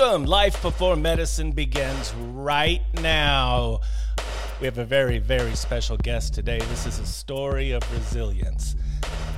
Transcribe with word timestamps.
Welcome. 0.00 0.24
Life 0.24 0.62
Before 0.62 0.96
Medicine 0.96 1.52
begins 1.52 2.14
right 2.14 2.80
now. 3.02 3.80
We 4.58 4.64
have 4.64 4.78
a 4.78 4.84
very, 4.84 5.18
very 5.18 5.54
special 5.54 5.98
guest 5.98 6.32
today. 6.32 6.58
This 6.58 6.86
is 6.86 6.98
a 6.98 7.04
story 7.04 7.72
of 7.72 7.82
resilience. 7.92 8.76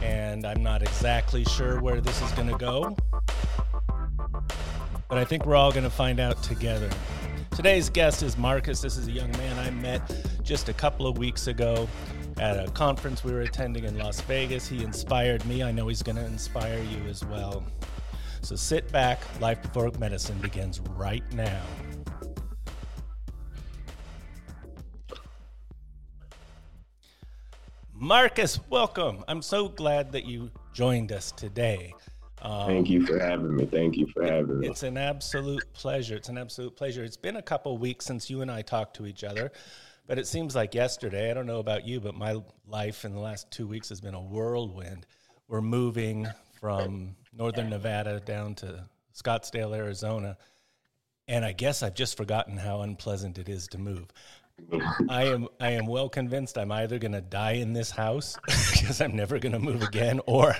And 0.04 0.46
I'm 0.46 0.62
not 0.62 0.82
exactly 0.82 1.42
sure 1.46 1.80
where 1.80 2.00
this 2.00 2.22
is 2.22 2.30
going 2.32 2.46
to 2.46 2.56
go, 2.56 2.96
but 5.08 5.18
I 5.18 5.24
think 5.24 5.46
we're 5.46 5.56
all 5.56 5.72
going 5.72 5.82
to 5.82 5.90
find 5.90 6.20
out 6.20 6.40
together. 6.44 6.90
Today's 7.56 7.90
guest 7.90 8.22
is 8.22 8.38
Marcus. 8.38 8.80
This 8.80 8.96
is 8.96 9.08
a 9.08 9.12
young 9.12 9.32
man 9.32 9.58
I 9.58 9.70
met 9.70 10.14
just 10.44 10.68
a 10.68 10.72
couple 10.72 11.08
of 11.08 11.18
weeks 11.18 11.48
ago 11.48 11.88
at 12.38 12.56
a 12.56 12.70
conference 12.70 13.24
we 13.24 13.32
were 13.32 13.42
attending 13.42 13.82
in 13.82 13.98
Las 13.98 14.20
Vegas. 14.20 14.68
He 14.68 14.84
inspired 14.84 15.44
me. 15.44 15.64
I 15.64 15.72
know 15.72 15.88
he's 15.88 16.04
going 16.04 16.16
to 16.16 16.24
inspire 16.24 16.84
you 16.84 17.08
as 17.10 17.24
well. 17.24 17.64
So 18.42 18.56
sit 18.56 18.90
back. 18.90 19.20
Life 19.40 19.62
Before 19.62 19.90
Medicine 20.00 20.36
begins 20.38 20.80
right 20.80 21.22
now. 21.32 21.62
Marcus, 27.94 28.58
welcome. 28.68 29.24
I'm 29.28 29.42
so 29.42 29.68
glad 29.68 30.10
that 30.10 30.24
you 30.24 30.50
joined 30.72 31.12
us 31.12 31.30
today. 31.30 31.94
Um, 32.42 32.66
Thank 32.66 32.90
you 32.90 33.06
for 33.06 33.16
having 33.20 33.54
me. 33.54 33.64
Thank 33.64 33.96
you 33.96 34.08
for 34.08 34.24
having 34.24 34.58
me. 34.58 34.66
It's 34.66 34.82
an 34.82 34.96
absolute 34.96 35.62
pleasure. 35.72 36.16
It's 36.16 36.28
an 36.28 36.36
absolute 36.36 36.74
pleasure. 36.74 37.04
It's 37.04 37.16
been 37.16 37.36
a 37.36 37.42
couple 37.42 37.78
weeks 37.78 38.04
since 38.04 38.28
you 38.28 38.42
and 38.42 38.50
I 38.50 38.62
talked 38.62 38.96
to 38.96 39.06
each 39.06 39.22
other, 39.22 39.52
but 40.08 40.18
it 40.18 40.26
seems 40.26 40.56
like 40.56 40.74
yesterday. 40.74 41.30
I 41.30 41.34
don't 41.34 41.46
know 41.46 41.60
about 41.60 41.86
you, 41.86 42.00
but 42.00 42.16
my 42.16 42.42
life 42.66 43.04
in 43.04 43.12
the 43.14 43.20
last 43.20 43.52
two 43.52 43.68
weeks 43.68 43.88
has 43.90 44.00
been 44.00 44.14
a 44.14 44.20
whirlwind. 44.20 45.06
We're 45.46 45.60
moving 45.60 46.26
from 46.60 47.14
northern 47.32 47.70
Nevada 47.70 48.20
down 48.20 48.54
to 48.56 48.84
Scottsdale, 49.14 49.76
Arizona, 49.76 50.36
and 51.28 51.44
I 51.44 51.52
guess 51.52 51.82
I've 51.82 51.94
just 51.94 52.16
forgotten 52.16 52.56
how 52.56 52.82
unpleasant 52.82 53.38
it 53.38 53.48
is 53.48 53.68
to 53.68 53.78
move. 53.78 54.06
I 55.08 55.24
am 55.24 55.48
I 55.60 55.70
am 55.70 55.86
well 55.86 56.08
convinced 56.08 56.58
I'm 56.58 56.72
either 56.72 56.98
going 56.98 57.12
to 57.12 57.20
die 57.20 57.52
in 57.52 57.72
this 57.72 57.90
house 57.90 58.36
because 58.46 59.00
I'm 59.00 59.16
never 59.16 59.38
going 59.38 59.52
to 59.52 59.58
move 59.58 59.82
again, 59.82 60.20
or 60.26 60.54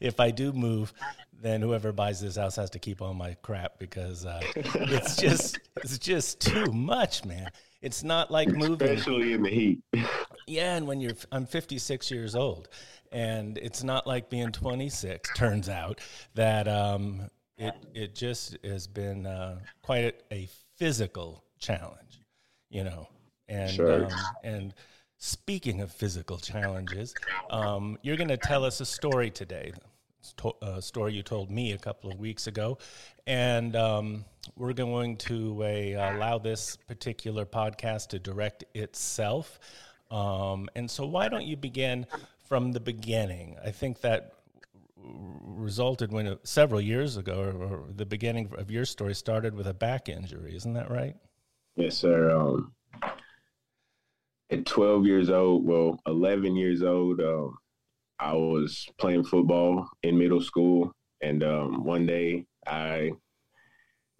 if 0.00 0.20
I 0.20 0.30
do 0.30 0.52
move, 0.52 0.92
then 1.40 1.60
whoever 1.60 1.92
buys 1.92 2.20
this 2.20 2.36
house 2.36 2.56
has 2.56 2.70
to 2.70 2.78
keep 2.78 3.00
all 3.00 3.14
my 3.14 3.34
crap 3.42 3.78
because 3.78 4.26
uh, 4.26 4.40
it's 4.54 5.16
just 5.16 5.58
it's 5.76 5.98
just 5.98 6.40
too 6.40 6.72
much, 6.72 7.24
man. 7.24 7.50
It's 7.80 8.02
not 8.02 8.30
like 8.30 8.48
moving, 8.48 8.88
especially 8.88 9.32
in 9.32 9.42
the 9.42 9.50
heat. 9.50 9.80
Yeah, 10.50 10.76
and 10.76 10.86
when 10.86 10.98
you're 10.98 11.12
I'm 11.30 11.44
56 11.44 12.10
years 12.10 12.34
old, 12.34 12.70
and 13.12 13.58
it's 13.58 13.84
not 13.84 14.06
like 14.06 14.30
being 14.30 14.50
26. 14.50 15.28
Turns 15.36 15.68
out 15.68 16.00
that 16.36 16.66
um, 16.66 17.28
it 17.58 17.74
it 17.92 18.14
just 18.14 18.56
has 18.64 18.86
been 18.86 19.26
uh, 19.26 19.58
quite 19.82 20.22
a, 20.30 20.34
a 20.34 20.48
physical 20.78 21.44
challenge, 21.58 22.22
you 22.70 22.82
know 22.82 23.08
and 23.48 23.70
sure. 23.70 24.04
um, 24.04 24.12
and 24.44 24.74
speaking 25.18 25.80
of 25.80 25.90
physical 25.90 26.38
challenges, 26.38 27.14
um, 27.50 27.98
you're 28.02 28.16
going 28.16 28.28
to 28.28 28.36
tell 28.36 28.64
us 28.64 28.80
a 28.80 28.86
story 28.86 29.30
today. 29.30 29.72
A 30.62 30.82
story 30.82 31.14
you 31.14 31.22
told 31.22 31.50
me 31.50 31.72
a 31.72 31.78
couple 31.78 32.10
of 32.10 32.18
weeks 32.18 32.46
ago, 32.46 32.78
and 33.26 33.74
um, 33.76 34.24
we're 34.56 34.72
going 34.72 35.16
to 35.18 35.62
uh, 35.62 36.16
allow 36.16 36.38
this 36.38 36.76
particular 36.76 37.44
podcast 37.44 38.08
to 38.08 38.18
direct 38.18 38.64
itself. 38.74 39.58
Um, 40.10 40.68
and 40.74 40.90
so, 40.90 41.06
why 41.06 41.28
don't 41.28 41.44
you 41.44 41.56
begin 41.56 42.06
from 42.48 42.72
the 42.72 42.80
beginning? 42.80 43.56
I 43.64 43.70
think 43.70 44.00
that 44.00 44.34
resulted 44.96 46.12
when 46.12 46.38
several 46.44 46.80
years 46.80 47.16
ago, 47.16 47.40
or, 47.40 47.64
or, 47.64 47.84
the 47.94 48.06
beginning 48.06 48.50
of 48.58 48.70
your 48.70 48.84
story 48.84 49.14
started 49.14 49.54
with 49.54 49.66
a 49.66 49.74
back 49.74 50.08
injury. 50.08 50.54
Isn't 50.56 50.74
that 50.74 50.90
right? 50.90 51.16
Yes, 51.76 51.96
sir. 51.96 52.30
Um, 52.30 52.72
at 54.50 54.66
12 54.66 55.06
years 55.06 55.30
old, 55.30 55.64
well, 55.64 56.00
11 56.06 56.56
years 56.56 56.82
old, 56.82 57.20
um, 57.20 57.58
I 58.20 58.34
was 58.34 58.86
playing 58.98 59.24
football 59.24 59.88
in 60.02 60.18
middle 60.18 60.40
school. 60.40 60.92
And 61.22 61.42
um, 61.42 61.84
one 61.84 62.06
day 62.06 62.46
I 62.66 63.12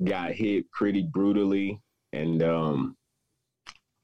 got 0.04 0.32
hit 0.32 0.70
pretty 0.72 1.02
brutally. 1.02 1.80
And 2.12 2.42
um, 2.42 2.96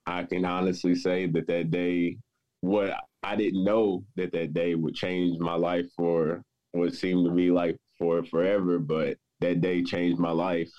I 0.06 0.24
can 0.24 0.44
honestly 0.44 0.94
say 0.94 1.26
that 1.26 1.46
that 1.46 1.70
day, 1.70 2.16
what 2.60 2.94
I 3.22 3.36
didn't 3.36 3.64
know 3.64 4.04
that 4.16 4.32
that 4.32 4.52
day 4.54 4.74
would 4.74 4.94
change 4.94 5.38
my 5.38 5.54
life 5.54 5.86
for 5.96 6.42
what 6.72 6.94
seemed 6.94 7.26
to 7.26 7.32
be 7.32 7.50
like 7.50 7.76
for 7.98 8.24
forever, 8.24 8.78
but 8.78 9.16
that 9.40 9.60
day 9.60 9.82
changed 9.82 10.18
my 10.18 10.30
life. 10.30 10.70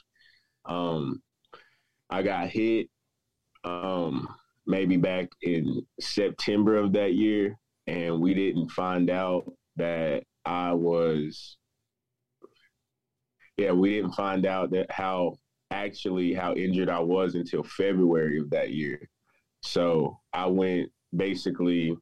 Um, 0.66 1.22
I 2.10 2.22
got 2.22 2.50
hit. 2.50 2.88
Um, 3.64 4.28
maybe 4.68 4.98
back 4.98 5.28
in 5.42 5.86
September 6.00 6.76
of 6.78 6.94
that 6.94 7.14
year, 7.14 7.58
and 7.88 8.20
we 8.20 8.34
didn't 8.34 8.70
find 8.70 9.10
out 9.10 9.52
that 9.76 10.24
I 10.46 10.74
was. 10.74 11.58
Yeah, 13.58 13.72
we 13.72 13.96
didn't 13.96 14.14
find 14.14 14.46
out 14.46 14.72
that 14.72 14.92
how 14.92 15.38
actually 15.72 16.34
how 16.34 16.54
injured 16.54 16.90
I 16.90 17.00
was 17.00 17.36
until 17.36 17.64
February 17.64 18.40
of 18.40 18.50
that 18.50 18.72
year. 18.72 19.10
So 19.62 20.20
I 20.34 20.46
went 20.48 20.90
basically 21.16 21.96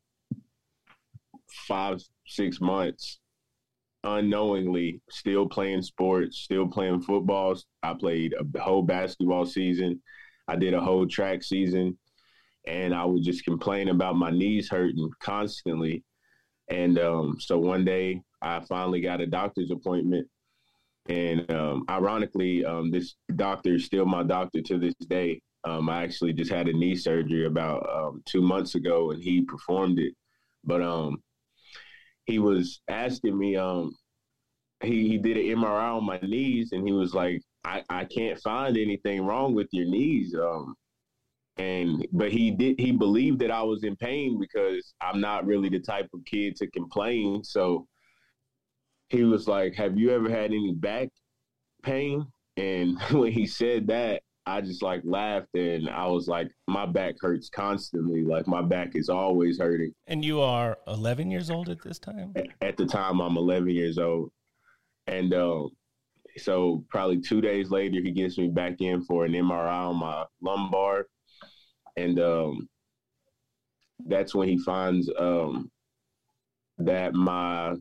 five, 1.67 2.01
six 2.25 2.59
months 2.59 3.19
unknowingly 4.03 5.01
still 5.09 5.47
playing 5.47 5.81
sports, 5.81 6.39
still 6.39 6.67
playing 6.67 7.01
football. 7.01 7.55
I 7.81 7.93
played 7.93 8.33
a 8.33 8.59
whole 8.59 8.81
basketball 8.81 9.45
season. 9.45 10.01
I 10.47 10.55
did 10.55 10.73
a 10.73 10.81
whole 10.81 11.07
track 11.07 11.41
season 11.43 11.97
and 12.66 12.94
I 12.94 13.06
would 13.06 13.24
just 13.24 13.44
complain 13.44 13.90
about 13.90 14.16
my 14.16 14.29
knees 14.29 14.69
hurting 14.69 15.09
constantly. 15.19 16.03
And 16.69 16.97
um, 16.97 17.38
so 17.40 17.57
one 17.59 17.84
day 17.84 18.22
I 18.41 18.62
finally 18.62 19.01
got 19.01 19.22
a 19.22 19.28
doctor's 19.28 19.72
appointment. 19.72 20.28
And 21.09 21.50
um, 21.52 21.84
ironically, 21.90 22.63
um, 22.63 22.90
this 22.90 23.16
doctor 23.35 23.75
is 23.75 23.85
still 23.85 24.06
my 24.06 24.23
doctor 24.23 24.62
to 24.62 24.78
this 24.78 24.96
day. 25.07 25.41
Um, 25.66 25.90
I 25.90 26.03
actually 26.03 26.34
just 26.34 26.52
had 26.52 26.68
a 26.68 26.73
knee 26.73 26.96
surgery 26.96 27.46
about 27.46 27.88
um, 27.90 28.22
two 28.25 28.41
months 28.41 28.75
ago 28.75 29.12
and 29.12 29.22
he 29.22 29.41
performed 29.41 30.00
it. 30.00 30.13
But 30.63 30.81
um, 30.81 31.22
he 32.25 32.40
was 32.40 32.81
asking 32.88 33.38
me, 33.38 33.57
he, 34.81 35.09
he 35.09 35.18
did 35.18 35.38
an 35.38 35.57
MRI 35.57 35.97
on 35.97 36.06
my 36.06 36.19
knees 36.19 36.72
and 36.72 36.88
he 36.88 36.94
was 36.94 37.13
like, 37.13 37.41
I, 37.66 37.84
I 37.90 38.06
can't 38.06 38.40
find 38.40 38.78
anything 38.78 39.25
wrong 39.25 39.53
with 39.53 39.68
your 39.72 39.85
knees. 39.85 40.35
Um, 40.35 40.75
and 41.58 42.06
but 42.12 42.31
he 42.31 42.52
did 42.52 42.80
he 42.80 42.91
believed 42.91 43.40
that 43.40 43.52
I 43.52 43.62
was 43.62 43.84
in 43.84 43.96
pain 43.96 44.40
because 44.40 44.94
I'm 45.02 45.22
not 45.22 45.46
really 45.46 45.69
the 45.69 45.80
type 45.80 46.09
of 46.14 46.25
kid 46.25 46.56
to 46.58 46.68
complain. 46.68 47.44
So 47.44 47.88
he 49.09 49.24
was 49.24 49.47
like, 49.47 49.75
"Have 49.75 49.97
you 49.97 50.12
ever 50.12 50.30
had 50.30 50.46
any 50.46 50.74
back 50.74 51.09
pain?" 51.84 52.25
And 52.58 53.00
when 53.12 53.31
he 53.31 53.46
said 53.46 53.88
that, 53.88 54.24
I 54.46 54.62
just 54.62 54.81
like 54.81 55.02
laughed 55.03 55.53
and 55.53 55.90
I 55.90 56.08
was 56.08 56.28
like, 56.28 56.50
"My 56.68 56.88
back 56.88 57.16
hurts 57.22 57.50
constantly. 57.50 58.24
Like 58.24 58.47
my 58.47 58.64
back 58.64 58.96
is 58.96 59.09
always 59.09 59.59
hurting." 59.59 59.94
And 60.08 60.25
you 60.25 60.41
are 60.41 60.78
11 60.88 61.30
years 61.30 61.52
old 61.52 61.70
at 61.70 61.84
this 61.84 62.00
time. 62.00 62.34
At 62.62 62.78
the 62.78 62.85
time, 62.88 63.20
I'm 63.20 63.38
11 63.38 63.70
years 63.70 64.00
old, 64.00 64.31
and 65.06 65.31
um, 65.35 65.70
so 66.38 66.84
probably 66.90 67.22
two 67.22 67.41
days 67.41 67.70
later, 67.70 68.02
he 68.02 68.09
gets 68.09 68.40
me 68.40 68.47
back 68.47 68.82
in 68.82 69.03
for 69.03 69.26
an 69.26 69.34
MRI 69.34 69.90
on 69.90 69.97
my 69.97 70.26
lumbar 70.41 71.06
and 71.95 72.19
um, 72.19 72.67
that's 74.07 74.34
when 74.35 74.47
he 74.47 74.57
finds 74.57 75.09
um, 75.17 75.72
that 76.79 77.13
my 77.13 77.75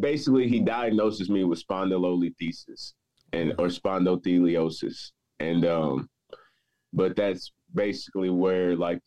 basically 0.00 0.48
he 0.48 0.60
diagnoses 0.60 1.28
me 1.28 1.42
with 1.42 1.64
spondylolisthesis 1.66 2.92
and 3.32 3.52
or 3.58 3.66
spondylolisthesis 3.66 5.10
and 5.40 5.64
um 5.64 6.08
but 6.92 7.16
that's 7.16 7.52
basically 7.74 8.30
where 8.30 8.76
like 8.76 9.00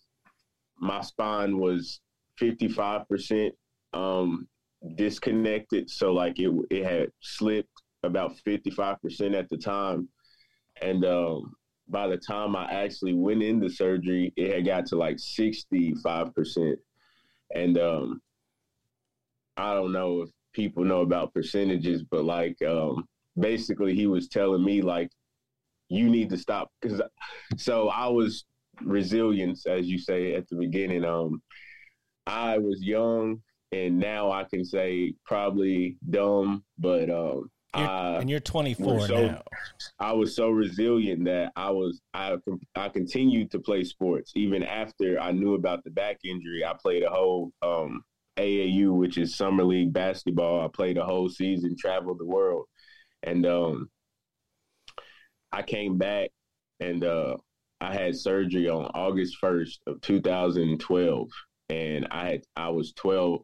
my 0.77 1.01
spine 1.01 1.57
was 1.57 2.01
55% 2.39 3.51
um 3.93 4.47
disconnected. 4.95 5.89
So 5.89 6.13
like 6.13 6.39
it 6.39 6.51
it 6.69 6.83
had 6.85 7.09
slipped 7.21 7.69
about 8.03 8.35
55% 8.45 9.35
at 9.37 9.49
the 9.49 9.57
time. 9.57 10.07
And 10.81 11.03
um 11.05 11.53
by 11.89 12.07
the 12.07 12.17
time 12.17 12.55
I 12.55 12.71
actually 12.71 13.13
went 13.13 13.43
into 13.43 13.69
surgery, 13.69 14.33
it 14.35 14.53
had 14.53 14.65
got 14.65 14.85
to 14.87 14.97
like 14.97 15.17
65%. 15.17 16.75
And 17.55 17.77
um, 17.77 18.21
I 19.55 19.73
don't 19.73 19.93
know 19.93 20.21
if 20.21 20.29
people 20.53 20.83
know 20.83 21.01
about 21.01 21.33
percentages, 21.33 22.03
but 22.03 22.25
like 22.25 22.61
um, 22.61 23.07
basically 23.39 23.95
he 23.95 24.07
was 24.07 24.27
telling 24.27 24.63
me 24.63 24.81
like, 24.81 25.09
you 25.89 26.09
need 26.09 26.29
to 26.31 26.37
stop. 26.37 26.69
Cause 26.81 27.01
so 27.57 27.87
I 27.87 28.07
was 28.07 28.45
resilience, 28.81 29.65
as 29.65 29.87
you 29.87 29.97
say 29.97 30.33
at 30.33 30.47
the 30.49 30.55
beginning. 30.55 31.05
Um, 31.05 31.41
I 32.25 32.57
was 32.57 32.83
young 32.83 33.41
and 33.71 33.97
now 33.97 34.31
I 34.31 34.43
can 34.43 34.65
say 34.65 35.13
probably 35.25 35.97
dumb, 36.09 36.63
but 36.77 37.09
um, 37.09 37.49
you're, 37.77 37.89
I 37.89 38.17
and 38.19 38.29
you're 38.29 38.39
24 38.39 39.07
so- 39.07 39.27
now. 39.27 39.41
I 39.99 40.13
was 40.13 40.35
so 40.35 40.49
resilient 40.49 41.25
that 41.25 41.51
I 41.55 41.69
was 41.71 42.01
I 42.13 42.37
I 42.75 42.89
continued 42.89 43.51
to 43.51 43.59
play 43.59 43.83
sports 43.83 44.31
even 44.35 44.63
after 44.63 45.19
I 45.19 45.31
knew 45.31 45.55
about 45.55 45.83
the 45.83 45.91
back 45.91 46.19
injury. 46.23 46.65
I 46.65 46.73
played 46.73 47.03
a 47.03 47.09
whole 47.09 47.51
um, 47.61 48.03
AAU, 48.37 48.91
which 48.91 49.17
is 49.17 49.35
summer 49.35 49.63
league 49.63 49.93
basketball. 49.93 50.63
I 50.63 50.67
played 50.67 50.97
a 50.97 51.05
whole 51.05 51.29
season, 51.29 51.75
traveled 51.77 52.19
the 52.19 52.25
world, 52.25 52.65
and 53.23 53.45
um, 53.45 53.89
I 55.51 55.61
came 55.61 55.97
back 55.97 56.29
and 56.79 57.03
uh, 57.03 57.37
I 57.81 57.93
had 57.93 58.15
surgery 58.15 58.69
on 58.69 58.85
August 58.93 59.37
first 59.37 59.79
of 59.87 60.01
2012, 60.01 61.29
and 61.69 62.07
I 62.11 62.29
had 62.29 62.43
I 62.55 62.69
was 62.69 62.93
12. 62.93 63.41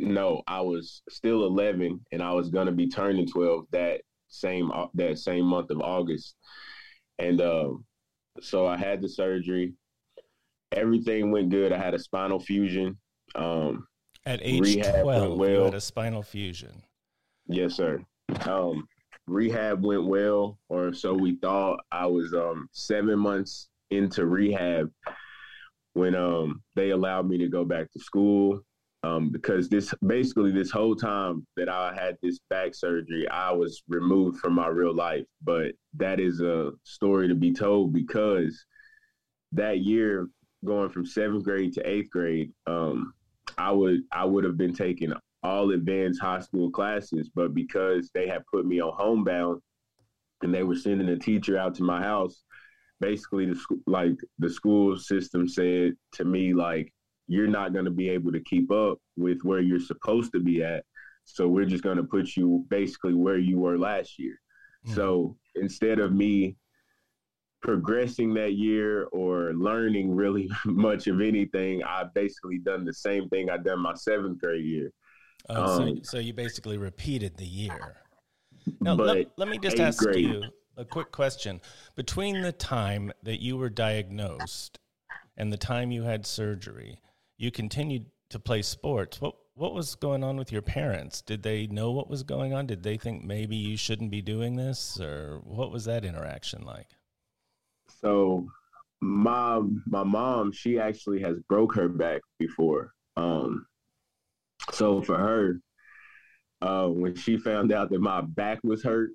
No, 0.00 0.42
I 0.46 0.60
was 0.60 1.02
still 1.08 1.44
11, 1.46 2.00
and 2.12 2.22
I 2.22 2.32
was 2.32 2.50
gonna 2.50 2.72
be 2.72 2.88
turning 2.88 3.26
12 3.26 3.66
that 3.72 4.00
same 4.28 4.70
that 4.94 5.18
same 5.18 5.44
month 5.44 5.70
of 5.70 5.80
August, 5.80 6.36
and 7.18 7.40
um, 7.40 7.84
so 8.40 8.66
I 8.66 8.76
had 8.76 9.00
the 9.02 9.08
surgery. 9.08 9.74
Everything 10.72 11.30
went 11.32 11.50
good. 11.50 11.72
I 11.72 11.78
had 11.78 11.94
a 11.94 11.98
spinal 11.98 12.40
fusion. 12.40 12.96
Um, 13.34 13.86
At 14.24 14.40
age 14.42 14.82
12, 14.82 15.36
went 15.38 15.52
you 15.52 15.60
had 15.60 15.74
a 15.74 15.80
spinal 15.80 16.22
fusion. 16.22 16.82
Yes, 17.48 17.74
sir. 17.74 18.00
Um, 18.46 18.86
rehab 19.26 19.84
went 19.84 20.06
well, 20.06 20.58
or 20.68 20.94
so 20.94 21.12
we 21.12 21.36
thought. 21.36 21.80
I 21.90 22.06
was 22.06 22.32
um, 22.32 22.68
seven 22.72 23.18
months 23.18 23.68
into 23.90 24.26
rehab 24.26 24.90
when 25.94 26.14
um, 26.14 26.62
they 26.76 26.90
allowed 26.90 27.28
me 27.28 27.38
to 27.38 27.48
go 27.48 27.64
back 27.64 27.90
to 27.92 27.98
school. 27.98 28.60
Um, 29.02 29.30
because 29.30 29.70
this 29.70 29.94
basically 30.06 30.52
this 30.52 30.70
whole 30.70 30.94
time 30.94 31.46
that 31.56 31.70
I 31.70 31.94
had 31.94 32.18
this 32.22 32.38
back 32.50 32.74
surgery, 32.74 33.26
I 33.28 33.50
was 33.50 33.82
removed 33.88 34.40
from 34.40 34.54
my 34.54 34.68
real 34.68 34.94
life. 34.94 35.24
But 35.42 35.72
that 35.96 36.20
is 36.20 36.40
a 36.42 36.72
story 36.84 37.26
to 37.28 37.34
be 37.34 37.52
told 37.52 37.94
because 37.94 38.66
that 39.52 39.78
year, 39.78 40.28
going 40.64 40.90
from 40.90 41.06
seventh 41.06 41.44
grade 41.44 41.72
to 41.74 41.88
eighth 41.88 42.10
grade, 42.10 42.52
um, 42.66 43.14
I 43.56 43.70
would 43.72 44.02
I 44.12 44.24
would 44.24 44.44
have 44.44 44.58
been 44.58 44.74
taking 44.74 45.14
all 45.42 45.70
advanced 45.70 46.20
high 46.20 46.40
school 46.40 46.70
classes, 46.70 47.30
but 47.34 47.54
because 47.54 48.10
they 48.12 48.28
had 48.28 48.44
put 48.52 48.66
me 48.66 48.80
on 48.80 48.92
homebound 48.96 49.60
and 50.42 50.54
they 50.54 50.62
were 50.62 50.76
sending 50.76 51.08
a 51.08 51.18
teacher 51.18 51.56
out 51.56 51.74
to 51.76 51.82
my 51.82 52.02
house, 52.02 52.42
basically 53.00 53.46
the 53.46 53.58
like 53.86 54.16
the 54.38 54.50
school 54.50 54.96
system 54.96 55.48
said 55.48 55.94
to 56.12 56.24
me 56.24 56.52
like 56.54 56.92
you're 57.30 57.46
not 57.46 57.72
going 57.72 57.84
to 57.84 57.92
be 57.92 58.08
able 58.08 58.32
to 58.32 58.40
keep 58.40 58.72
up 58.72 58.98
with 59.16 59.38
where 59.42 59.60
you're 59.60 59.78
supposed 59.78 60.32
to 60.32 60.40
be 60.40 60.64
at. 60.64 60.84
So 61.26 61.46
we're 61.46 61.64
just 61.64 61.84
going 61.84 61.96
to 61.96 62.02
put 62.02 62.36
you 62.36 62.66
basically 62.68 63.14
where 63.14 63.38
you 63.38 63.56
were 63.60 63.78
last 63.78 64.18
year. 64.18 64.34
Mhm. 64.84 64.94
So 64.96 65.36
instead 65.54 66.00
of 66.00 66.12
me 66.12 66.56
progressing 67.62 68.34
that 68.34 68.54
year 68.54 69.04
or 69.12 69.52
learning 69.54 70.12
really 70.12 70.50
much 70.64 71.06
of 71.06 71.20
anything, 71.20 71.84
I 71.84 72.04
basically 72.14 72.58
done 72.58 72.84
the 72.84 72.92
same 72.92 73.28
thing 73.28 73.48
I 73.48 73.58
done 73.58 73.78
my 73.78 73.94
seventh 73.94 74.40
grade 74.40 74.64
year. 74.64 74.90
Oh, 75.48 75.76
so, 75.76 75.82
Um, 75.84 76.04
so 76.04 76.18
you 76.18 76.32
basically 76.32 76.78
repeated 76.78 77.36
the 77.36 77.46
year. 77.46 77.96
Now, 78.80 78.94
let, 78.94 79.28
let 79.36 79.48
me 79.48 79.58
just 79.58 79.78
ask 79.78 80.02
grade- 80.02 80.18
you 80.18 80.42
a 80.76 80.84
quick 80.84 81.12
question. 81.12 81.60
Between 81.94 82.42
the 82.42 82.52
time 82.52 83.12
that 83.22 83.40
you 83.40 83.56
were 83.56 83.70
diagnosed 83.70 84.80
and 85.36 85.52
the 85.52 85.56
time 85.56 85.92
you 85.92 86.02
had 86.02 86.26
surgery, 86.26 86.98
you 87.40 87.50
continued 87.50 88.04
to 88.28 88.38
play 88.38 88.60
sports. 88.60 89.20
What 89.20 89.34
what 89.54 89.74
was 89.74 89.94
going 89.94 90.22
on 90.22 90.36
with 90.36 90.52
your 90.52 90.62
parents? 90.62 91.22
Did 91.22 91.42
they 91.42 91.66
know 91.66 91.90
what 91.90 92.08
was 92.08 92.22
going 92.22 92.52
on? 92.52 92.66
Did 92.66 92.82
they 92.82 92.96
think 92.96 93.24
maybe 93.24 93.56
you 93.56 93.76
shouldn't 93.76 94.10
be 94.10 94.22
doing 94.22 94.56
this, 94.56 95.00
or 95.00 95.40
what 95.42 95.72
was 95.72 95.86
that 95.86 96.04
interaction 96.04 96.62
like? 96.64 96.88
So 98.02 98.46
my 99.00 99.62
my 99.86 100.04
mom, 100.04 100.52
she 100.52 100.78
actually 100.78 101.22
has 101.22 101.38
broke 101.48 101.74
her 101.74 101.88
back 101.88 102.20
before. 102.38 102.92
Um, 103.16 103.66
so 104.72 105.00
for 105.00 105.16
her, 105.16 105.60
uh, 106.60 106.88
when 106.88 107.14
she 107.14 107.38
found 107.38 107.72
out 107.72 107.90
that 107.90 108.00
my 108.00 108.20
back 108.20 108.60
was 108.62 108.84
hurt 108.84 109.10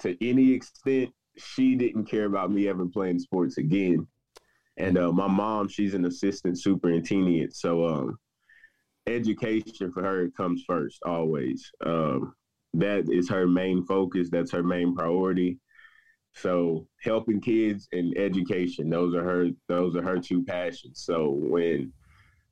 to 0.00 0.16
any 0.20 0.52
extent, 0.52 1.10
she 1.38 1.76
didn't 1.76 2.06
care 2.06 2.24
about 2.24 2.50
me 2.50 2.66
ever 2.68 2.86
playing 2.86 3.20
sports 3.20 3.56
again. 3.56 4.08
And 4.76 4.96
uh, 4.96 5.12
my 5.12 5.26
mom, 5.26 5.68
she's 5.68 5.94
an 5.94 6.06
assistant 6.06 6.60
superintendent, 6.60 7.54
so 7.54 7.86
um, 7.86 8.18
education 9.06 9.92
for 9.92 10.02
her 10.02 10.30
comes 10.36 10.64
first 10.66 11.00
always. 11.04 11.70
Um, 11.84 12.34
that 12.74 13.10
is 13.10 13.28
her 13.28 13.46
main 13.46 13.84
focus. 13.84 14.30
That's 14.30 14.52
her 14.52 14.62
main 14.62 14.94
priority. 14.94 15.58
So 16.34 16.86
helping 17.02 17.40
kids 17.40 17.88
and 17.92 18.16
education, 18.16 18.88
those 18.88 19.14
are 19.14 19.22
her 19.22 19.48
those 19.68 19.94
are 19.96 20.02
her 20.02 20.18
two 20.18 20.42
passions. 20.42 21.02
So 21.04 21.28
when 21.28 21.92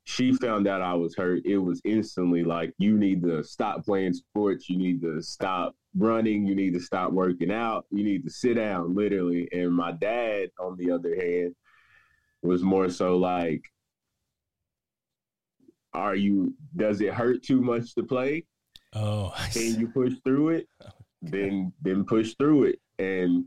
she 0.05 0.32
found 0.32 0.67
out 0.67 0.82
I 0.82 0.94
was 0.94 1.14
hurt, 1.17 1.46
it 1.46 1.58
was 1.58 1.81
instantly 1.84 2.44
like 2.44 2.75
you 2.78 2.99
need 2.99 3.22
to 3.22 3.43
stop 3.43 3.84
playing 3.84 4.12
sports, 4.12 4.69
you 4.69 4.76
need 4.76 5.00
to 5.02 5.22
stop 5.22 5.75
running, 5.96 6.46
you 6.46 6.55
need 6.55 6.75
to 6.75 6.81
stop 6.81 7.12
working 7.12 7.50
out, 7.50 7.87
you 7.90 8.05
need 8.05 8.25
to 8.25 8.31
sit 8.31 8.55
down, 8.55 8.94
literally. 8.94 9.49
And 9.52 9.72
my 9.72 9.93
dad, 9.93 10.50
on 10.58 10.76
the 10.76 10.90
other 10.90 11.14
hand, 11.14 11.55
was 12.42 12.62
more 12.62 12.88
so 12.90 13.16
like, 13.16 13.62
Are 15.92 16.14
you 16.14 16.54
does 16.76 17.00
it 17.00 17.12
hurt 17.14 17.42
too 17.42 17.60
much 17.60 17.94
to 17.94 18.02
play? 18.04 18.44
Oh, 18.92 19.32
I 19.37 19.48
see. 19.48 19.72
Can 19.72 19.81
you 19.81 19.88
push 19.88 20.14
through 20.25 20.50
it? 20.50 20.69
Then 21.22 21.72
then 21.82 22.04
push 22.04 22.34
through 22.38 22.64
it. 22.64 22.81
And 22.98 23.46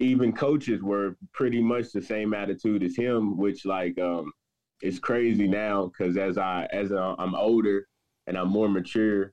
even 0.00 0.32
coaches 0.32 0.82
were 0.82 1.16
pretty 1.32 1.60
much 1.62 1.92
the 1.92 2.02
same 2.02 2.34
attitude 2.34 2.82
as 2.82 2.96
him, 2.96 3.36
which 3.36 3.64
like 3.64 3.98
um 3.98 4.32
it's 4.80 4.98
crazy 4.98 5.48
now 5.48 5.86
because 5.86 6.16
as 6.16 6.38
I 6.38 6.68
as 6.72 6.92
I, 6.92 7.14
I'm 7.18 7.34
older 7.34 7.86
and 8.26 8.36
I'm 8.36 8.48
more 8.48 8.68
mature, 8.68 9.32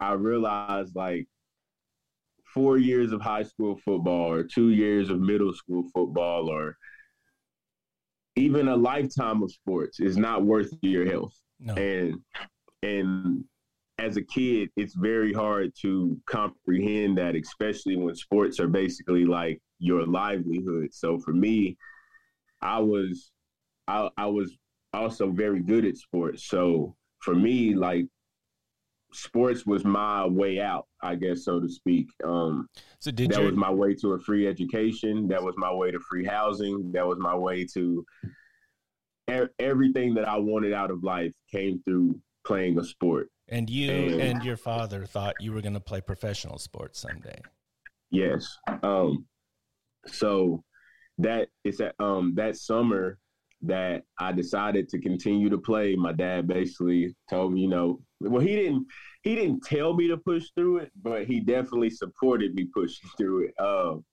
I 0.00 0.12
realize 0.14 0.94
like 0.94 1.28
four 2.52 2.78
years 2.78 3.12
of 3.12 3.20
high 3.20 3.42
school 3.42 3.76
football 3.84 4.30
or 4.32 4.44
two 4.44 4.70
years 4.70 5.10
of 5.10 5.20
middle 5.20 5.52
school 5.52 5.84
football 5.94 6.48
or 6.48 6.76
even 8.36 8.68
a 8.68 8.76
lifetime 8.76 9.42
of 9.42 9.52
sports 9.52 10.00
is 10.00 10.16
not 10.16 10.44
worth 10.44 10.72
your 10.82 11.06
health. 11.06 11.34
No. 11.60 11.74
and 11.74 12.16
and 12.82 13.44
as 13.98 14.16
a 14.16 14.22
kid 14.22 14.68
it's 14.76 14.94
very 14.94 15.32
hard 15.32 15.72
to 15.80 16.20
comprehend 16.26 17.16
that 17.16 17.36
especially 17.36 17.96
when 17.96 18.14
sports 18.16 18.58
are 18.58 18.66
basically 18.68 19.24
like 19.24 19.60
your 19.78 20.04
livelihood. 20.06 20.92
So 20.92 21.18
for 21.18 21.32
me 21.32 21.76
i 22.60 22.78
was 22.78 23.30
i, 23.88 24.08
I 24.16 24.26
was 24.26 24.56
also 24.92 25.30
very 25.30 25.60
good 25.60 25.84
at 25.84 25.96
sports. 25.96 26.46
So 26.48 26.96
for 27.20 27.34
me 27.34 27.74
like 27.74 28.06
sports 29.14 29.64
was 29.64 29.84
my 29.84 30.26
way 30.26 30.60
out 30.60 30.86
i 31.02 31.14
guess 31.14 31.44
so 31.44 31.60
to 31.60 31.68
speak 31.68 32.08
um 32.24 32.68
So 32.98 33.10
did 33.10 33.30
that 33.30 33.38
your 33.40 33.46
was 33.50 33.56
my 33.56 33.70
way 33.70 33.94
to 33.94 34.12
a 34.14 34.18
free 34.18 34.46
education. 34.48 35.28
That 35.28 35.42
was 35.42 35.54
my 35.56 35.72
way 35.72 35.90
to 35.92 36.00
free 36.00 36.24
housing. 36.24 36.90
That 36.92 37.06
was 37.06 37.18
my 37.18 37.34
way 37.36 37.64
to 37.74 38.04
everything 39.58 40.14
that 40.14 40.28
I 40.28 40.36
wanted 40.36 40.72
out 40.72 40.90
of 40.90 41.02
life 41.02 41.32
came 41.50 41.80
through 41.84 42.20
playing 42.46 42.78
a 42.78 42.84
sport. 42.84 43.30
and 43.48 43.68
you 43.68 43.90
and- 43.90 44.20
and 44.20 44.42
your 44.44 44.56
father 44.56 45.04
thought 45.06 45.34
you 45.40 45.52
were 45.52 45.60
going 45.60 45.74
to 45.74 45.80
play 45.80 46.00
professional 46.00 46.58
sports 46.58 46.98
someday? 47.00 47.40
Yes. 48.10 48.56
Um, 48.82 49.26
so 50.06 50.62
that 51.18 51.48
is 51.62 51.76
that 51.78 51.94
um 52.00 52.34
that 52.36 52.56
summer 52.56 53.18
that 53.66 54.02
I 54.18 54.32
decided 54.32 54.88
to 54.90 54.98
continue 54.98 55.48
to 55.50 55.58
play. 55.58 55.94
My 55.96 56.12
dad 56.12 56.46
basically 56.46 57.14
told 57.28 57.52
me, 57.52 57.60
you 57.60 57.68
know, 57.68 58.00
well 58.20 58.40
he 58.40 58.54
didn't 58.56 58.86
he 59.22 59.34
didn't 59.34 59.62
tell 59.64 59.94
me 59.94 60.08
to 60.08 60.16
push 60.16 60.50
through 60.54 60.78
it, 60.78 60.92
but 61.02 61.24
he 61.24 61.40
definitely 61.40 61.90
supported 61.90 62.54
me 62.54 62.68
pushing 62.72 63.08
through 63.16 63.46
it. 63.48 63.54
Um, 63.60 64.04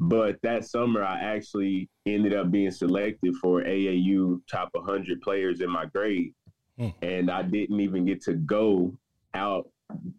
but 0.00 0.40
that 0.42 0.64
summer 0.64 1.02
I 1.02 1.18
actually 1.20 1.88
ended 2.06 2.34
up 2.34 2.50
being 2.50 2.70
selected 2.70 3.34
for 3.36 3.62
AAU 3.62 4.40
top 4.50 4.70
100 4.72 5.20
players 5.20 5.60
in 5.60 5.70
my 5.70 5.86
grade, 5.86 6.34
Hmm. 6.78 6.90
and 7.02 7.30
I 7.30 7.42
didn't 7.42 7.80
even 7.80 8.04
get 8.04 8.22
to 8.22 8.34
go 8.34 8.96
out 9.34 9.68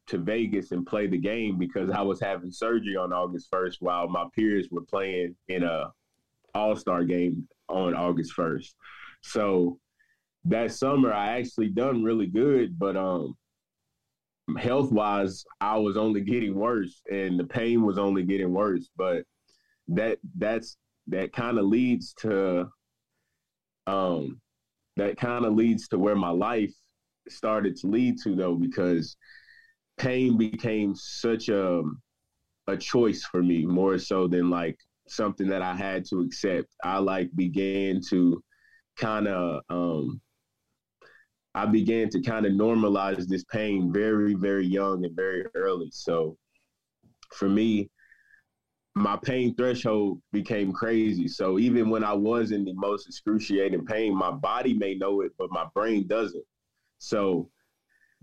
to 0.07 0.17
Vegas 0.17 0.71
and 0.73 0.85
play 0.85 1.07
the 1.07 1.17
game 1.17 1.57
because 1.57 1.89
I 1.89 2.01
was 2.01 2.19
having 2.19 2.51
surgery 2.51 2.97
on 2.97 3.13
August 3.13 3.49
1st 3.51 3.77
while 3.79 4.09
my 4.09 4.25
peers 4.35 4.67
were 4.69 4.81
playing 4.81 5.35
in 5.47 5.63
a 5.63 5.93
All-Star 6.53 7.05
game 7.05 7.47
on 7.69 7.93
August 7.93 8.33
1st. 8.35 8.73
So 9.21 9.79
that 10.45 10.71
summer 10.71 11.13
I 11.13 11.39
actually 11.39 11.69
done 11.69 12.03
really 12.03 12.27
good, 12.27 12.77
but 12.77 12.95
um 12.95 13.35
health-wise 14.57 15.43
I 15.61 15.77
was 15.77 15.95
only 15.97 16.21
getting 16.21 16.55
worse 16.55 17.01
and 17.11 17.39
the 17.39 17.43
pain 17.43 17.85
was 17.85 17.97
only 17.97 18.23
getting 18.23 18.53
worse, 18.53 18.89
but 18.97 19.23
that 19.89 20.19
that's 20.37 20.77
that 21.07 21.33
kind 21.33 21.57
of 21.57 21.65
leads 21.65 22.13
to 22.21 22.67
um 23.87 24.39
that 24.97 25.17
kind 25.17 25.45
of 25.45 25.53
leads 25.53 25.87
to 25.89 25.97
where 25.97 26.15
my 26.15 26.29
life 26.29 26.73
started 27.27 27.75
to 27.77 27.87
lead 27.87 28.17
to 28.23 28.35
though 28.35 28.55
because 28.55 29.15
pain 29.97 30.37
became 30.37 30.95
such 30.95 31.49
a 31.49 31.83
a 32.67 32.77
choice 32.77 33.23
for 33.23 33.41
me 33.41 33.65
more 33.65 33.97
so 33.97 34.27
than 34.27 34.49
like 34.49 34.77
something 35.11 35.47
that 35.47 35.61
I 35.61 35.75
had 35.75 36.05
to 36.05 36.21
accept. 36.21 36.67
I 36.83 36.99
like 36.99 37.29
began 37.35 38.01
to 38.09 38.43
kind 38.97 39.27
of 39.27 39.61
um 39.69 40.21
I 41.55 41.65
began 41.65 42.09
to 42.09 42.21
kind 42.21 42.45
of 42.45 42.53
normalize 42.53 43.25
this 43.27 43.43
pain 43.45 43.91
very 43.91 44.33
very 44.33 44.65
young 44.65 45.05
and 45.05 45.15
very 45.15 45.45
early. 45.55 45.89
So 45.91 46.37
for 47.33 47.49
me 47.49 47.89
my 48.95 49.17
pain 49.23 49.55
threshold 49.55 50.21
became 50.33 50.73
crazy. 50.73 51.27
So 51.27 51.57
even 51.57 51.89
when 51.89 52.03
I 52.03 52.13
was 52.13 52.51
in 52.51 52.65
the 52.65 52.73
most 52.73 53.07
excruciating 53.07 53.85
pain, 53.85 54.13
my 54.13 54.31
body 54.31 54.73
may 54.73 54.95
know 54.95 55.21
it, 55.21 55.31
but 55.37 55.51
my 55.51 55.65
brain 55.73 56.05
doesn't. 56.07 56.43
So 56.97 57.49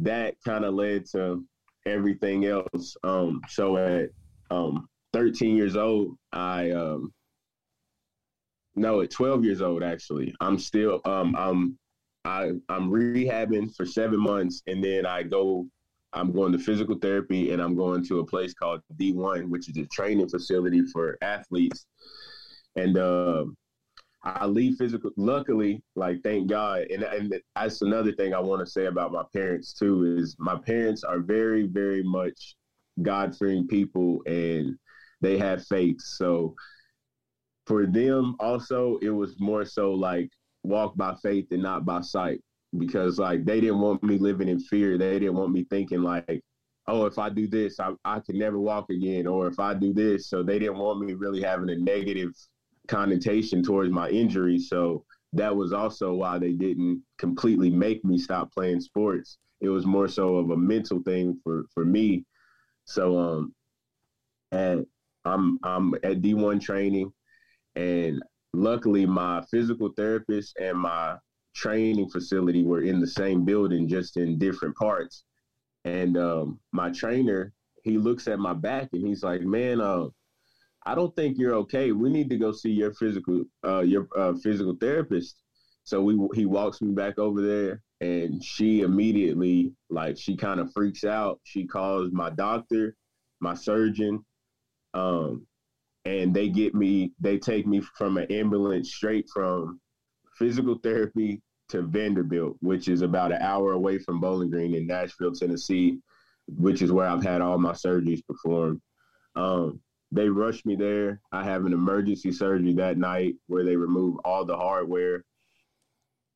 that 0.01 0.35
kind 0.45 0.65
of 0.65 0.75
led 0.75 1.07
to 1.13 1.45
everything 1.87 2.45
else. 2.45 2.95
Um, 3.05 3.41
so 3.49 3.79
at 3.79 4.11
um, 4.51 4.87
13 5.13 5.57
years 5.57 5.77
old, 5.77 6.17
I 6.33 6.71
um, 6.71 7.13
no, 8.75 9.01
at 9.01 9.11
12 9.11 9.45
years 9.45 9.63
old 9.63 9.83
actually, 9.83 10.35
I'm 10.41 10.59
still 10.59 11.01
um, 11.05 11.35
I'm 11.37 11.79
I 12.27 12.51
I'm 12.69 12.91
rehabbing 12.91 13.75
for 13.75 13.87
seven 13.87 14.21
months, 14.21 14.63
and 14.67 14.83
then 14.83 15.07
I 15.07 15.23
go. 15.23 15.67
I'm 16.13 16.33
going 16.33 16.53
to 16.53 16.59
physical 16.59 16.97
therapy, 16.99 17.51
and 17.53 17.61
I'm 17.61 17.77
going 17.77 18.03
to 18.07 18.21
a 18.21 18.27
place 18.27 18.55
called 18.55 18.81
D1, 18.99 19.49
which 19.51 19.69
is 19.69 19.77
a 19.77 19.85
training 19.87 20.29
facility 20.29 20.83
for 20.87 21.19
athletes. 21.21 21.85
And 22.77 22.97
uh, 22.97 23.45
I 24.23 24.47
leave 24.47 24.77
physical. 24.77 25.11
Luckily, 25.17 25.83
like 25.95 26.23
thank 26.23 26.49
God, 26.49 26.83
and 26.91 27.03
and 27.03 27.35
that's 27.55 27.83
another 27.83 28.13
thing 28.13 28.35
I 28.35 28.41
want 28.41 28.65
to 28.65 28.71
say 28.71 28.87
about 28.87 29.13
my 29.13 29.25
parents 29.33 29.73
too 29.73 30.17
is 30.19 30.37
my 30.39 30.57
parents 30.57 31.05
are 31.05 31.21
very 31.21 31.67
very 31.67 32.03
much 32.03 32.57
God 33.03 33.37
fearing 33.37 33.67
people, 33.67 34.23
and 34.27 34.77
they 35.21 35.39
had 35.39 35.65
faith. 35.67 36.01
So 36.01 36.55
for 37.67 37.87
them, 37.87 38.37
also, 38.39 38.99
it 39.03 39.11
was 39.11 39.39
more 39.41 39.65
so 39.65 39.93
like 39.93 40.31
walk 40.63 40.97
by 40.97 41.15
faith 41.23 41.47
and 41.51 41.63
not 41.63 41.85
by 41.85 42.01
sight, 42.01 42.41
because 42.79 43.19
like 43.19 43.45
they 43.45 43.61
didn't 43.61 43.81
want 43.81 44.03
me 44.03 44.19
living 44.19 44.49
in 44.49 44.61
fear. 44.61 44.99
They 44.99 45.19
didn't 45.19 45.37
want 45.37 45.53
me 45.53 45.65
thinking 45.71 46.03
like, 46.03 46.43
oh, 46.87 47.07
if 47.07 47.19
I 47.19 47.29
do 47.29 47.47
this, 47.49 47.81
I 47.81 47.93
I 48.05 48.21
can 48.21 48.39
never 48.39 48.59
walk 48.59 48.91
again, 48.91 49.27
or 49.27 49.49
if 49.49 49.59
I 49.59 49.75
do 49.75 49.93
this. 49.93 50.29
So 50.29 50.43
they 50.43 50.59
didn't 50.59 50.79
want 50.79 51.01
me 51.01 51.15
really 51.15 51.43
having 51.43 51.71
a 51.71 51.77
negative 51.77 52.31
connotation 52.89 53.63
towards 53.63 53.91
my 53.91 54.09
injury. 54.11 54.59
So 54.59 55.05
that 55.33 55.55
was 55.55 55.73
also 55.73 56.15
why 56.15 56.39
they 56.39 56.53
didn't 56.53 57.03
completely 57.19 57.71
make 57.71 58.05
me 58.05 58.17
stop 58.17 58.53
playing 58.53 58.81
sports. 58.81 59.39
It 59.61 59.69
was 59.69 59.87
more 59.87 60.07
so 60.09 60.37
of 60.37 60.51
a 60.51 60.57
mental 60.57 61.01
thing 61.03 61.41
for 61.43 61.65
for 61.75 61.85
me. 61.85 62.25
So 62.85 63.19
um 63.19 63.55
and 64.53 64.87
I'm 65.27 65.59
I'm 65.63 65.95
at 65.97 66.23
D1 66.23 66.61
training 66.61 67.13
and 67.75 68.23
luckily 68.53 69.07
my 69.07 69.43
physical 69.51 69.91
therapist 69.97 70.57
and 70.59 70.79
my 70.79 71.17
training 71.55 72.09
facility 72.11 72.65
were 72.65 72.83
in 72.83 73.01
the 73.01 73.07
same 73.07 73.45
building 73.45 73.89
just 73.89 74.17
in 74.17 74.39
different 74.39 74.77
parts. 74.77 75.25
And 75.85 76.17
um 76.17 76.61
my 76.73 76.91
trainer, 76.91 77.53
he 77.83 77.99
looks 77.99 78.29
at 78.29 78.39
my 78.39 78.53
back 78.55 78.89
and 78.93 79.07
he's 79.07 79.23
like, 79.23 79.43
"Man, 79.43 79.81
uh 79.81 80.07
I 80.87 80.95
don't 80.95 81.15
think 81.17 81.37
you're 81.37 81.55
okay. 81.57 81.91
We 81.91 82.09
need 82.11 82.31
to 82.31 82.39
go 82.39 82.53
see 82.53 82.71
your 82.71 82.95
physical 82.95 83.45
uh, 83.67 83.81
your 83.81 84.07
uh, 84.17 84.35
physical 84.35 84.77
therapist. 84.81 85.37
So 85.83 86.01
we 86.01 86.17
he 86.35 86.47
walks 86.47 86.81
me 86.81 86.93
back 86.93 87.19
over 87.19 87.43
there, 87.43 87.83
and 88.01 88.43
she 88.43 88.83
immediately 88.83 89.73
like 89.91 90.17
she 90.17 90.37
kind 90.37 90.61
of 90.61 90.73
freaks 90.73 91.05
out. 91.05 91.41
She 91.43 91.67
calls 91.67 92.13
my 92.13 92.31
doctor, 92.31 92.97
my 93.41 93.55
surgeon, 93.55 94.25
um, 94.97 95.47
and 96.05 96.35
they 96.35 96.49
get 96.49 96.75
me. 96.75 97.13
They 97.21 97.39
take 97.39 97.67
me 97.67 97.83
from 97.97 98.17
an 98.17 98.31
ambulance 98.33 98.95
straight 98.95 99.29
from 99.33 99.81
physical 100.39 100.79
therapy 100.83 101.43
to 101.69 101.83
Vanderbilt, 101.83 102.57
which 102.61 102.89
is 102.89 103.03
about 103.03 103.33
an 103.33 103.43
hour 103.43 103.73
away 103.73 103.99
from 103.99 104.21
Bowling 104.21 104.51
Green 104.51 104.75
in 104.75 104.87
Nashville, 104.87 105.33
Tennessee, 105.33 105.99
which 106.47 106.81
is 106.81 106.93
where 106.93 107.07
I've 107.07 107.25
had 107.25 107.41
all 107.41 107.59
my 107.59 107.73
surgeries 107.73 108.25
performed. 108.27 108.81
Um, 109.35 109.81
they 110.13 110.29
rushed 110.29 110.65
me 110.65 110.77
there. 110.77 111.21
I 111.33 111.45
have 111.45 111.67
an 111.67 111.73
emergency 111.73 112.33
surgery 112.33 112.73
that 112.75 112.97
night 112.97 113.35
where 113.49 113.65
they 113.65 113.77
remove 113.77 114.19
all 114.25 114.45
the 114.45 114.57
hardware. 114.57 115.25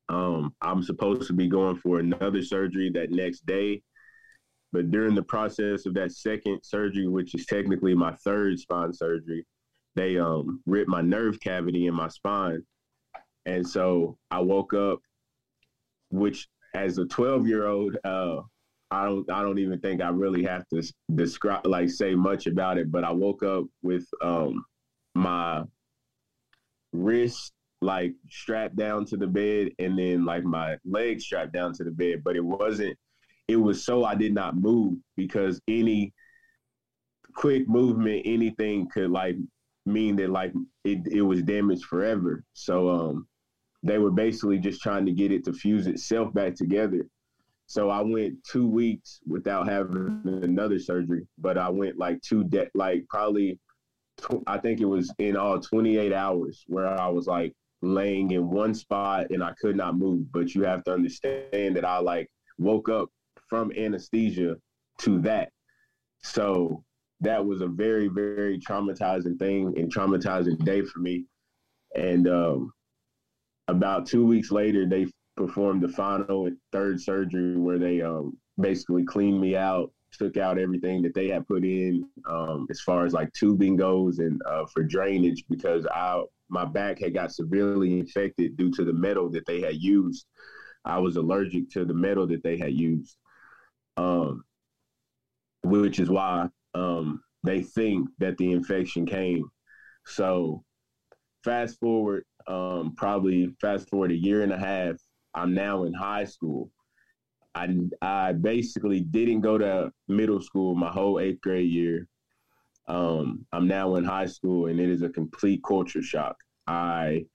Um, 0.09 0.53
I'm 0.61 0.83
supposed 0.83 1.27
to 1.27 1.33
be 1.33 1.47
going 1.47 1.77
for 1.77 1.99
another 1.99 2.43
surgery 2.43 2.91
that 2.93 3.11
next 3.11 3.45
day. 3.45 3.81
But 4.71 4.91
during 4.91 5.15
the 5.15 5.23
process 5.23 5.85
of 5.85 5.93
that 5.95 6.11
second 6.13 6.61
surgery, 6.63 7.07
which 7.07 7.35
is 7.35 7.45
technically 7.45 7.93
my 7.93 8.13
third 8.23 8.59
spine 8.59 8.93
surgery, 8.93 9.45
they 9.95 10.17
um, 10.17 10.61
ripped 10.65 10.89
my 10.89 11.01
nerve 11.01 11.39
cavity 11.39 11.87
in 11.87 11.93
my 11.93 12.07
spine. 12.07 12.63
And 13.45 13.67
so 13.67 14.17
I 14.29 14.39
woke 14.39 14.73
up, 14.73 14.99
which 16.09 16.47
as 16.73 16.97
a 16.97 17.05
12 17.05 17.47
year 17.47 17.67
old, 17.67 17.97
uh, 18.03 18.41
I 18.91 19.05
don't 19.05 19.29
I 19.31 19.41
don't 19.41 19.59
even 19.59 19.79
think 19.79 20.01
I 20.01 20.09
really 20.09 20.43
have 20.43 20.67
to 20.69 20.83
describe 21.15 21.65
like 21.65 21.89
say 21.89 22.13
much 22.13 22.45
about 22.45 22.77
it, 22.77 22.91
but 22.91 23.05
I 23.05 23.11
woke 23.11 23.41
up 23.41 23.65
with 23.81 24.05
um 24.21 24.65
my 25.15 25.63
wrist 26.91 27.53
like 27.81 28.13
strapped 28.29 28.75
down 28.75 29.05
to 29.05 29.17
the 29.17 29.27
bed 29.27 29.71
and 29.79 29.97
then 29.97 30.25
like 30.25 30.43
my 30.43 30.77
legs 30.85 31.23
strapped 31.23 31.53
down 31.53 31.73
to 31.73 31.83
the 31.83 31.91
bed, 31.91 32.21
but 32.23 32.35
it 32.35 32.43
wasn't 32.43 32.97
it 33.51 33.57
was 33.57 33.83
so 33.83 34.05
I 34.05 34.15
did 34.15 34.33
not 34.33 34.55
move 34.55 34.97
because 35.17 35.59
any 35.67 36.13
quick 37.35 37.67
movement, 37.67 38.21
anything 38.25 38.87
could 38.93 39.11
like 39.11 39.35
mean 39.85 40.15
that 40.17 40.29
like 40.29 40.53
it, 40.85 40.99
it 41.11 41.21
was 41.21 41.43
damaged 41.43 41.85
forever. 41.85 42.43
So 42.53 42.89
um 42.89 43.27
they 43.83 43.97
were 43.97 44.11
basically 44.11 44.59
just 44.59 44.81
trying 44.81 45.05
to 45.05 45.11
get 45.11 45.31
it 45.31 45.43
to 45.45 45.53
fuse 45.53 45.87
itself 45.87 46.33
back 46.33 46.55
together. 46.55 47.07
So 47.65 47.89
I 47.89 48.01
went 48.01 48.43
two 48.43 48.67
weeks 48.67 49.19
without 49.27 49.67
having 49.67 50.21
another 50.43 50.77
surgery, 50.77 51.27
but 51.37 51.57
I 51.57 51.69
went 51.69 51.97
like 51.97 52.21
two 52.21 52.43
de- 52.43 52.69
like 52.75 53.05
probably 53.09 53.59
tw- 54.17 54.43
I 54.47 54.59
think 54.59 54.81
it 54.81 54.85
was 54.85 55.11
in 55.17 55.35
all 55.35 55.59
28 55.59 56.13
hours 56.13 56.63
where 56.67 56.87
I 56.87 57.07
was 57.07 57.27
like 57.27 57.53
laying 57.81 58.31
in 58.31 58.49
one 58.49 58.75
spot 58.75 59.31
and 59.31 59.43
I 59.43 59.53
could 59.59 59.75
not 59.75 59.97
move. 59.97 60.31
But 60.31 60.53
you 60.53 60.63
have 60.63 60.83
to 60.83 60.93
understand 60.93 61.75
that 61.75 61.85
I 61.85 61.97
like 61.99 62.29
woke 62.57 62.89
up 62.89 63.09
from 63.51 63.69
anesthesia 63.77 64.55
to 64.97 65.19
that. 65.19 65.49
So 66.23 66.85
that 67.19 67.45
was 67.45 67.59
a 67.59 67.67
very, 67.67 68.07
very 68.07 68.57
traumatizing 68.57 69.37
thing 69.37 69.77
and 69.77 69.93
traumatizing 69.93 70.63
day 70.63 70.83
for 70.83 70.99
me. 70.99 71.25
And 71.93 72.29
um, 72.29 72.71
about 73.67 74.05
two 74.05 74.25
weeks 74.25 74.51
later, 74.51 74.87
they 74.87 75.05
performed 75.35 75.81
the 75.81 75.89
final 75.89 76.45
and 76.45 76.55
third 76.71 77.01
surgery 77.01 77.57
where 77.57 77.77
they 77.77 78.01
um, 78.01 78.37
basically 78.57 79.03
cleaned 79.03 79.41
me 79.41 79.57
out, 79.57 79.91
took 80.13 80.37
out 80.37 80.57
everything 80.57 81.01
that 81.01 81.13
they 81.13 81.27
had 81.27 81.45
put 81.45 81.65
in 81.65 82.05
um, 82.29 82.67
as 82.69 82.79
far 82.79 83.05
as 83.05 83.11
like 83.11 83.33
tubing 83.33 83.75
goes 83.75 84.19
and 84.19 84.41
uh, 84.49 84.65
for 84.73 84.81
drainage 84.81 85.43
because 85.49 85.85
I 85.87 86.23
my 86.47 86.65
back 86.65 86.99
had 86.99 87.13
got 87.13 87.33
severely 87.33 87.99
infected 87.99 88.55
due 88.55 88.71
to 88.71 88.83
the 88.83 88.93
metal 88.93 89.29
that 89.31 89.45
they 89.45 89.61
had 89.61 89.75
used. 89.75 90.25
I 90.83 90.99
was 90.99 91.15
allergic 91.15 91.69
to 91.71 91.85
the 91.85 91.93
metal 91.93 92.27
that 92.27 92.43
they 92.43 92.57
had 92.57 92.73
used, 92.73 93.15
um, 93.97 94.43
which 95.63 95.99
is 95.99 96.09
why 96.09 96.47
um, 96.73 97.21
they 97.43 97.61
think 97.61 98.09
that 98.19 98.37
the 98.37 98.51
infection 98.51 99.05
came. 99.05 99.49
So, 100.05 100.63
fast 101.43 101.79
forward, 101.79 102.23
um, 102.47 102.93
probably 102.97 103.53
fast 103.61 103.89
forward 103.89 104.11
a 104.11 104.15
year 104.15 104.43
and 104.43 104.51
a 104.51 104.57
half, 104.57 104.95
I'm 105.33 105.53
now 105.53 105.83
in 105.83 105.93
high 105.93 106.25
school. 106.25 106.71
I 107.53 107.69
I 108.01 108.33
basically 108.33 109.01
didn't 109.01 109.41
go 109.41 109.57
to 109.57 109.91
middle 110.07 110.41
school 110.41 110.75
my 110.75 110.89
whole 110.89 111.19
eighth 111.19 111.41
grade 111.41 111.69
year. 111.69 112.07
Um, 112.87 113.45
I'm 113.51 113.67
now 113.67 113.95
in 113.95 114.03
high 114.03 114.25
school, 114.25 114.67
and 114.67 114.79
it 114.79 114.89
is 114.89 115.01
a 115.01 115.09
complete 115.09 115.61
culture 115.65 116.01
shock. 116.01 116.35
I 116.67 117.25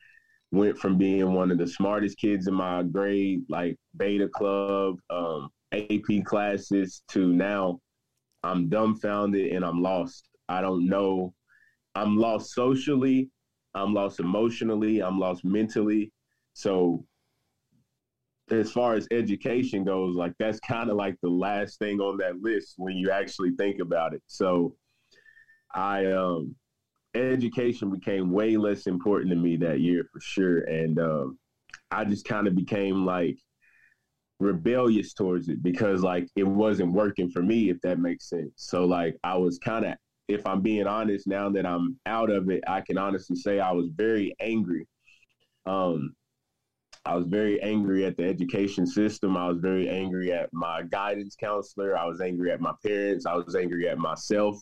went 0.52 0.78
from 0.78 0.96
being 0.96 1.32
one 1.32 1.50
of 1.50 1.58
the 1.58 1.66
smartest 1.66 2.18
kids 2.18 2.46
in 2.46 2.54
my 2.54 2.82
grade, 2.82 3.42
like 3.48 3.76
beta 3.96 4.28
club, 4.28 4.96
um, 5.10 5.50
AP 5.76 6.24
classes, 6.24 7.02
to 7.08 7.32
now 7.32 7.80
I'm 8.42 8.68
dumbfounded 8.68 9.52
and 9.52 9.64
I'm 9.64 9.82
lost. 9.82 10.28
I 10.48 10.60
don't 10.60 10.86
know. 10.88 11.34
I'm 11.94 12.16
lost 12.16 12.52
socially. 12.52 13.30
I'm 13.74 13.92
lost 13.92 14.20
emotionally. 14.20 15.02
I'm 15.02 15.18
lost 15.18 15.44
mentally. 15.44 16.12
So 16.54 17.04
as 18.50 18.70
far 18.70 18.94
as 18.94 19.08
education 19.10 19.84
goes, 19.84 20.14
like 20.14 20.32
that's 20.38 20.60
kind 20.60 20.90
of 20.90 20.96
like 20.96 21.16
the 21.22 21.28
last 21.28 21.78
thing 21.78 22.00
on 22.00 22.16
that 22.18 22.40
list 22.40 22.74
when 22.76 22.96
you 22.96 23.10
actually 23.10 23.50
think 23.56 23.80
about 23.80 24.14
it. 24.14 24.22
So 24.26 24.74
I 25.74 26.06
um 26.06 26.54
education 27.14 27.90
became 27.90 28.30
way 28.30 28.56
less 28.56 28.86
important 28.86 29.30
to 29.30 29.36
me 29.36 29.56
that 29.56 29.80
year 29.80 30.04
for 30.12 30.20
sure. 30.20 30.60
And 30.60 30.98
um 30.98 31.38
I 31.90 32.04
just 32.04 32.24
kind 32.24 32.46
of 32.46 32.54
became 32.54 33.04
like 33.04 33.38
rebellious 34.38 35.14
towards 35.14 35.48
it 35.48 35.62
because 35.62 36.02
like 36.02 36.28
it 36.36 36.46
wasn't 36.46 36.92
working 36.92 37.30
for 37.30 37.42
me 37.42 37.70
if 37.70 37.80
that 37.80 37.98
makes 37.98 38.28
sense. 38.28 38.52
So 38.56 38.84
like 38.84 39.16
i 39.24 39.36
was 39.36 39.58
kind 39.58 39.84
of 39.84 39.94
if 40.28 40.46
i'm 40.46 40.60
being 40.60 40.86
honest 40.86 41.26
now 41.26 41.48
that 41.50 41.64
i'm 41.64 41.98
out 42.06 42.30
of 42.30 42.50
it 42.50 42.62
i 42.66 42.80
can 42.80 42.98
honestly 42.98 43.36
say 43.36 43.60
i 43.60 43.72
was 43.72 43.88
very 43.94 44.34
angry. 44.40 44.86
Um 45.64 46.14
i 47.04 47.14
was 47.14 47.26
very 47.26 47.62
angry 47.62 48.04
at 48.04 48.16
the 48.16 48.24
education 48.24 48.86
system. 48.86 49.36
I 49.36 49.48
was 49.48 49.58
very 49.58 49.88
angry 49.88 50.32
at 50.32 50.50
my 50.52 50.82
guidance 50.82 51.36
counselor. 51.36 51.96
I 51.96 52.04
was 52.04 52.20
angry 52.20 52.50
at 52.50 52.60
my 52.60 52.74
parents. 52.84 53.26
I 53.26 53.34
was 53.34 53.54
angry 53.54 53.88
at 53.88 53.98
myself 53.98 54.58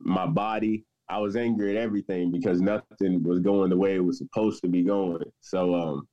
my 0.00 0.26
body. 0.26 0.84
I 1.08 1.18
was 1.18 1.36
angry 1.36 1.70
at 1.70 1.82
everything 1.82 2.32
because 2.32 2.60
nothing 2.60 3.22
was 3.22 3.38
going 3.38 3.70
the 3.70 3.76
way 3.76 3.94
it 3.94 4.04
was 4.04 4.18
supposed 4.18 4.62
to 4.62 4.68
be 4.68 4.82
going. 4.82 5.24
So 5.40 5.74
um 5.74 6.08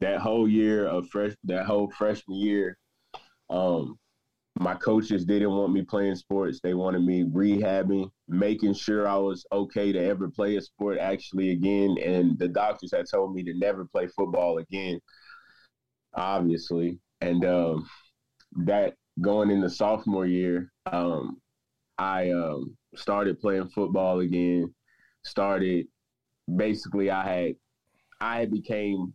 that 0.00 0.20
whole 0.20 0.48
year 0.48 0.86
of 0.86 1.08
fresh 1.08 1.32
that 1.44 1.66
whole 1.66 1.90
freshman 1.90 2.38
year, 2.38 2.76
um, 3.50 3.98
my 4.56 4.74
coaches 4.74 5.24
didn't 5.24 5.50
want 5.50 5.72
me 5.72 5.82
playing 5.82 6.14
sports. 6.14 6.60
They 6.62 6.74
wanted 6.74 7.02
me 7.02 7.24
rehabbing, 7.24 8.08
making 8.28 8.74
sure 8.74 9.08
I 9.08 9.16
was 9.16 9.44
okay 9.50 9.92
to 9.92 9.98
ever 9.98 10.30
play 10.30 10.56
a 10.56 10.60
sport 10.60 10.98
actually 10.98 11.50
again. 11.50 11.96
And 12.02 12.38
the 12.38 12.48
doctors 12.48 12.92
had 12.92 13.06
told 13.10 13.34
me 13.34 13.42
to 13.44 13.54
never 13.54 13.84
play 13.84 14.06
football 14.06 14.58
again, 14.58 15.00
obviously. 16.14 17.00
And 17.20 17.44
um, 17.44 17.88
that 18.64 18.94
going 19.20 19.50
into 19.50 19.68
sophomore 19.68 20.26
year, 20.26 20.70
um, 20.86 21.40
I 21.98 22.30
um, 22.30 22.76
started 22.94 23.40
playing 23.40 23.70
football 23.70 24.20
again. 24.20 24.72
Started 25.24 25.86
basically, 26.54 27.10
I 27.10 27.26
had 27.26 27.54
I 28.20 28.44
became 28.44 29.14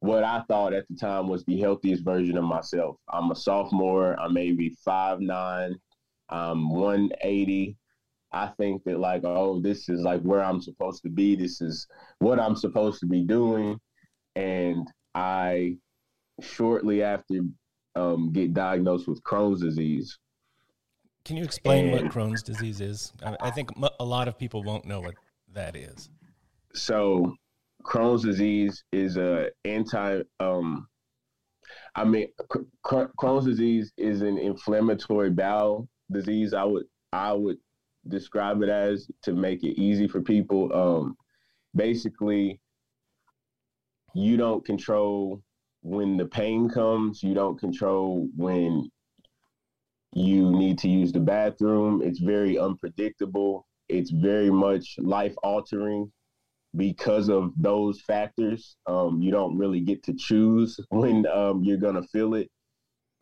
what 0.00 0.24
I 0.24 0.42
thought 0.48 0.72
at 0.72 0.86
the 0.88 0.96
time 0.96 1.28
was 1.28 1.44
the 1.44 1.58
healthiest 1.58 2.04
version 2.04 2.36
of 2.36 2.44
myself. 2.44 2.96
I'm 3.10 3.30
a 3.30 3.34
sophomore. 3.34 4.18
I'm 4.20 4.34
maybe 4.34 4.76
five 4.84 5.20
nine. 5.20 5.74
I'm 6.28 6.70
180. 6.70 7.76
I 8.32 8.48
think 8.58 8.82
that 8.84 8.98
like, 8.98 9.22
oh, 9.24 9.60
this 9.60 9.88
is 9.88 10.02
like 10.02 10.20
where 10.22 10.42
I'm 10.42 10.60
supposed 10.60 11.02
to 11.04 11.08
be. 11.08 11.36
This 11.36 11.60
is 11.60 11.86
what 12.18 12.40
I'm 12.40 12.56
supposed 12.56 13.00
to 13.00 13.06
be 13.06 13.22
doing. 13.22 13.78
And 14.34 14.86
I 15.14 15.76
shortly 16.42 17.02
after 17.02 17.40
um, 17.94 18.32
get 18.32 18.52
diagnosed 18.52 19.08
with 19.08 19.22
Crohn's 19.22 19.62
disease. 19.62 20.18
Can 21.24 21.36
you 21.36 21.44
explain 21.44 21.86
and, 21.86 21.92
what 21.92 22.12
Crohn's 22.12 22.42
disease 22.42 22.80
is? 22.80 23.12
I 23.40 23.50
think 23.50 23.70
a 23.98 24.04
lot 24.04 24.28
of 24.28 24.38
people 24.38 24.62
won't 24.62 24.84
know 24.84 25.00
what 25.00 25.14
that 25.54 25.74
is. 25.74 26.10
So 26.74 27.34
Crohn's 27.84 28.24
disease 28.24 28.84
is 28.92 29.16
a 29.16 29.50
anti. 29.64 30.22
Um, 30.40 30.88
I 31.94 32.04
mean, 32.04 32.28
Crohn's 32.84 33.46
disease 33.46 33.92
is 33.96 34.22
an 34.22 34.38
inflammatory 34.38 35.30
bowel 35.30 35.88
disease. 36.10 36.52
I 36.52 36.64
would 36.64 36.86
I 37.12 37.32
would 37.32 37.58
describe 38.08 38.62
it 38.62 38.68
as 38.68 39.08
to 39.22 39.32
make 39.32 39.62
it 39.62 39.80
easy 39.80 40.06
for 40.06 40.20
people. 40.20 40.72
Um, 40.74 41.16
basically, 41.74 42.60
you 44.14 44.36
don't 44.36 44.64
control 44.64 45.42
when 45.82 46.16
the 46.16 46.26
pain 46.26 46.68
comes. 46.68 47.22
You 47.22 47.34
don't 47.34 47.58
control 47.58 48.28
when 48.36 48.90
you 50.12 50.50
need 50.50 50.78
to 50.78 50.88
use 50.88 51.12
the 51.12 51.20
bathroom. 51.20 52.02
It's 52.02 52.20
very 52.20 52.58
unpredictable. 52.58 53.66
It's 53.88 54.10
very 54.10 54.50
much 54.50 54.96
life 54.98 55.34
altering 55.42 56.10
because 56.74 57.28
of 57.28 57.52
those 57.56 58.00
factors, 58.02 58.76
um, 58.86 59.20
you 59.20 59.30
don't 59.30 59.56
really 59.56 59.80
get 59.80 60.02
to 60.04 60.14
choose 60.14 60.78
when 60.90 61.26
um, 61.26 61.62
you're 61.62 61.76
going 61.76 61.94
to 61.94 62.08
feel 62.08 62.34
it. 62.34 62.48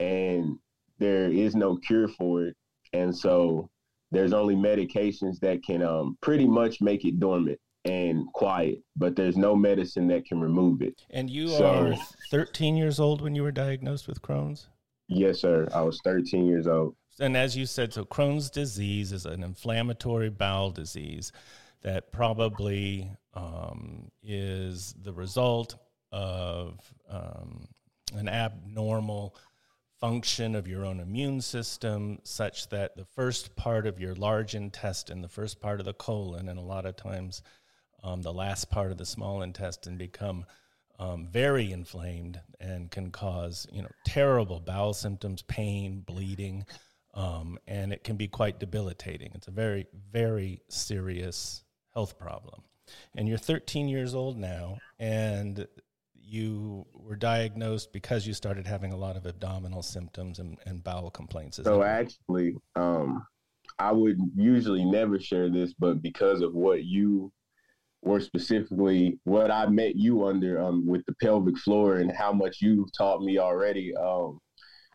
And 0.00 0.58
there 0.98 1.30
is 1.30 1.54
no 1.54 1.76
cure 1.76 2.08
for 2.08 2.46
it. 2.46 2.56
And 2.92 3.16
so 3.16 3.68
there's 4.10 4.32
only 4.32 4.54
medications 4.54 5.38
that 5.40 5.62
can 5.64 5.82
um, 5.82 6.16
pretty 6.20 6.46
much 6.46 6.80
make 6.80 7.04
it 7.04 7.18
dormant 7.18 7.58
and 7.84 8.26
quiet, 8.32 8.78
but 8.96 9.14
there's 9.14 9.36
no 9.36 9.54
medicine 9.54 10.06
that 10.08 10.24
can 10.24 10.40
remove 10.40 10.80
it. 10.80 11.02
And 11.10 11.28
you 11.28 11.48
so, 11.48 11.64
are 11.66 11.96
13 12.30 12.76
years 12.76 12.98
old 12.98 13.20
when 13.20 13.34
you 13.34 13.42
were 13.42 13.52
diagnosed 13.52 14.08
with 14.08 14.22
Crohn's? 14.22 14.68
Yes, 15.08 15.40
sir. 15.40 15.68
I 15.74 15.82
was 15.82 16.00
13 16.02 16.46
years 16.46 16.66
old. 16.66 16.96
And 17.20 17.36
as 17.36 17.56
you 17.56 17.66
said, 17.66 17.92
so 17.92 18.04
Crohn's 18.04 18.50
disease 18.50 19.12
is 19.12 19.26
an 19.26 19.42
inflammatory 19.42 20.30
bowel 20.30 20.70
disease 20.70 21.30
that 21.82 22.10
probably 22.10 23.10
um, 23.34 24.10
is 24.22 24.94
the 25.02 25.12
result 25.12 25.76
of 26.12 26.80
um, 27.08 27.66
an 28.14 28.28
abnormal 28.28 29.36
function 30.00 30.54
of 30.54 30.68
your 30.68 30.84
own 30.84 31.00
immune 31.00 31.40
system, 31.40 32.18
such 32.24 32.68
that 32.68 32.96
the 32.96 33.04
first 33.04 33.56
part 33.56 33.86
of 33.86 33.98
your 33.98 34.14
large 34.14 34.54
intestine, 34.54 35.22
the 35.22 35.28
first 35.28 35.60
part 35.60 35.80
of 35.80 35.86
the 35.86 35.94
colon, 35.94 36.48
and 36.48 36.58
a 36.58 36.62
lot 36.62 36.84
of 36.84 36.96
times 36.96 37.42
um, 38.02 38.20
the 38.22 38.32
last 38.32 38.70
part 38.70 38.92
of 38.92 38.98
the 38.98 39.06
small 39.06 39.42
intestine 39.42 39.96
become 39.96 40.44
um, 40.98 41.26
very 41.26 41.72
inflamed 41.72 42.40
and 42.60 42.90
can 42.90 43.10
cause 43.10 43.66
you 43.72 43.82
know 43.82 43.90
terrible 44.04 44.60
bowel 44.60 44.94
symptoms, 44.94 45.42
pain, 45.42 46.00
bleeding, 46.06 46.64
um, 47.14 47.58
and 47.66 47.92
it 47.92 48.04
can 48.04 48.16
be 48.16 48.28
quite 48.28 48.60
debilitating. 48.60 49.32
It's 49.34 49.48
a 49.48 49.52
very 49.52 49.86
very 50.12 50.60
serious 50.68 51.64
health 51.94 52.18
problem. 52.18 52.62
And 53.16 53.28
you're 53.28 53.38
13 53.38 53.88
years 53.88 54.14
old 54.14 54.38
now, 54.38 54.78
and 54.98 55.66
you 56.14 56.86
were 56.94 57.16
diagnosed 57.16 57.92
because 57.92 58.26
you 58.26 58.32
started 58.32 58.66
having 58.66 58.92
a 58.92 58.96
lot 58.96 59.16
of 59.16 59.26
abdominal 59.26 59.82
symptoms 59.82 60.38
and, 60.38 60.58
and 60.66 60.82
bowel 60.82 61.10
complaints. 61.10 61.60
So 61.62 61.82
actually, 61.82 62.56
um, 62.76 63.26
I 63.78 63.92
would 63.92 64.18
usually 64.34 64.84
never 64.84 65.18
share 65.18 65.50
this, 65.50 65.74
but 65.74 66.02
because 66.02 66.40
of 66.40 66.54
what 66.54 66.84
you 66.84 67.32
were 68.02 68.20
specifically, 68.20 69.18
what 69.24 69.50
I 69.50 69.66
met 69.66 69.96
you 69.96 70.26
under 70.26 70.60
um, 70.60 70.86
with 70.86 71.04
the 71.06 71.14
pelvic 71.22 71.58
floor 71.58 71.96
and 71.96 72.10
how 72.10 72.32
much 72.32 72.58
you've 72.60 72.92
taught 72.96 73.22
me 73.22 73.38
already, 73.38 73.94
um, 73.96 74.38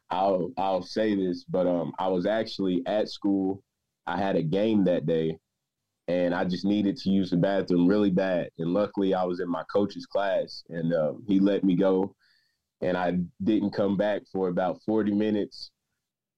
I'll 0.09 0.51
I'll 0.57 0.81
say 0.81 1.15
this, 1.15 1.43
but 1.43 1.67
um, 1.67 1.91
I 1.99 2.07
was 2.07 2.25
actually 2.25 2.81
at 2.85 3.09
school. 3.09 3.61
I 4.07 4.17
had 4.17 4.35
a 4.35 4.43
game 4.43 4.85
that 4.85 5.05
day, 5.05 5.37
and 6.09 6.33
I 6.33 6.43
just 6.43 6.65
needed 6.65 6.97
to 6.97 7.11
use 7.11 7.29
the 7.29 7.37
bathroom 7.37 7.85
really 7.85 8.09
bad. 8.09 8.49
And 8.57 8.73
luckily, 8.73 9.13
I 9.13 9.23
was 9.25 9.39
in 9.41 9.47
my 9.47 9.61
coach's 9.71 10.07
class, 10.07 10.63
and 10.69 10.91
uh, 10.91 11.13
he 11.27 11.39
let 11.39 11.63
me 11.63 11.75
go. 11.75 12.15
And 12.81 12.97
I 12.97 13.19
didn't 13.43 13.75
come 13.75 13.95
back 13.95 14.23
for 14.33 14.47
about 14.47 14.81
40 14.87 15.13
minutes. 15.13 15.69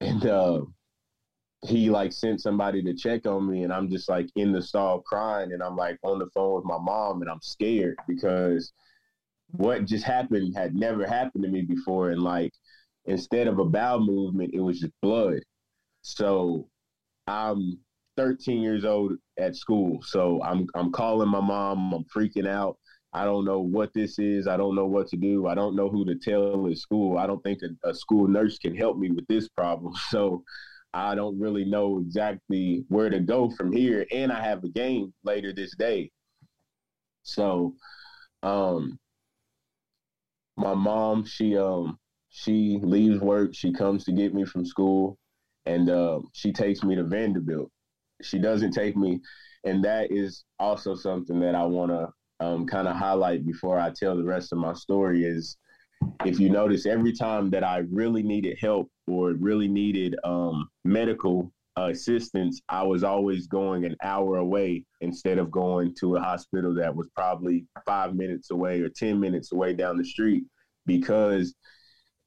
And 0.02 0.26
uh, 0.26 0.62
he 1.66 1.90
like 1.90 2.12
sent 2.12 2.42
somebody 2.42 2.84
to 2.84 2.94
check 2.94 3.26
on 3.26 3.50
me, 3.50 3.64
and 3.64 3.72
I'm 3.72 3.90
just 3.90 4.10
like 4.10 4.28
in 4.36 4.52
the 4.52 4.62
stall 4.62 5.00
crying, 5.00 5.54
and 5.54 5.64
I'm 5.64 5.78
like 5.78 5.98
on 6.04 6.20
the 6.20 6.28
phone 6.34 6.56
with 6.56 6.66
my 6.66 6.80
mom, 6.80 7.22
and 7.22 7.32
I'm 7.32 7.42
scared 7.42 7.96
because 8.10 8.74
what 9.52 9.86
just 9.86 10.04
happened 10.04 10.54
had 10.58 10.76
never 10.76 11.08
happened 11.08 11.46
to 11.46 11.50
me 11.50 11.62
before. 11.62 12.10
And 12.10 12.24
like 12.24 12.52
instead 13.06 13.48
of 13.48 13.60
a 13.60 13.66
bowel 13.66 14.02
movement, 14.02 14.54
it 14.54 14.60
was 14.60 14.82
just 14.82 14.94
blood. 15.02 15.40
So 16.02 16.68
I'm 17.28 17.80
13 18.18 18.62
years 18.62 18.86
old 18.86 19.14
at 19.42 19.56
school. 19.56 20.02
So 20.04 20.42
I'm 20.44 20.68
I'm 20.76 20.92
calling 20.92 21.30
my 21.30 21.42
mom. 21.42 21.94
I'm 21.94 22.06
freaking 22.06 22.48
out. 22.48 22.78
I 23.14 23.26
don't 23.26 23.46
know 23.46 23.60
what 23.60 23.94
this 23.94 24.20
is. 24.20 24.48
I 24.48 24.56
don't 24.56 24.76
know 24.76 24.86
what 24.86 25.08
to 25.10 25.18
do. 25.18 25.48
I 25.48 25.56
don't 25.56 25.76
know 25.76 25.90
who 25.90 26.06
to 26.06 26.16
tell 26.16 26.68
at 26.68 26.78
school. 26.78 27.18
I 27.18 27.28
don't 27.28 27.44
think 27.44 27.60
a, 27.64 27.90
a 27.90 27.94
school 27.94 28.28
nurse 28.28 28.58
can 28.58 28.76
help 28.76 28.98
me 28.98 29.12
with 29.12 29.28
this 29.28 29.50
problem. 29.50 29.94
So 30.10 30.44
I 30.94 31.16
don't 31.16 31.40
really 31.40 31.64
know 31.64 32.00
exactly 32.00 32.84
where 32.90 33.10
to 33.10 33.20
go 33.20 33.50
from 33.52 33.72
here. 33.72 34.06
And 34.12 34.32
I 34.32 34.44
have 34.44 34.64
a 34.64 34.70
game 34.70 35.14
later 35.24 35.54
this 35.54 35.76
day. 35.76 36.12
So 37.24 37.76
um 38.44 39.00
my 40.58 40.74
mom, 40.74 41.26
she 41.26 41.58
um 41.58 41.98
she 42.30 42.80
leaves 42.82 43.20
work, 43.20 43.54
she 43.54 43.74
comes 43.74 44.06
to 44.06 44.12
get 44.12 44.34
me 44.34 44.46
from 44.46 44.66
school, 44.66 45.18
and 45.66 45.90
uh, 45.90 46.20
she 46.34 46.54
takes 46.54 46.84
me 46.84 46.96
to 46.96 47.04
Vanderbilt 47.04 47.72
she 48.24 48.40
doesn't 48.40 48.72
take 48.72 48.96
me, 48.96 49.20
and 49.64 49.84
that 49.84 50.12
is 50.12 50.44
also 50.60 50.96
something 50.96 51.40
that 51.40 51.56
I 51.56 51.64
want 51.64 51.92
to 51.92 52.10
um, 52.46 52.66
kind 52.66 52.88
of 52.88 52.96
highlight 52.96 53.46
before 53.46 53.80
I 53.80 53.92
tell 53.92 54.16
the 54.18 54.24
rest 54.24 54.52
of 54.52 54.60
my 54.60 54.74
story. 54.74 55.26
Is 55.26 55.58
if 56.26 56.40
you 56.40 56.50
notice, 56.50 56.86
every 56.86 57.14
time 57.14 57.50
that 57.52 57.64
I 57.64 57.84
really 57.92 58.24
needed 58.24 58.58
help 58.60 58.90
or 59.08 59.32
really 59.34 59.68
needed 59.68 60.16
um, 60.24 60.68
medical 60.84 61.52
assistance, 61.78 62.62
I 62.70 62.84
was 62.84 63.04
always 63.04 63.48
going 63.48 63.86
an 63.86 63.96
hour 64.04 64.38
away 64.38 64.86
instead 65.02 65.38
of 65.38 65.52
going 65.52 65.96
to 66.00 66.16
a 66.16 66.20
hospital 66.20 66.74
that 66.76 66.96
was 66.96 67.08
probably 67.16 67.66
five 67.86 68.16
minutes 68.16 68.52
away 68.52 68.82
or 68.82 68.90
10 68.90 69.20
minutes 69.20 69.52
away 69.52 69.74
down 69.74 69.98
the 69.98 70.06
street 70.06 70.44
because 70.86 71.56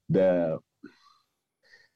the 0.08 0.58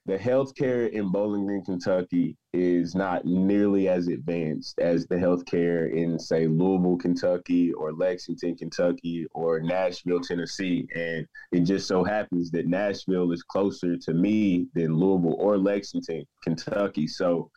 the 0.09 0.17
healthcare 0.17 0.91
in 0.91 1.13
Bowling 1.13 1.45
Green, 1.45 1.63
Kentucky 1.63 2.35
is 2.55 2.95
not 2.95 3.27
nearly 3.27 3.91
as 3.91 4.09
advanced 4.09 4.79
as 4.79 5.07
the 5.07 5.17
healthcare 5.17 5.93
in, 5.93 6.19
say, 6.19 6.47
Louisville, 6.47 6.97
Kentucky, 6.97 7.75
or 7.75 7.93
Lexington, 7.93 8.57
Kentucky, 8.57 9.27
or 9.33 9.61
Nashville, 9.61 10.21
Tennessee. 10.21 10.89
And 10.97 11.27
it 11.53 11.61
just 11.61 11.87
so 11.87 12.03
happens 12.03 12.51
that 12.53 12.67
Nashville 12.67 13.33
is 13.33 13.43
closer 13.43 13.99
to 13.99 14.15
me 14.15 14.69
than 14.75 14.97
Louisville 14.97 15.37
or 15.39 15.59
Lexington, 15.59 16.25
Kentucky. 16.43 17.07
So, 17.07 17.51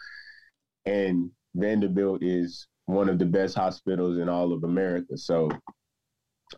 and 0.86 1.32
Vanderbilt 1.56 2.22
is 2.22 2.68
one 2.88 3.08
of 3.08 3.18
the 3.18 3.26
best 3.26 3.56
hospitals 3.56 4.18
in 4.18 4.28
all 4.28 4.52
of 4.52 4.66
America. 4.66 5.18
So, 5.18 5.50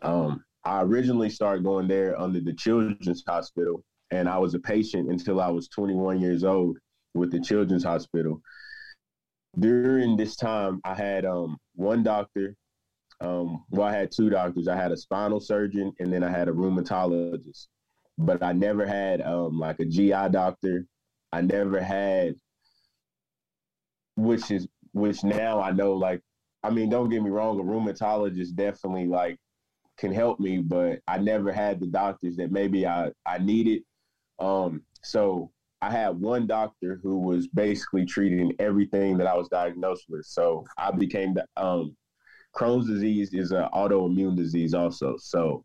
um, 0.02 0.42
I 0.64 0.82
originally 0.82 1.30
started 1.30 1.62
going 1.62 1.86
there 1.86 2.20
under 2.20 2.40
the 2.40 2.54
Children's 2.54 3.22
Hospital 3.28 3.84
and 4.14 4.28
I 4.28 4.38
was 4.38 4.54
a 4.54 4.60
patient 4.60 5.10
until 5.10 5.40
I 5.40 5.48
was 5.48 5.68
21 5.68 6.20
years 6.20 6.44
old 6.44 6.78
with 7.14 7.32
the 7.32 7.40
Children's 7.40 7.84
Hospital. 7.84 8.40
During 9.58 10.16
this 10.16 10.36
time, 10.36 10.80
I 10.84 10.94
had 10.94 11.24
um, 11.24 11.56
one 11.74 12.02
doctor. 12.02 12.54
Um, 13.20 13.64
well, 13.70 13.88
I 13.88 13.92
had 13.92 14.12
two 14.12 14.30
doctors. 14.30 14.68
I 14.68 14.76
had 14.76 14.92
a 14.92 14.96
spinal 14.96 15.40
surgeon, 15.40 15.92
and 15.98 16.12
then 16.12 16.22
I 16.22 16.30
had 16.30 16.48
a 16.48 16.52
rheumatologist. 16.52 17.66
But 18.18 18.42
I 18.42 18.52
never 18.52 18.86
had 18.86 19.20
um, 19.20 19.58
like 19.58 19.80
a 19.80 19.84
GI 19.84 20.28
doctor. 20.30 20.86
I 21.32 21.40
never 21.40 21.80
had, 21.80 22.34
which 24.16 24.50
is 24.50 24.68
which 24.92 25.24
now 25.24 25.60
I 25.60 25.72
know. 25.72 25.94
Like, 25.94 26.20
I 26.62 26.70
mean, 26.70 26.88
don't 26.88 27.10
get 27.10 27.22
me 27.22 27.30
wrong, 27.30 27.58
a 27.58 27.62
rheumatologist 27.62 28.54
definitely 28.54 29.06
like 29.06 29.38
can 29.98 30.12
help 30.12 30.38
me, 30.38 30.58
but 30.58 31.00
I 31.08 31.18
never 31.18 31.52
had 31.52 31.80
the 31.80 31.86
doctors 31.86 32.36
that 32.36 32.52
maybe 32.52 32.86
I 32.86 33.10
I 33.26 33.38
needed 33.38 33.82
um, 34.38 34.82
so 35.02 35.50
I 35.82 35.90
had 35.90 36.18
one 36.18 36.46
doctor 36.46 36.98
who 37.02 37.18
was 37.18 37.46
basically 37.48 38.06
treating 38.06 38.52
everything 38.58 39.18
that 39.18 39.26
I 39.26 39.34
was 39.34 39.48
diagnosed 39.48 40.06
with. 40.08 40.24
So 40.24 40.64
I 40.78 40.90
became 40.90 41.34
the 41.34 41.46
um, 41.56 41.94
Crohn's 42.56 42.88
disease 42.88 43.34
is 43.34 43.52
an 43.52 43.68
autoimmune 43.74 44.36
disease 44.36 44.72
also. 44.72 45.16
So 45.18 45.64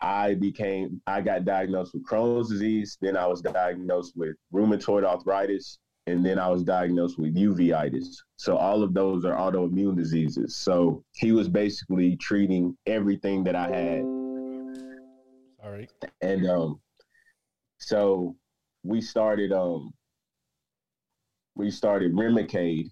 I 0.00 0.34
became 0.34 1.00
I 1.06 1.22
got 1.22 1.44
diagnosed 1.44 1.94
with 1.94 2.06
Crohn's 2.06 2.50
disease, 2.50 2.98
then 3.00 3.16
I 3.16 3.26
was 3.26 3.40
diagnosed 3.40 4.12
with 4.16 4.36
rheumatoid 4.52 5.04
arthritis, 5.04 5.78
and 6.06 6.24
then 6.24 6.38
I 6.38 6.48
was 6.48 6.62
diagnosed 6.62 7.18
with 7.18 7.34
uveitis. 7.34 8.16
So 8.36 8.56
all 8.56 8.82
of 8.82 8.92
those 8.92 9.24
are 9.24 9.34
autoimmune 9.34 9.96
diseases. 9.96 10.56
So 10.56 11.02
he 11.14 11.32
was 11.32 11.48
basically 11.48 12.16
treating 12.16 12.76
everything 12.86 13.44
that 13.44 13.56
I 13.56 13.68
had. 13.68 14.00
All 15.64 15.72
right. 15.72 15.90
And 16.20 16.46
um 16.46 16.80
so 17.78 18.36
we 18.82 19.00
started 19.00 19.52
um 19.52 19.92
we 21.54 21.70
started 21.70 22.12
Remicade 22.14 22.90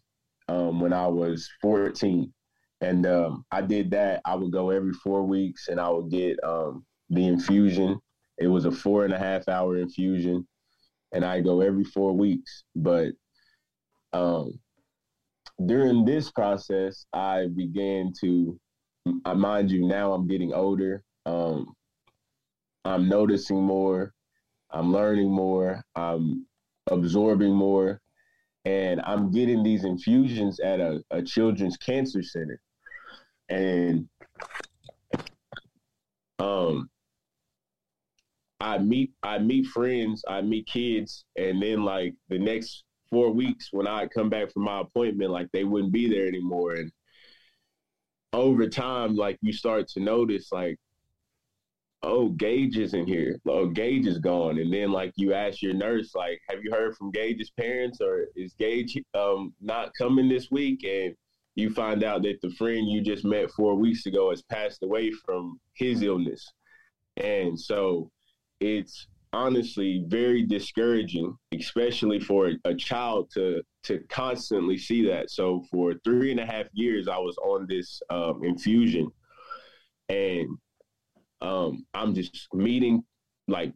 um 0.48 0.80
when 0.80 0.92
I 0.92 1.06
was 1.06 1.48
14. 1.62 2.32
And 2.80 3.06
um 3.06 3.44
I 3.50 3.62
did 3.62 3.90
that. 3.92 4.20
I 4.24 4.34
would 4.34 4.52
go 4.52 4.70
every 4.70 4.92
four 4.92 5.22
weeks 5.22 5.68
and 5.68 5.80
I 5.80 5.88
would 5.88 6.10
get 6.10 6.42
um 6.44 6.84
the 7.10 7.26
infusion. 7.26 7.98
It 8.38 8.48
was 8.48 8.64
a 8.64 8.72
four 8.72 9.04
and 9.04 9.14
a 9.14 9.18
half 9.18 9.48
hour 9.48 9.76
infusion. 9.76 10.46
And 11.12 11.24
I 11.24 11.40
go 11.40 11.60
every 11.60 11.84
four 11.84 12.12
weeks. 12.12 12.64
But 12.74 13.12
um 14.12 14.58
during 15.66 16.04
this 16.04 16.30
process 16.30 17.06
I 17.12 17.46
began 17.54 18.12
to 18.20 18.58
I 19.24 19.34
mind 19.34 19.70
you 19.70 19.86
now 19.86 20.12
I'm 20.12 20.26
getting 20.26 20.52
older. 20.52 21.02
Um 21.26 21.74
I'm 22.84 23.08
noticing 23.08 23.62
more 23.62 24.12
I'm 24.74 24.92
learning 24.92 25.30
more, 25.30 25.82
I'm 25.94 26.46
absorbing 26.90 27.54
more, 27.54 28.00
and 28.64 29.00
I'm 29.04 29.30
getting 29.30 29.62
these 29.62 29.84
infusions 29.84 30.58
at 30.58 30.80
a, 30.80 31.00
a 31.12 31.22
children's 31.22 31.76
cancer 31.76 32.22
center. 32.22 32.60
And 33.48 34.08
um 36.40 36.88
I 38.58 38.78
meet 38.78 39.12
I 39.22 39.38
meet 39.38 39.66
friends, 39.66 40.22
I 40.26 40.40
meet 40.40 40.66
kids, 40.66 41.24
and 41.36 41.62
then 41.62 41.84
like 41.84 42.14
the 42.28 42.38
next 42.38 42.82
four 43.10 43.30
weeks 43.30 43.68
when 43.70 43.86
I 43.86 44.08
come 44.08 44.28
back 44.28 44.52
from 44.52 44.64
my 44.64 44.80
appointment, 44.80 45.30
like 45.30 45.48
they 45.52 45.62
wouldn't 45.62 45.92
be 45.92 46.08
there 46.08 46.26
anymore. 46.26 46.74
And 46.74 46.90
over 48.32 48.68
time, 48.68 49.14
like 49.14 49.38
you 49.40 49.52
start 49.52 49.86
to 49.88 50.00
notice 50.00 50.50
like 50.50 50.78
oh, 52.04 52.28
Gage 52.28 52.76
is 52.76 52.94
in 52.94 53.06
here. 53.06 53.40
Oh, 53.48 53.66
Gage 53.66 54.06
is 54.06 54.18
gone. 54.18 54.58
And 54.58 54.72
then 54.72 54.92
like 54.92 55.12
you 55.16 55.32
ask 55.32 55.62
your 55.62 55.74
nurse, 55.74 56.14
like, 56.14 56.40
have 56.48 56.62
you 56.62 56.70
heard 56.70 56.96
from 56.96 57.10
Gage's 57.10 57.50
parents 57.50 58.00
or 58.00 58.26
is 58.36 58.54
Gage 58.58 58.96
um, 59.14 59.54
not 59.60 59.92
coming 59.96 60.28
this 60.28 60.50
week? 60.50 60.84
And 60.84 61.14
you 61.56 61.70
find 61.70 62.04
out 62.04 62.22
that 62.22 62.40
the 62.42 62.50
friend 62.50 62.88
you 62.88 63.00
just 63.00 63.24
met 63.24 63.50
four 63.52 63.74
weeks 63.74 64.06
ago 64.06 64.30
has 64.30 64.42
passed 64.42 64.82
away 64.82 65.12
from 65.24 65.58
his 65.74 66.02
illness. 66.02 66.46
And 67.16 67.58
so 67.58 68.10
it's 68.60 69.06
honestly 69.32 70.04
very 70.06 70.42
discouraging, 70.42 71.36
especially 71.58 72.20
for 72.20 72.52
a 72.64 72.74
child 72.74 73.30
to 73.34 73.62
to 73.84 73.98
constantly 74.08 74.78
see 74.78 75.06
that. 75.06 75.30
So 75.30 75.64
for 75.70 75.94
three 76.04 76.30
and 76.30 76.40
a 76.40 76.46
half 76.46 76.66
years, 76.72 77.08
I 77.08 77.18
was 77.18 77.36
on 77.38 77.66
this 77.68 78.00
um, 78.10 78.42
infusion, 78.42 79.10
and 80.08 80.48
um, 81.40 81.84
I'm 81.94 82.14
just 82.14 82.48
meeting 82.52 83.02
like 83.48 83.72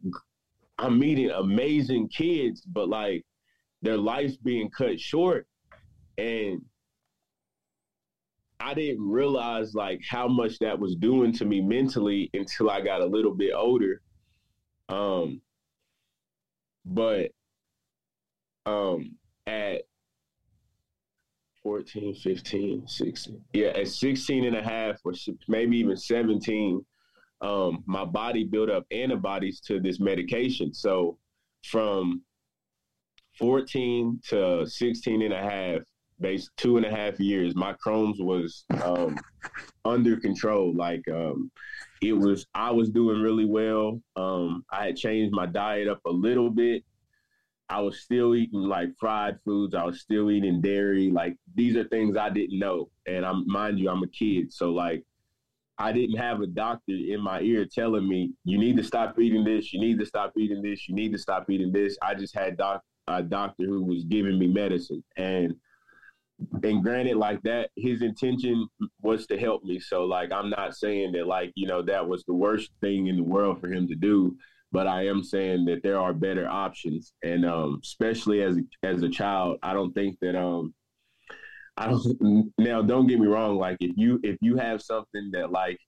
I'm 0.77 0.97
meeting 0.97 1.29
amazing 1.29 2.09
kids, 2.09 2.61
but 2.61 2.89
like 2.89 3.25
their 3.81 3.97
life's 3.97 4.37
being 4.37 4.69
cut 4.69 4.99
short. 4.99 5.47
And 6.17 6.61
I 8.59 8.73
didn't 8.73 9.09
realize 9.09 9.73
like 9.73 10.01
how 10.07 10.27
much 10.27 10.59
that 10.59 10.79
was 10.79 10.95
doing 10.95 11.31
to 11.33 11.45
me 11.45 11.61
mentally 11.61 12.29
until 12.33 12.69
I 12.69 12.81
got 12.81 13.01
a 13.01 13.05
little 13.05 13.33
bit 13.33 13.53
older. 13.53 14.01
Um, 14.89 15.41
but 16.85 17.31
um, 18.65 19.15
at 19.47 19.83
14, 21.63 22.15
15, 22.15 22.87
16, 22.87 23.41
yeah, 23.53 23.67
at 23.67 23.87
16 23.87 24.45
and 24.45 24.55
a 24.55 24.63
half 24.63 24.97
or 25.03 25.13
maybe 25.47 25.77
even 25.77 25.97
17, 25.97 26.85
um, 27.41 27.83
my 27.85 28.05
body 28.05 28.43
built 28.43 28.69
up 28.69 28.85
antibodies 28.91 29.61
to 29.61 29.79
this 29.79 29.99
medication. 29.99 30.73
So 30.73 31.17
from 31.65 32.21
14 33.37 34.19
to 34.29 34.65
16 34.65 35.21
and 35.21 35.33
a 35.33 35.41
half, 35.41 35.81
based 36.19 36.51
two 36.57 36.77
and 36.77 36.85
a 36.85 36.89
half 36.89 37.19
years, 37.19 37.55
my 37.55 37.73
Crohn's 37.73 38.21
was 38.21 38.65
um, 38.83 39.17
under 39.85 40.17
control. 40.17 40.75
Like 40.75 41.07
um, 41.09 41.49
it 42.01 42.13
was, 42.13 42.45
I 42.53 42.71
was 42.71 42.89
doing 42.89 43.21
really 43.21 43.45
well. 43.45 44.01
Um, 44.15 44.65
I 44.71 44.87
had 44.87 44.97
changed 44.97 45.33
my 45.33 45.45
diet 45.45 45.87
up 45.87 46.01
a 46.05 46.11
little 46.11 46.49
bit. 46.49 46.83
I 47.69 47.81
was 47.81 48.01
still 48.01 48.35
eating 48.35 48.61
like 48.61 48.89
fried 48.99 49.37
foods. 49.45 49.75
I 49.75 49.85
was 49.85 50.01
still 50.01 50.31
eating 50.31 50.59
dairy. 50.59 51.11
Like 51.11 51.37
these 51.55 51.75
are 51.77 51.83
things 51.85 52.17
I 52.17 52.29
didn't 52.29 52.57
know. 52.57 52.89
And 53.05 53.23
I'm 53.23 53.45
mind 53.47 53.79
you, 53.79 53.89
I'm 53.89 54.03
a 54.03 54.07
kid. 54.07 54.51
So 54.51 54.71
like 54.71 55.03
I 55.79 55.93
didn't 55.93 56.17
have 56.17 56.41
a 56.41 56.47
doctor 56.47 56.91
in 56.91 57.21
my 57.21 57.39
ear 57.39 57.65
telling 57.65 58.07
me, 58.07 58.33
you 58.43 58.57
need 58.57 58.75
to 58.77 58.83
stop 58.83 59.17
eating 59.17 59.45
this, 59.45 59.71
you 59.71 59.79
need 59.79 59.97
to 59.99 60.05
stop 60.05 60.33
eating 60.37 60.61
this, 60.61 60.89
you 60.89 60.93
need 60.93 61.13
to 61.13 61.17
stop 61.17 61.49
eating 61.49 61.71
this. 61.71 61.97
I 62.01 62.15
just 62.15 62.35
had 62.35 62.57
doc- 62.57 62.83
a 63.07 63.23
doctor 63.23 63.65
who 63.65 63.83
was 63.83 64.03
giving 64.03 64.37
me 64.37 64.47
medicine. 64.47 65.03
And 65.15 65.55
and 66.63 66.83
granted, 66.83 67.17
like 67.17 67.41
that, 67.43 67.69
his 67.75 68.01
intention 68.01 68.67
was 69.01 69.27
to 69.27 69.37
help 69.37 69.63
me. 69.63 69.79
So 69.79 70.05
like 70.05 70.31
I'm 70.31 70.49
not 70.49 70.75
saying 70.75 71.13
that 71.13 71.27
like, 71.27 71.51
you 71.55 71.67
know, 71.67 71.81
that 71.83 72.07
was 72.07 72.23
the 72.25 72.33
worst 72.33 72.69
thing 72.81 73.07
in 73.07 73.17
the 73.17 73.23
world 73.23 73.59
for 73.59 73.71
him 73.71 73.87
to 73.87 73.95
do. 73.95 74.35
But 74.71 74.85
I 74.85 75.07
am 75.07 75.23
saying 75.23 75.65
that 75.65 75.81
there 75.81 75.99
are 75.99 76.13
better 76.13 76.47
options. 76.47 77.13
And 77.23 77.45
um, 77.45 77.79
especially 77.83 78.43
as 78.43 78.57
as 78.83 79.01
a 79.01 79.09
child, 79.09 79.59
I 79.63 79.73
don't 79.73 79.93
think 79.93 80.17
that 80.21 80.35
um 80.37 80.73
I 81.79 81.87
don't 81.87 82.51
now 82.57 82.81
don't 82.81 83.07
get 83.07 83.19
me 83.19 83.27
wrong, 83.27 83.57
like 83.57 83.77
if 83.79 83.93
you 83.95 84.19
if 84.23 84.37
you 84.41 84.57
have 84.57 84.81
something 84.81 85.31
that 85.31 85.51
like 85.51 85.79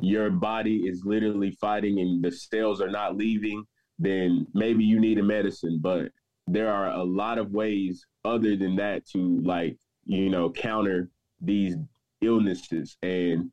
your 0.00 0.30
body 0.30 0.86
is 0.86 1.02
literally 1.04 1.52
fighting 1.60 2.00
and 2.00 2.22
the 2.22 2.30
cells 2.30 2.80
are 2.80 2.90
not 2.90 3.16
leaving, 3.16 3.64
then 3.98 4.46
maybe 4.54 4.84
you 4.84 5.00
need 5.00 5.18
a 5.18 5.22
medicine. 5.22 5.78
But 5.80 6.10
there 6.46 6.72
are 6.72 6.92
a 6.92 7.02
lot 7.02 7.38
of 7.38 7.50
ways 7.50 8.04
other 8.24 8.56
than 8.56 8.76
that 8.76 9.06
to 9.08 9.40
like, 9.42 9.76
you 10.04 10.28
know, 10.28 10.50
counter 10.50 11.08
these 11.40 11.76
illnesses. 12.20 12.96
And 13.02 13.50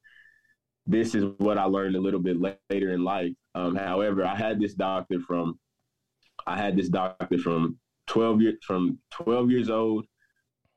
this 0.86 1.16
is 1.16 1.26
what 1.38 1.58
I 1.58 1.64
learned 1.66 1.96
a 1.96 2.02
little 2.02 2.20
bit 2.20 2.38
later 2.42 2.94
in 2.94 3.04
life. 3.04 3.34
Um, 3.56 3.76
however, 3.76 4.26
I 4.26 4.36
had 4.36 4.60
this 4.60 4.74
doctor 4.74 5.20
from 5.22 5.60
I 6.48 6.58
had 6.58 6.76
this 6.76 6.90
doctor 6.90 7.38
from 7.38 7.78
12 8.08 8.42
years 8.42 8.56
from 8.66 8.98
12 9.12 9.52
years 9.52 9.70
old 9.70 10.06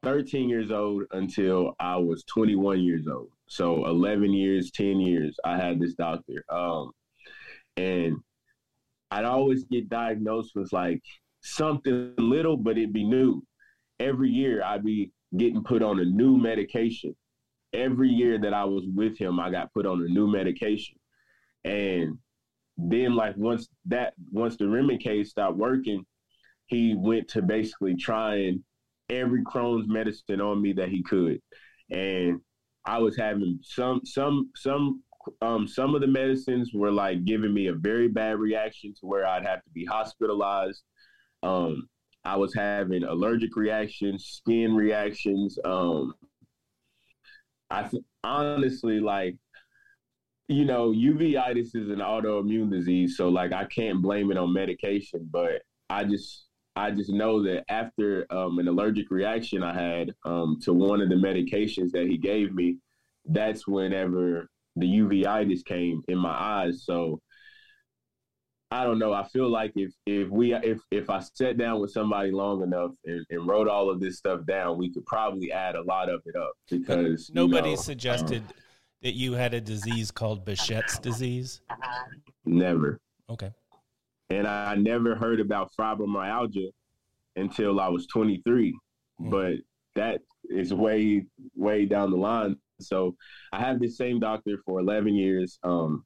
13 0.03 0.49
years 0.49 0.71
old 0.71 1.05
until 1.13 1.75
I 1.79 1.97
was 1.97 2.25
21 2.25 2.81
years 2.81 3.07
old. 3.07 3.31
So 3.47 3.87
11 3.87 4.33
years, 4.33 4.71
10 4.73 5.01
years, 5.01 5.37
I 5.45 5.57
had 5.57 5.79
this 5.79 5.95
doctor. 5.95 6.45
Um, 6.49 6.93
and 7.77 8.17
I'd 9.11 9.25
always 9.25 9.65
get 9.65 9.89
diagnosed 9.89 10.53
with 10.55 10.73
like 10.73 11.03
something 11.43 12.15
little, 12.19 12.57
but 12.57 12.79
it'd 12.79 12.93
be 12.93 13.05
new. 13.05 13.43
Every 14.01 14.31
year 14.31 14.63
I'd 14.65 14.85
be 14.85 15.13
getting 15.37 15.63
put 15.63 15.83
on 15.83 16.01
a 16.01 16.05
new 16.05 16.37
medication. 16.37 17.15
Every 17.73 18.09
year 18.09 18.39
that 18.39 18.53
I 18.53 18.65
was 18.65 18.85
with 18.93 19.17
him, 19.17 19.39
I 19.39 19.51
got 19.51 19.73
put 19.73 19.87
on 19.87 20.03
a 20.03 20.09
new 20.09 20.27
medication. 20.31 20.97
And 21.65 22.19
then 22.77 23.15
like 23.15 23.37
once 23.37 23.69
that 23.87 24.15
once 24.31 24.57
the 24.57 24.65
Remicade 24.65 25.27
stopped 25.27 25.57
working, 25.57 26.05
he 26.67 26.95
went 26.95 27.29
to 27.29 27.43
basically 27.43 27.95
trying 27.97 28.65
every 29.13 29.43
Crohn's 29.45 29.89
medicine 29.89 30.41
on 30.41 30.61
me 30.61 30.73
that 30.75 30.89
he 30.89 31.03
could. 31.03 31.41
And 31.91 32.41
I 32.85 32.99
was 32.99 33.17
having 33.17 33.59
some 33.63 34.01
some 34.05 34.51
some 34.57 35.03
um, 35.41 35.69
some 35.69 35.95
of 35.95 36.01
the 36.01 36.07
medicines 36.07 36.73
were 36.75 36.91
like 36.91 37.25
giving 37.25 37.55
me 37.55 37.69
a 37.69 37.75
very 37.75 38.09
bad 38.09 38.39
reaction 38.39 38.93
to 39.01 39.07
where 39.07 39.27
I'd 39.27 39.47
have 39.47 39.63
to 39.63 39.71
be 39.71 39.85
hospitalized. 39.85 40.83
Um, 41.43 41.89
I 42.25 42.37
was 42.37 42.55
having 42.55 43.05
allergic 43.05 43.57
reactions, 43.57 44.27
skin 44.27 44.75
reactions. 44.75 45.59
Um, 45.65 46.15
I 47.71 47.85
th- 47.85 48.05
honestly 48.23 49.01
like, 49.01 49.37
you 50.49 50.65
know, 50.65 50.91
uveitis 50.91 51.75
is 51.75 51.89
an 51.89 51.99
autoimmune 51.99 52.71
disease, 52.71 53.17
so 53.17 53.29
like 53.29 53.53
I 53.53 53.65
can't 53.65 54.03
blame 54.03 54.31
it 54.31 54.39
on 54.39 54.53
medication, 54.53 55.29
but 55.31 55.63
I 55.89 56.05
just 56.05 56.47
I 56.75 56.91
just 56.91 57.11
know 57.11 57.43
that 57.43 57.65
after 57.69 58.27
um, 58.31 58.59
an 58.59 58.69
allergic 58.69 59.11
reaction 59.11 59.63
I 59.63 59.75
had 59.75 60.13
um, 60.25 60.59
to 60.63 60.73
one 60.73 61.01
of 61.01 61.09
the 61.09 61.17
medications 61.17 61.91
that 61.93 62.07
he 62.07 62.17
gave 62.17 62.55
me, 62.55 62.79
that's 63.27 63.67
whenever 63.67 64.49
the 64.77 64.87
uveitis 64.87 65.65
came 65.65 66.03
in 66.09 66.19
my 66.19 66.31
eyes. 66.33 66.85
So 66.85 67.21
I 68.71 68.85
don't 68.85 68.99
know. 68.99 69.13
I 69.13 69.25
feel 69.25 69.51
like 69.51 69.73
if 69.77 69.93
if 70.07 70.31
we 70.31 70.55
if 70.55 70.81
if 70.91 71.11
I 71.11 71.21
sat 71.35 71.59
down 71.59 71.81
with 71.81 71.91
somebody 71.91 72.31
long 72.31 72.63
enough 72.63 72.93
and, 73.05 73.25
and 73.29 73.47
wrote 73.47 73.69
all 73.69 73.91
of 73.91 74.01
this 74.01 74.17
stuff 74.17 74.47
down, 74.47 74.79
we 74.79 74.91
could 74.91 75.05
probably 75.05 75.53
add 75.53 75.75
a 75.75 75.83
lot 75.83 76.09
of 76.09 76.23
it 76.25 76.35
up 76.37 76.53
because 76.71 77.31
nobody 77.35 77.71
you 77.71 77.77
know, 77.77 77.83
suggested 77.83 78.43
um, 78.43 78.55
that 79.03 79.13
you 79.13 79.35
had 79.35 79.53
a 79.53 79.61
disease 79.61 80.11
called 80.11 80.47
Behçet's 80.47 80.99
disease. 80.99 81.61
Never. 82.47 82.99
Okay. 83.29 83.51
And 84.33 84.47
I 84.47 84.75
never 84.77 85.15
heard 85.15 85.41
about 85.41 85.73
fibromyalgia 85.79 86.71
until 87.37 87.81
I 87.81 87.89
was 87.89 88.07
23, 88.07 88.73
mm. 89.21 89.31
but 89.31 89.55
that 89.95 90.21
is 90.49 90.73
way 90.73 91.27
way 91.55 91.85
down 91.85 92.11
the 92.11 92.17
line. 92.17 92.57
So 92.81 93.15
I 93.53 93.61
have 93.61 93.79
the 93.79 93.89
same 93.89 94.21
doctor 94.21 94.59
for 94.65 94.81
11 94.81 95.15
years. 95.15 95.59
Um, 95.63 96.05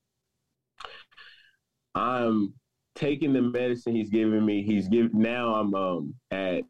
I'm 1.95 2.53
taking 2.97 3.33
the 3.33 3.43
medicine 3.43 3.95
he's 3.95 4.11
giving 4.11 4.45
me. 4.45 4.63
He's 4.63 4.89
give 4.89 5.15
now 5.15 5.55
I'm 5.55 5.75
um 5.75 6.15
at 6.31 6.65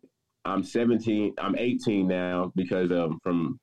I'm 0.44 0.62
17, 0.62 1.34
I'm 1.38 1.56
18 1.56 2.06
now 2.06 2.52
because 2.54 2.92
um 2.92 3.18
from 3.22 3.58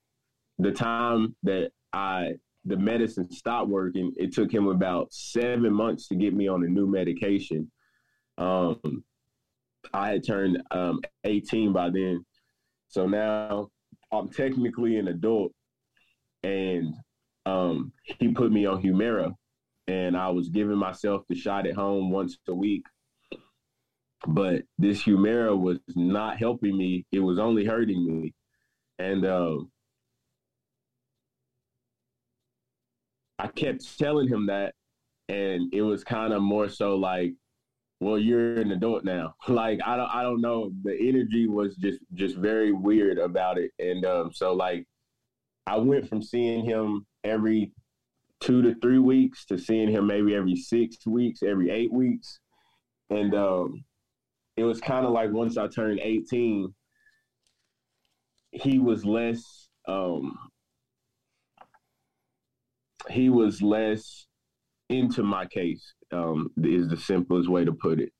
the 0.58 0.72
time 0.72 1.34
that 1.44 1.70
I 1.92 2.34
the 2.64 2.76
medicine 2.76 3.30
stopped 3.30 3.68
working, 3.68 4.12
it 4.16 4.32
took 4.32 4.52
him 4.52 4.68
about 4.68 5.12
seven 5.12 5.72
months 5.72 6.08
to 6.08 6.14
get 6.14 6.34
me 6.34 6.48
on 6.48 6.64
a 6.64 6.68
new 6.68 6.86
medication. 6.86 7.70
Um 8.38 9.04
I 9.92 10.10
had 10.10 10.26
turned 10.26 10.62
um 10.70 11.00
18 11.24 11.72
by 11.72 11.90
then. 11.90 12.24
So 12.88 13.06
now 13.06 13.68
I'm 14.12 14.28
technically 14.30 14.98
an 14.98 15.08
adult 15.08 15.52
and 16.42 16.94
um 17.46 17.92
he 18.02 18.28
put 18.28 18.52
me 18.52 18.66
on 18.66 18.82
Humira 18.82 19.34
and 19.86 20.16
I 20.16 20.30
was 20.30 20.48
giving 20.48 20.76
myself 20.76 21.22
the 21.28 21.34
shot 21.34 21.66
at 21.66 21.74
home 21.74 22.10
once 22.10 22.38
a 22.48 22.54
week. 22.54 22.84
But 24.26 24.62
this 24.78 25.02
Humira 25.02 25.58
was 25.58 25.78
not 25.94 26.38
helping 26.38 26.76
me; 26.76 27.04
it 27.12 27.20
was 27.20 27.38
only 27.38 27.66
hurting 27.66 28.06
me, 28.06 28.32
and 28.98 29.26
um, 29.26 29.70
I 33.38 33.48
kept 33.48 33.98
telling 33.98 34.28
him 34.28 34.46
that, 34.46 34.74
and 35.28 35.72
it 35.74 35.82
was 35.82 36.04
kind 36.04 36.32
of 36.32 36.40
more 36.40 36.70
so 36.70 36.96
like, 36.96 37.34
"Well, 38.00 38.18
you're 38.18 38.60
an 38.60 38.72
adult 38.72 39.04
now." 39.04 39.34
like 39.48 39.80
I 39.84 39.96
don't, 39.96 40.10
I 40.14 40.22
don't 40.22 40.40
know. 40.40 40.72
The 40.82 40.96
energy 41.00 41.46
was 41.46 41.76
just, 41.76 42.00
just 42.14 42.36
very 42.36 42.72
weird 42.72 43.18
about 43.18 43.58
it, 43.58 43.72
and 43.78 44.04
um, 44.04 44.32
so 44.32 44.52
like, 44.52 44.86
I 45.66 45.76
went 45.76 46.08
from 46.08 46.22
seeing 46.22 46.64
him 46.64 47.06
every 47.24 47.72
two 48.40 48.60
to 48.60 48.74
three 48.80 48.98
weeks 48.98 49.46
to 49.46 49.58
seeing 49.58 49.88
him 49.88 50.06
maybe 50.06 50.34
every 50.34 50.56
six 50.56 51.06
weeks, 51.06 51.42
every 51.42 51.70
eight 51.70 51.92
weeks. 51.92 52.40
And 53.08 53.34
um, 53.34 53.84
it 54.56 54.64
was 54.64 54.80
kind 54.80 55.06
of 55.06 55.12
like 55.12 55.32
once 55.32 55.56
I 55.56 55.66
turned 55.66 56.00
18, 56.00 56.74
he 58.52 58.78
was 58.78 59.04
less, 59.04 59.68
um, 59.88 60.38
he 63.10 63.30
was 63.30 63.62
less 63.62 64.26
into 64.88 65.22
my 65.22 65.46
case, 65.46 65.94
um, 66.12 66.50
is 66.62 66.88
the 66.88 66.96
simplest 66.96 67.48
way 67.48 67.64
to 67.64 67.72
put 67.72 68.00
it. 68.00 68.12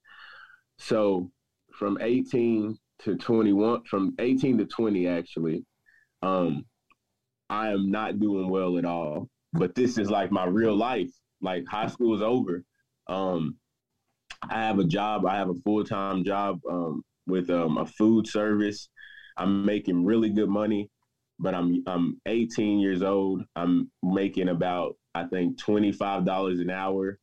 So 0.79 1.31
from 1.73 1.99
18 2.01 2.77
to 3.01 3.17
21, 3.17 3.85
from 3.85 4.15
18 4.19 4.59
to 4.59 4.65
20, 4.65 5.09
actually, 5.09 5.65
um, 6.23 6.65
I 7.51 7.69
am 7.69 7.91
not 7.91 8.19
doing 8.19 8.49
well 8.49 8.79
at 8.79 8.85
all 8.85 9.29
but 9.55 9.75
this 9.75 9.97
is 9.99 10.11
like 10.11 10.31
my 10.31 10.45
real 10.45 10.77
life. 10.77 11.11
Like 11.41 11.65
high 11.67 11.87
school 11.87 12.15
is 12.15 12.23
over. 12.23 12.65
Um, 13.09 13.57
I 14.51 14.55
have 14.55 14.79
a 14.79 14.85
job. 14.85 15.25
I 15.25 15.37
have 15.37 15.49
a 15.49 15.61
full 15.65 15.85
time 15.85 16.25
job 16.25 16.59
um, 16.71 17.03
with 17.27 17.49
um, 17.51 17.79
a 17.79 17.87
food 17.87 18.27
service. 18.27 18.89
I'm 19.37 19.65
making 19.65 20.05
really 20.05 20.31
good 20.31 20.49
money, 20.49 20.91
but 21.39 21.55
I'm 21.55 21.83
I'm 21.87 22.21
18 22.27 22.81
years 22.81 23.03
old. 23.03 23.45
I'm 23.57 23.91
making 24.03 24.49
about 24.49 24.97
I 25.15 25.25
think 25.25 25.59
twenty 25.59 25.93
five 25.93 26.25
dollars 26.25 26.61
an 26.61 26.71
hour, 26.71 27.19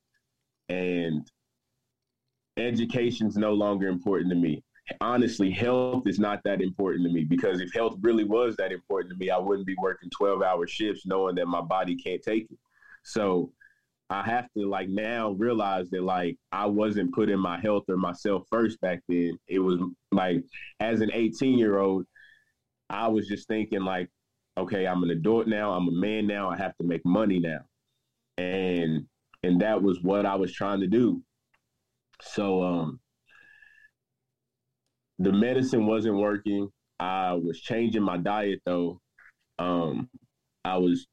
and 0.70 1.26
education's 2.58 3.38
no 3.38 3.54
longer 3.54 3.88
important 3.88 4.30
to 4.32 4.36
me 4.36 4.64
honestly, 5.00 5.52
health 5.52 6.08
is 6.08 6.20
not 6.20 6.42
that 6.44 6.62
important 6.62 7.06
to 7.08 7.14
me 7.14 7.24
because 7.24 7.62
if 7.62 7.74
health 7.74 7.98
really 8.02 8.24
was 8.24 8.56
that 8.58 8.72
important 8.72 9.14
to 9.14 9.18
me, 9.18 9.30
I 9.30 9.38
wouldn't 9.38 9.68
be 9.68 9.76
working 9.82 10.10
12 10.10 10.42
hour 10.42 10.68
shifts 10.68 11.06
knowing 11.06 11.36
that 11.36 11.48
my 11.48 11.62
body 11.62 11.96
can't 11.96 12.22
take 12.22 12.48
it. 12.52 12.58
So 13.04 13.54
I 14.10 14.24
have 14.24 14.48
to 14.58 14.68
like 14.68 14.90
now 14.90 15.32
realize 15.32 15.90
that 15.92 16.04
like 16.04 16.38
I 16.52 16.66
wasn't 16.66 17.14
putting 17.14 17.40
my 17.40 17.60
health 17.60 17.86
or 17.88 17.98
myself 17.98 18.44
first 18.50 18.82
back 18.82 19.02
then. 19.08 19.38
It 19.48 19.60
was 19.60 19.80
like 20.12 20.44
as 20.80 21.02
an 21.02 21.12
18 21.14 21.58
year 21.58 21.80
old, 21.80 22.06
I 22.90 23.08
was 23.08 23.28
just 23.28 23.48
thinking 23.48 23.82
like, 23.82 24.10
okay, 24.58 24.86
I'm 24.86 25.04
an 25.04 25.12
adult 25.12 25.48
now, 25.48 25.72
I'm 25.72 25.88
a 25.88 25.92
man 25.92 26.28
now, 26.28 26.50
I 26.50 26.58
have 26.58 26.76
to 26.78 26.84
make 26.84 27.06
money 27.06 27.40
now. 27.40 27.60
And 28.38 29.06
and 29.44 29.62
that 29.62 29.82
was 29.82 30.00
what 30.02 30.26
I 30.26 30.36
was 30.36 30.54
trying 30.54 30.82
to 30.82 30.88
do. 30.88 31.22
So 32.22 32.64
um 32.64 33.00
the 35.22 35.32
medicine 35.32 35.86
wasn't 35.86 36.18
working. 36.18 36.70
I 37.00 37.34
was 37.34 37.60
changing 37.62 38.02
my 38.02 38.18
diet 38.18 38.62
though. 38.66 39.00
Um, 39.60 40.10
I 40.66 40.78
was, 40.78 41.06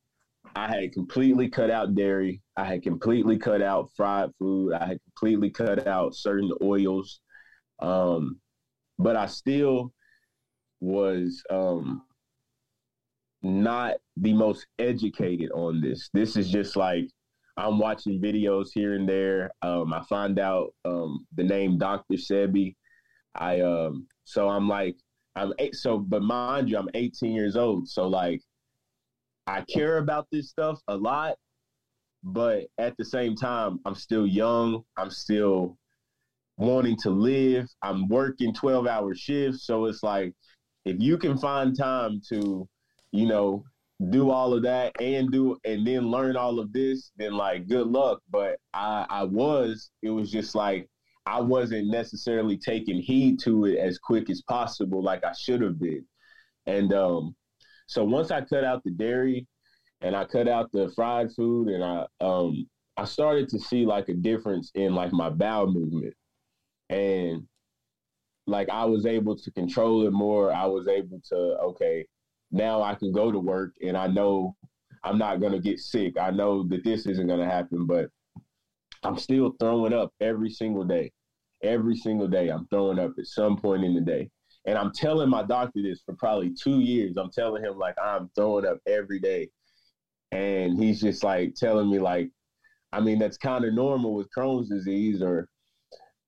I 0.57 0.69
had 0.69 0.93
completely 0.93 1.49
cut 1.49 1.71
out 1.71 1.95
dairy. 1.95 2.41
I 2.57 2.65
had 2.65 2.83
completely 2.83 3.39
cut 3.39 3.61
out 3.61 3.91
fried 3.97 4.31
food. 4.39 4.73
I 4.73 4.87
had 4.87 4.99
completely 5.05 5.51
cut 5.51 5.87
out 5.87 6.15
certain 6.15 6.51
oils. 6.63 7.21
Um, 7.81 8.41
but 8.99 9.17
I 9.17 9.27
still 9.27 9.93
was 10.81 11.43
um, 11.51 12.03
not 13.43 13.95
the 14.17 14.33
most 14.33 14.67
educated 14.79 15.51
on 15.53 15.81
this. 15.81 16.11
This 16.13 16.37
is 16.37 16.51
just 16.51 16.77
like 16.77 17.09
I'm 17.57 17.79
watching 17.79 18.21
videos 18.21 18.69
here 18.73 18.95
and 18.95 19.09
there. 19.09 19.51
Um, 19.63 19.93
I 19.93 20.03
find 20.05 20.39
out 20.39 20.75
um, 20.85 21.27
the 21.35 21.45
name 21.45 21.79
Dr. 21.79 22.15
Sebi. 22.15 22.75
I 23.35 23.61
um 23.61 24.07
so 24.25 24.49
I'm 24.49 24.69
like 24.69 24.97
I'm 25.37 25.53
eight 25.59 25.75
so 25.75 25.99
but 25.99 26.23
mind 26.23 26.69
you 26.69 26.79
I'm 26.79 26.89
18 26.95 27.33
years 27.33 27.57
old 27.57 27.89
so 27.89 28.09
like 28.09 28.43
I 29.47 29.63
care 29.63 29.99
about 29.99 30.27
this 30.33 30.51
stuff 30.51 30.81
a 30.89 30.97
lot 30.97 31.37
but 32.25 32.67
at 32.79 32.97
the 32.97 33.05
same 33.05 33.37
time 33.37 33.79
I'm 33.85 33.95
still 33.95 34.27
young 34.27 34.83
I'm 34.97 35.11
still 35.11 35.77
wanting 36.57 36.97
to 37.03 37.11
live 37.11 37.69
I'm 37.83 38.09
working 38.09 38.53
12 38.53 38.87
hour 38.87 39.15
shifts 39.15 39.65
so 39.65 39.85
it's 39.85 40.03
like 40.03 40.33
if 40.85 40.97
you 40.99 41.17
can 41.17 41.39
find 41.39 41.77
time 41.77 42.21
to 42.31 42.69
you 43.13 43.27
know 43.27 43.65
do 44.11 44.31
all 44.31 44.55
of 44.55 44.63
that 44.63 44.93
and 45.01 45.33
do 45.33 45.57
and 45.65 45.87
then 45.87 46.09
learn 46.11 46.37
all 46.37 46.61
of 46.61 46.73
this 46.73 47.11
then 47.17 47.33
like 47.33 47.67
good 47.67 47.87
luck 47.89 48.21
but 48.31 48.59
I 48.73 49.05
I 49.11 49.25
was 49.25 49.91
it 50.03 50.11
was 50.11 50.31
just 50.31 50.55
like 50.55 50.89
I 51.29 51.41
wasn't 51.41 51.89
necessarily 51.89 52.57
taking 52.57 53.03
heed 53.03 53.39
to 53.41 53.67
it 53.67 53.77
as 53.79 53.99
quick 53.99 54.31
as 54.31 54.41
possible, 54.41 55.03
like 55.03 55.25
I 55.25 55.33
should 55.35 55.61
have 55.61 55.79
been. 55.79 56.07
And 56.65 56.91
um, 56.95 57.37
so 57.87 58.03
once 58.03 58.31
I 58.31 58.41
cut 58.41 58.65
out 58.65 58.83
the 58.83 58.91
dairy 58.91 59.47
and 60.01 60.17
I 60.17 60.25
cut 60.25 60.49
out 60.49 60.73
the 60.73 60.91
fried 60.97 61.31
food, 61.37 61.69
and 61.69 61.85
I 61.85 62.07
um, 62.21 62.67
I 62.97 63.05
started 63.05 63.51
to 63.51 63.59
see 63.59 63.85
like 63.85 64.09
a 64.09 64.15
difference 64.15 64.71
in 64.75 64.95
like 64.95 65.13
my 65.13 65.29
bowel 65.29 65.71
movement, 65.71 66.15
and 66.89 67.43
like 68.47 68.71
I 68.71 68.87
was 68.87 69.05
able 69.05 69.37
to 69.37 69.51
control 69.51 70.07
it 70.07 70.13
more. 70.13 70.51
I 70.51 70.65
was 70.65 70.89
able 70.89 71.21
to 71.29 71.37
okay, 71.37 72.07
now 72.51 72.83
I 72.83 72.95
can 72.95 73.13
go 73.13 73.31
to 73.31 73.39
work 73.39 73.75
and 73.85 73.97
I 73.97 74.07
know 74.07 74.57
I'm 75.05 75.19
not 75.19 75.41
gonna 75.41 75.61
get 75.61 75.79
sick. 75.81 76.19
I 76.19 76.31
know 76.31 76.65
that 76.69 76.85
this 76.85 77.07
isn't 77.07 77.27
gonna 77.27 77.49
happen, 77.49 77.87
but 77.87 78.11
I'm 79.03 79.19
still 79.19 79.55
throwing 79.61 79.93
up 79.93 80.13
every 80.21 80.51
single 80.51 80.85
day. 80.85 81.13
Every 81.63 81.97
single 81.97 82.29
day, 82.29 82.49
I'm 82.49 82.67
throwing 82.69 82.99
up 82.99 83.13
at 83.19 83.27
some 83.27 83.57
point 83.57 83.85
in 83.85 83.95
the 83.95 84.01
day. 84.01 84.31
And 84.67 84.77
I'm 84.77 84.93
telling 84.93 85.31
my 85.31 85.43
doctor 85.43 85.83
this 85.83 86.03
for 86.05 86.15
probably 86.15 86.53
two 86.55 86.81
years. 86.81 87.17
I'm 87.17 87.31
telling 87.31 87.65
him 87.65 87.79
like 87.79 87.95
I'm 88.03 88.31
throwing 88.35 88.67
up 88.67 88.79
every 88.87 89.19
day. 89.19 89.49
And 90.31 90.79
he's 90.79 91.01
just 91.01 91.25
like 91.25 91.55
telling 91.55 91.91
me 91.91 91.99
like, 91.99 92.31
I 92.93 93.01
mean, 93.01 93.19
that's 93.19 93.39
kind 93.39 93.65
of 93.65 93.75
normal 93.75 94.15
with 94.15 94.29
Crohn's 94.37 94.69
disease 94.69 95.23
or 95.23 95.49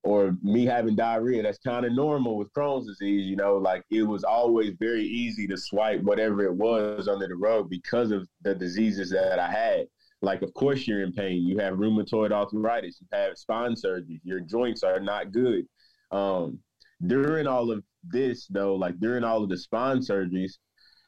or 0.03 0.37
me 0.43 0.65
having 0.65 0.97
diarrhea. 0.97 1.43
That's 1.43 1.59
kind 1.59 1.85
of 1.85 1.93
normal 1.93 2.37
with 2.37 2.53
Crohn's 2.53 2.87
disease, 2.87 3.27
you 3.27 3.37
know, 3.37 3.57
like 3.57 3.85
it 3.91 4.03
was 4.03 4.25
always 4.25 4.75
very 4.79 5.05
easy 5.05 5.47
to 5.49 5.57
swipe 5.57 6.03
whatever 6.03 6.45
it 6.45 6.55
was 6.55 7.09
under 7.09 7.29
the 7.29 7.37
rug 7.37 7.69
because 7.69 8.11
of 8.11 8.27
the 8.43 8.55
diseases 8.55 9.11
that 9.11 9.39
I 9.39 9.51
had. 9.51 9.87
Like, 10.23 10.43
of 10.43 10.53
course, 10.55 10.87
you're 10.87 11.03
in 11.03 11.13
pain. 11.13 11.47
You 11.47 11.59
have 11.59 11.75
rheumatoid 11.75 12.31
arthritis. 12.31 13.01
You 13.01 13.07
have 13.13 13.39
spine 13.39 13.75
surgery. 13.75 14.21
Your 14.23 14.41
joints 14.41 14.83
are 14.83 15.01
not 15.01 15.33
good. 15.33 15.67
Um, 16.11 16.59
during 17.07 17.47
all 17.47 17.71
of 17.71 17.83
this, 18.05 18.47
though, 18.47 18.75
like 18.75 18.99
during 19.01 19.25
all 19.25 19.43
of 19.43 19.49
the 19.49 19.57
spine 19.57 19.99
surgeries, 19.99 20.53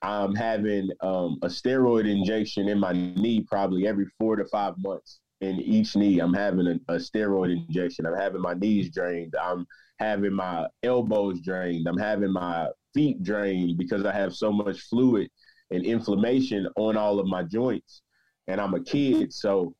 I'm 0.02 0.34
having 0.34 0.88
um, 1.00 1.38
a 1.42 1.46
steroid 1.46 2.10
injection 2.10 2.68
in 2.68 2.78
my 2.80 2.92
knee 2.92 3.44
probably 3.48 3.86
every 3.86 4.06
four 4.18 4.36
to 4.36 4.44
five 4.46 4.74
months. 4.78 5.20
In 5.42 5.60
each 5.60 5.96
knee, 5.96 6.20
I'm 6.20 6.34
having 6.34 6.66
a, 6.68 6.94
a 6.94 6.96
steroid 6.96 7.52
injection. 7.52 8.06
I'm 8.06 8.16
having 8.16 8.40
my 8.40 8.54
knees 8.54 8.90
drained. 8.90 9.34
I'm 9.40 9.66
having 9.98 10.32
my 10.32 10.68
elbows 10.82 11.40
drained. 11.40 11.86
I'm 11.88 11.98
having 11.98 12.32
my 12.32 12.68
feet 12.94 13.22
drained 13.22 13.76
because 13.78 14.04
I 14.06 14.12
have 14.12 14.34
so 14.34 14.52
much 14.52 14.80
fluid 14.82 15.28
and 15.70 15.84
inflammation 15.84 16.68
on 16.76 16.96
all 16.96 17.18
of 17.20 17.26
my 17.26 17.42
joints 17.42 18.02
and 18.48 18.60
I'm 18.60 18.74
a 18.74 18.82
kid, 18.82 19.32
so 19.32 19.74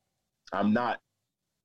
I'm 0.53 0.73
not 0.73 0.99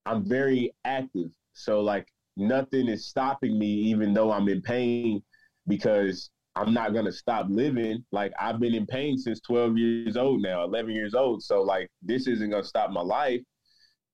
I'm 0.07 0.27
very 0.27 0.73
active. 0.85 1.31
So 1.55 1.81
like 1.81 2.09
nothing 2.37 2.89
is 2.89 3.07
stopping 3.09 3.59
me 3.59 3.67
even 3.67 4.15
though 4.15 4.33
I'm 4.33 4.49
in 4.49 4.63
pain 4.63 5.23
because 5.67 6.31
I'm 6.57 6.73
not 6.73 6.95
gonna 6.95 7.13
stop 7.13 7.47
living. 7.51 8.05
Like 8.13 8.33
I've 8.41 8.61
been 8.61 8.75
in 8.75 8.87
pain 8.87 9.19
since 9.19 9.41
12 9.41 9.77
years 9.79 10.17
old 10.17 10.43
now, 10.43 10.65
11 10.65 10.93
years 10.93 11.15
old. 11.15 11.43
So 11.43 11.63
like 11.63 11.89
this 12.03 12.27
isn't 12.27 12.51
gonna 12.51 12.65
stop 12.65 12.91
my 12.91 13.03
life. 13.03 13.41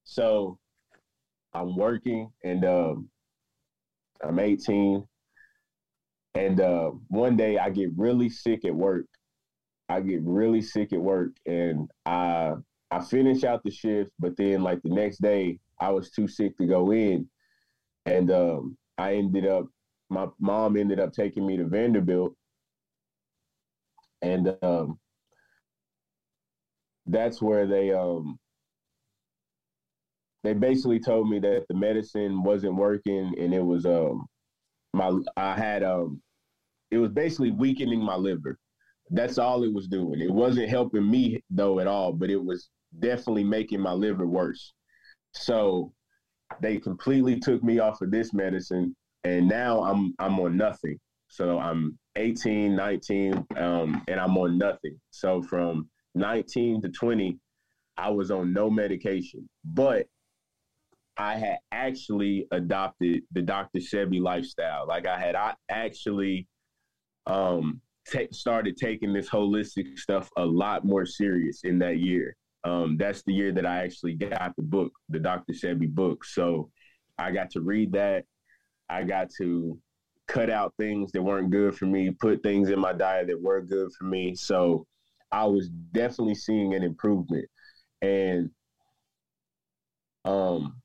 So 0.05 0.59
I'm 1.53 1.77
working 1.77 2.31
and 2.43 2.65
um, 2.65 3.09
I'm 4.23 4.39
18. 4.39 5.07
And 6.35 6.61
uh, 6.61 6.91
one 7.09 7.37
day 7.37 7.59
I 7.59 7.71
get 7.71 7.91
really 7.97 8.29
sick 8.29 8.65
at 8.65 8.75
work. 8.75 9.07
I 9.89 10.01
get 10.01 10.23
really 10.23 10.63
sick 10.63 10.93
at 10.93 11.01
work 11.01 11.33
and 11.47 11.91
I 12.07 12.55
I 12.95 13.01
finish 13.01 13.43
out 13.43 13.65
the 13.65 13.73
shift, 13.73 14.13
but 14.21 14.37
then 14.37 14.63
like 14.63 14.81
the 14.83 14.91
next 14.91 15.21
day, 15.21 15.59
I 15.81 15.91
was 15.91 16.11
too 16.11 16.29
sick 16.29 16.57
to 16.59 16.67
go 16.67 16.93
in, 16.93 17.29
and 18.07 18.31
um, 18.31 18.79
I 18.99 19.15
ended 19.17 19.47
up. 19.47 19.67
My 20.11 20.29
mom 20.39 20.77
ended 20.77 21.01
up 21.01 21.13
taking 21.13 21.45
me 21.45 21.57
to 21.57 21.65
Vanderbilt, 21.67 22.37
and 24.23 24.57
um, 24.63 25.01
that's 27.07 27.43
where 27.43 27.67
they 27.67 27.93
um, 27.93 28.39
they 30.45 30.53
basically 30.53 31.01
told 31.01 31.29
me 31.29 31.41
that 31.41 31.65
the 31.69 31.75
medicine 31.75 32.43
wasn't 32.43 32.77
working, 32.77 33.35
and 33.39 33.53
it 33.53 33.65
was 33.65 33.87
um, 33.87 34.27
my 34.93 35.19
I 35.37 35.57
had 35.57 35.83
um, 35.83 36.23
it 36.91 36.99
was 36.99 37.11
basically 37.11 37.51
weakening 37.51 38.01
my 38.01 38.15
liver. 38.15 38.59
That's 39.11 39.39
all 39.39 39.65
it 39.65 39.73
was 39.73 39.89
doing. 39.89 40.21
It 40.21 40.31
wasn't 40.31 40.69
helping 40.69 41.11
me 41.11 41.43
though 41.51 41.81
at 41.81 41.89
all, 41.89 42.13
but 42.13 42.31
it 42.31 42.43
was 42.43 42.69
definitely 43.01 43.45
making 43.45 43.81
my 43.81 43.93
liver 43.93 44.27
worse. 44.27 44.73
So 45.33 45.93
they 46.61 46.79
completely 46.79 47.41
took 47.41 47.65
me 47.65 47.81
off 47.81 48.01
of 48.01 48.11
this 48.11 48.33
medicine 48.33 48.95
and 49.25 49.49
now 49.49 49.83
I'm 49.83 50.15
I'm 50.19 50.39
on 50.39 50.57
nothing. 50.57 50.99
So 51.29 51.59
I'm 51.59 51.99
18, 52.17 52.77
19, 52.77 53.47
um, 53.57 54.05
and 54.07 54.21
I'm 54.21 54.37
on 54.39 54.57
nothing. 54.57 55.01
So 55.11 55.43
from 55.43 55.89
19 56.15 56.83
to 56.83 56.89
20, 56.91 57.39
I 57.97 58.11
was 58.11 58.31
on 58.31 58.53
no 58.53 58.71
medication, 58.71 59.49
but 59.65 60.07
I 61.17 61.37
had 61.37 61.59
actually 61.71 62.47
adopted 62.51 63.23
the 63.33 63.43
Dr. 63.43 63.79
Sebi 63.79 64.21
lifestyle. 64.21 64.87
Like 64.87 65.07
I 65.07 65.19
had 65.19 65.35
I 65.35 65.55
actually 65.71 66.49
um, 67.27 67.81
t- 68.09 68.29
started 68.33 68.77
taking 68.77 69.13
this 69.13 69.31
holistic 69.31 69.99
stuff 69.99 70.29
a 70.37 70.45
lot 70.45 70.85
more 70.85 71.07
serious 71.07 71.61
in 71.65 71.79
that 71.79 71.99
year 71.99 72.37
um, 72.65 72.97
that's 72.97 73.23
the 73.23 73.33
year 73.33 73.53
that 73.53 73.67
I 73.67 73.85
actually 73.85 74.15
got 74.15 74.57
the 74.57 74.63
book, 74.63 74.93
the 75.11 75.19
Dr. 75.19 75.53
Sebi 75.53 75.89
book. 75.89 76.25
So 76.25 76.71
I 77.19 77.31
got 77.31 77.51
to 77.51 77.61
read 77.61 77.93
that. 77.93 78.25
I 78.89 79.05
got 79.05 79.29
to 79.39 79.79
cut 80.27 80.49
out 80.49 80.73
things 80.79 81.13
that 81.13 81.23
weren't 81.23 81.51
good 81.51 81.77
for 81.77 81.85
me, 81.85 82.11
put 82.11 82.43
things 82.43 82.71
in 82.71 82.81
my 82.81 82.95
diet 82.95 83.27
that 83.27 83.41
were 83.41 83.61
good 83.61 83.91
for 83.99 84.05
me. 84.05 84.35
So 84.35 84.87
I 85.31 85.45
was 85.45 85.69
definitely 85.69 86.35
seeing 86.35 86.75
an 86.75 86.83
improvement. 86.83 87.47
And 88.01 88.51
um, 90.25 90.77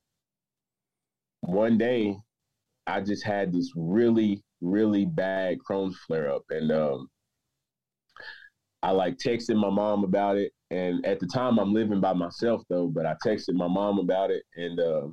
one 1.40 1.78
day 1.78 2.16
I 2.86 3.00
just 3.00 3.24
had 3.24 3.52
this 3.52 3.72
really, 3.76 4.42
really 4.60 5.04
bad 5.04 5.58
Crohn's 5.58 5.98
flare 6.06 6.30
up. 6.30 6.42
And 6.50 6.72
um, 6.72 7.08
I 8.82 8.90
like 8.90 9.16
texted 9.18 9.56
my 9.56 9.70
mom 9.70 10.04
about 10.04 10.36
it 10.36 10.52
and 10.70 11.04
at 11.04 11.18
the 11.18 11.26
time, 11.26 11.58
I'm 11.58 11.74
living 11.74 12.00
by 12.00 12.12
myself 12.12 12.62
though. 12.68 12.86
But 12.86 13.06
I 13.06 13.16
texted 13.24 13.54
my 13.54 13.68
mom 13.68 13.98
about 13.98 14.30
it, 14.30 14.44
and 14.56 14.78
uh, 14.78 15.08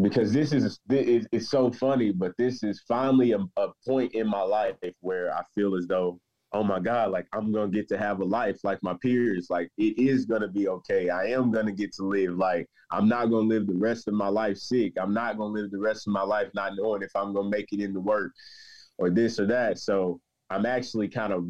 because 0.00 0.32
this 0.32 0.52
is 0.52 0.78
it's 0.88 1.50
so 1.50 1.70
funny, 1.70 2.10
but 2.10 2.32
this 2.38 2.62
is 2.62 2.82
finally 2.88 3.32
a, 3.32 3.40
a 3.58 3.68
point 3.86 4.14
in 4.14 4.26
my 4.26 4.40
life 4.40 4.76
where 5.00 5.32
I 5.32 5.42
feel 5.54 5.76
as 5.76 5.86
though, 5.86 6.18
oh 6.52 6.62
my 6.62 6.80
God, 6.80 7.10
like 7.10 7.26
I'm 7.32 7.52
gonna 7.52 7.70
get 7.70 7.88
to 7.88 7.98
have 7.98 8.20
a 8.20 8.24
life 8.24 8.58
like 8.64 8.78
my 8.82 8.94
peers. 9.00 9.48
Like 9.50 9.70
it 9.78 9.98
is 9.98 10.26
gonna 10.26 10.48
be 10.48 10.68
okay. 10.68 11.08
I 11.08 11.26
am 11.26 11.50
gonna 11.50 11.72
get 11.72 11.92
to 11.94 12.04
live. 12.04 12.36
Like 12.36 12.66
I'm 12.90 13.08
not 13.08 13.26
gonna 13.26 13.48
live 13.48 13.66
the 13.66 13.74
rest 13.74 14.08
of 14.08 14.14
my 14.14 14.28
life 14.28 14.58
sick. 14.58 14.92
I'm 15.00 15.14
not 15.14 15.38
gonna 15.38 15.54
live 15.54 15.70
the 15.70 15.78
rest 15.78 16.06
of 16.06 16.12
my 16.12 16.22
life 16.22 16.48
not 16.54 16.72
knowing 16.76 17.02
if 17.02 17.14
I'm 17.14 17.32
gonna 17.34 17.48
make 17.48 17.72
it 17.72 17.80
into 17.80 18.00
work 18.00 18.32
or 18.98 19.10
this 19.10 19.38
or 19.38 19.46
that. 19.46 19.78
So 19.78 20.20
I'm 20.50 20.66
actually 20.66 21.08
kind 21.08 21.32
of 21.32 21.46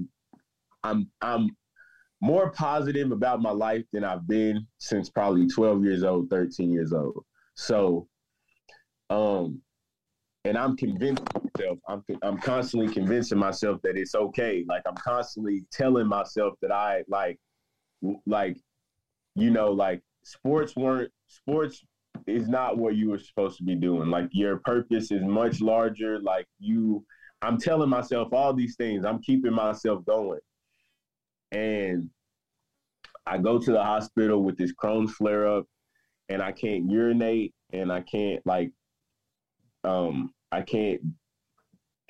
I'm 0.85 1.11
I'm 1.21 1.51
more 2.21 2.51
positive 2.51 3.11
about 3.11 3.43
my 3.43 3.51
life 3.51 3.85
than 3.93 4.05
I've 4.05 4.29
been 4.29 4.67
since 4.79 5.11
probably 5.11 5.49
12 5.49 5.85
years 5.85 6.05
old, 6.05 6.31
13 6.31 6.71
years 6.71 6.93
old. 6.93 7.25
So, 7.57 8.07
um, 9.11 9.61
and 10.45 10.57
I'm 10.57 10.77
convinced 10.77 11.23
myself, 11.35 11.79
I'm, 11.89 12.05
I'm 12.23 12.39
constantly 12.39 12.93
convincing 12.93 13.39
myself 13.39 13.81
that 13.83 13.97
it's 13.97 14.15
okay. 14.15 14.65
Like 14.69 14.83
I'm 14.87 14.97
constantly 14.97 15.65
telling 15.73 16.07
myself 16.07 16.55
that 16.63 16.73
I 16.73 17.05
like, 17.09 17.39
like, 18.27 18.57
you 19.35 19.51
know, 19.51 19.71
like 19.71 20.03
sports 20.25 20.75
weren't, 20.77 21.11
sports 21.29 21.83
is 22.27 22.49
not 22.49 22.79
what 22.79 22.97
you 22.97 23.11
were 23.11 23.19
supposed 23.19 23.59
to 23.59 23.65
be 23.65 23.75
doing. 23.75 24.11
Like 24.11 24.29
your 24.33 24.59
purpose 24.59 25.11
is 25.11 25.23
much 25.23 25.61
larger. 25.61 26.21
Like 26.21 26.47
you, 26.59 27.05
I'm 27.41 27.59
telling 27.59 27.89
myself 27.89 28.33
all 28.33 28.53
these 28.53 28.77
things. 28.77 29.05
I'm 29.05 29.23
keeping 29.23 29.53
myself 29.53 30.05
going 30.05 30.41
and 31.53 32.09
I 33.27 33.39
go 33.39 33.59
to 33.59 33.71
the 33.71 33.83
hospital 33.83 34.43
with 34.43 34.57
this 34.57 34.73
Crohn's 34.73 35.13
flare 35.15 35.47
up, 35.47 35.67
and 36.29 36.43
I 36.43 36.51
can't 36.51 36.91
urinate, 36.91 37.55
and 37.73 37.93
I 37.93 38.01
can't 38.01 38.45
like, 38.45 38.73
um, 39.85 40.33
I 40.51 40.63
can't, 40.63 41.01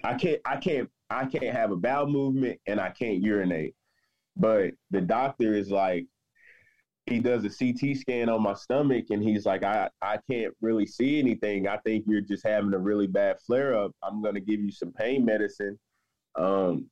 I 0.04 0.14
can't, 0.14 0.40
I 0.44 0.56
can't, 0.56 0.90
I 1.10 1.26
can't 1.26 1.54
have 1.54 1.70
a 1.70 1.76
bowel 1.76 2.06
movement, 2.06 2.58
and 2.66 2.80
I 2.80 2.90
can't 2.90 3.22
urinate. 3.22 3.74
But 4.36 4.72
the 4.90 5.00
doctor 5.00 5.54
is 5.54 5.70
like, 5.70 6.06
he 7.06 7.18
does 7.18 7.44
a 7.44 7.50
CT 7.50 7.96
scan 7.96 8.28
on 8.28 8.42
my 8.42 8.54
stomach, 8.54 9.06
and 9.10 9.22
he's 9.22 9.44
like, 9.44 9.64
I, 9.64 9.90
I 10.00 10.18
can't 10.30 10.54
really 10.60 10.86
see 10.86 11.18
anything. 11.18 11.66
I 11.68 11.78
think 11.78 12.04
you're 12.06 12.20
just 12.20 12.46
having 12.46 12.72
a 12.74 12.78
really 12.78 13.06
bad 13.06 13.36
flare 13.46 13.76
up. 13.76 13.92
I'm 14.02 14.22
gonna 14.22 14.40
give 14.40 14.60
you 14.60 14.70
some 14.70 14.92
pain 14.92 15.24
medicine. 15.24 15.78
Um, 16.36 16.88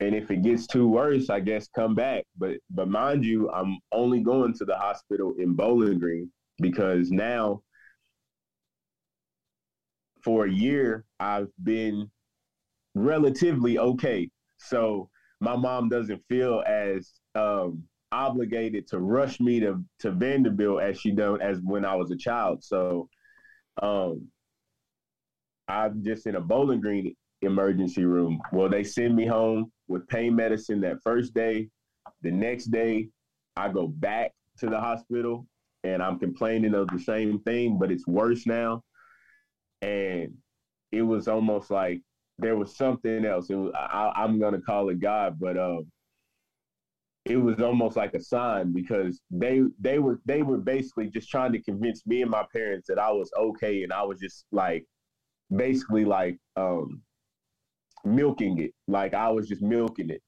and 0.00 0.14
if 0.14 0.30
it 0.30 0.42
gets 0.42 0.66
too 0.66 0.88
worse, 0.88 1.28
I 1.28 1.40
guess 1.40 1.68
come 1.68 1.94
back. 1.94 2.24
But 2.38 2.58
but 2.70 2.88
mind 2.88 3.24
you, 3.24 3.50
I'm 3.50 3.78
only 3.92 4.20
going 4.20 4.54
to 4.54 4.64
the 4.64 4.76
hospital 4.76 5.34
in 5.38 5.54
Bowling 5.54 5.98
Green 5.98 6.30
because 6.58 7.10
now 7.10 7.62
for 10.22 10.46
a 10.46 10.50
year 10.50 11.04
I've 11.18 11.48
been 11.62 12.10
relatively 12.94 13.78
okay. 13.78 14.28
So 14.58 15.08
my 15.40 15.56
mom 15.56 15.88
doesn't 15.88 16.22
feel 16.28 16.62
as 16.66 17.12
um, 17.34 17.82
obligated 18.12 18.86
to 18.88 18.98
rush 18.98 19.40
me 19.40 19.60
to 19.60 19.82
to 20.00 20.10
Vanderbilt 20.10 20.82
as 20.82 21.00
she 21.00 21.10
done 21.12 21.40
as 21.40 21.60
when 21.62 21.84
I 21.84 21.94
was 21.94 22.10
a 22.10 22.16
child. 22.16 22.62
So 22.62 23.08
um, 23.82 24.28
I'm 25.68 26.04
just 26.04 26.26
in 26.26 26.36
a 26.36 26.40
Bowling 26.40 26.80
Green 26.80 27.14
emergency 27.42 28.04
room. 28.04 28.40
Well, 28.52 28.68
they 28.68 28.84
send 28.84 29.16
me 29.16 29.26
home 29.26 29.72
with 29.88 30.08
pain 30.08 30.34
medicine 30.34 30.80
that 30.82 31.02
first 31.02 31.34
day. 31.34 31.68
The 32.22 32.30
next 32.30 32.66
day, 32.66 33.08
I 33.56 33.68
go 33.68 33.86
back 33.86 34.32
to 34.58 34.66
the 34.66 34.78
hospital 34.78 35.46
and 35.84 36.02
I'm 36.02 36.18
complaining 36.18 36.74
of 36.74 36.88
the 36.88 36.98
same 36.98 37.40
thing, 37.40 37.78
but 37.78 37.90
it's 37.90 38.06
worse 38.06 38.46
now. 38.46 38.82
And 39.82 40.34
it 40.92 41.02
was 41.02 41.28
almost 41.28 41.70
like 41.70 42.00
there 42.38 42.56
was 42.56 42.76
something 42.76 43.24
else. 43.24 43.50
It 43.50 43.56
was, 43.56 43.72
I, 43.74 44.24
am 44.24 44.38
gonna 44.38 44.60
call 44.60 44.88
it 44.88 45.00
God, 45.00 45.38
but 45.38 45.56
um, 45.58 45.90
it 47.24 47.36
was 47.36 47.60
almost 47.60 47.96
like 47.96 48.14
a 48.14 48.20
sign 48.20 48.72
because 48.72 49.20
they 49.30 49.62
they 49.78 49.98
were 49.98 50.20
they 50.24 50.42
were 50.42 50.58
basically 50.58 51.08
just 51.08 51.28
trying 51.28 51.52
to 51.52 51.62
convince 51.62 52.06
me 52.06 52.22
and 52.22 52.30
my 52.30 52.44
parents 52.52 52.86
that 52.88 52.98
I 52.98 53.10
was 53.12 53.30
okay, 53.38 53.82
and 53.82 53.92
I 53.92 54.02
was 54.02 54.18
just 54.18 54.44
like 54.52 54.84
basically 55.54 56.04
like 56.04 56.38
um, 56.56 57.02
milking 58.04 58.58
it, 58.58 58.72
like 58.88 59.14
I 59.14 59.28
was 59.30 59.48
just 59.48 59.62
milking 59.62 60.10
it. 60.10 60.22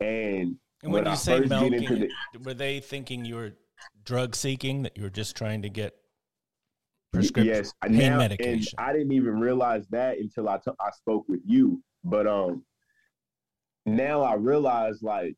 And, 0.00 0.56
and 0.82 0.92
when, 0.92 0.92
when 0.92 1.04
you 1.04 1.10
I 1.10 1.14
say 1.14 1.40
milking, 1.40 2.08
the, 2.32 2.38
were 2.42 2.54
they 2.54 2.80
thinking 2.80 3.24
you 3.24 3.36
were 3.36 3.52
drug 4.04 4.34
seeking 4.34 4.82
that 4.82 4.96
you 4.96 5.04
were 5.04 5.10
just 5.10 5.36
trying 5.36 5.62
to 5.62 5.68
get 5.68 5.94
prescription 7.12 7.54
yes, 7.54 7.72
pain 7.82 7.96
now, 7.96 8.18
medication. 8.18 8.78
I 8.78 8.92
didn't 8.92 9.12
even 9.12 9.40
realize 9.40 9.86
that 9.88 10.18
until 10.18 10.48
I, 10.48 10.58
t- 10.58 10.70
I 10.80 10.90
spoke 10.90 11.28
with 11.28 11.40
you. 11.44 11.82
But 12.04 12.26
um, 12.26 12.64
now 13.86 14.22
I 14.22 14.34
realize 14.34 15.02
like 15.02 15.36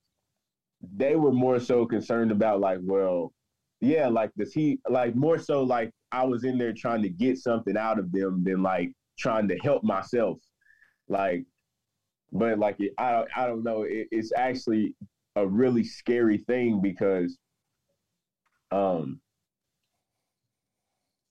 they 0.95 1.17
were 1.17 1.33
more 1.33 1.61
so 1.61 1.87
concerned 1.87 2.31
about 2.31 2.61
like, 2.61 2.79
well, 2.83 3.33
yeah, 3.81 4.09
like 4.09 4.31
does 4.37 4.53
he 4.53 4.79
like 4.89 5.15
more 5.17 5.39
so 5.39 5.63
like 5.63 5.91
I 6.13 6.25
was 6.25 6.45
in 6.45 6.59
there 6.59 6.73
trying 6.73 7.03
to 7.03 7.09
get 7.09 7.39
something 7.39 7.77
out 7.77 7.99
of 7.99 8.13
them 8.13 8.45
than 8.45 8.63
like 8.63 8.93
trying 9.19 9.49
to 9.49 9.57
help 9.59 9.83
myself. 9.83 10.39
Like, 11.09 11.45
but 12.31 12.59
like 12.59 12.79
I 12.99 13.13
don't, 13.13 13.29
I 13.37 13.47
don't 13.47 13.65
know. 13.65 13.83
It, 13.83 14.09
it's 14.11 14.33
actually 14.37 14.95
a 15.37 15.47
really 15.47 15.83
scary 15.83 16.39
thing 16.39 16.81
because 16.83 17.39
um 18.71 19.21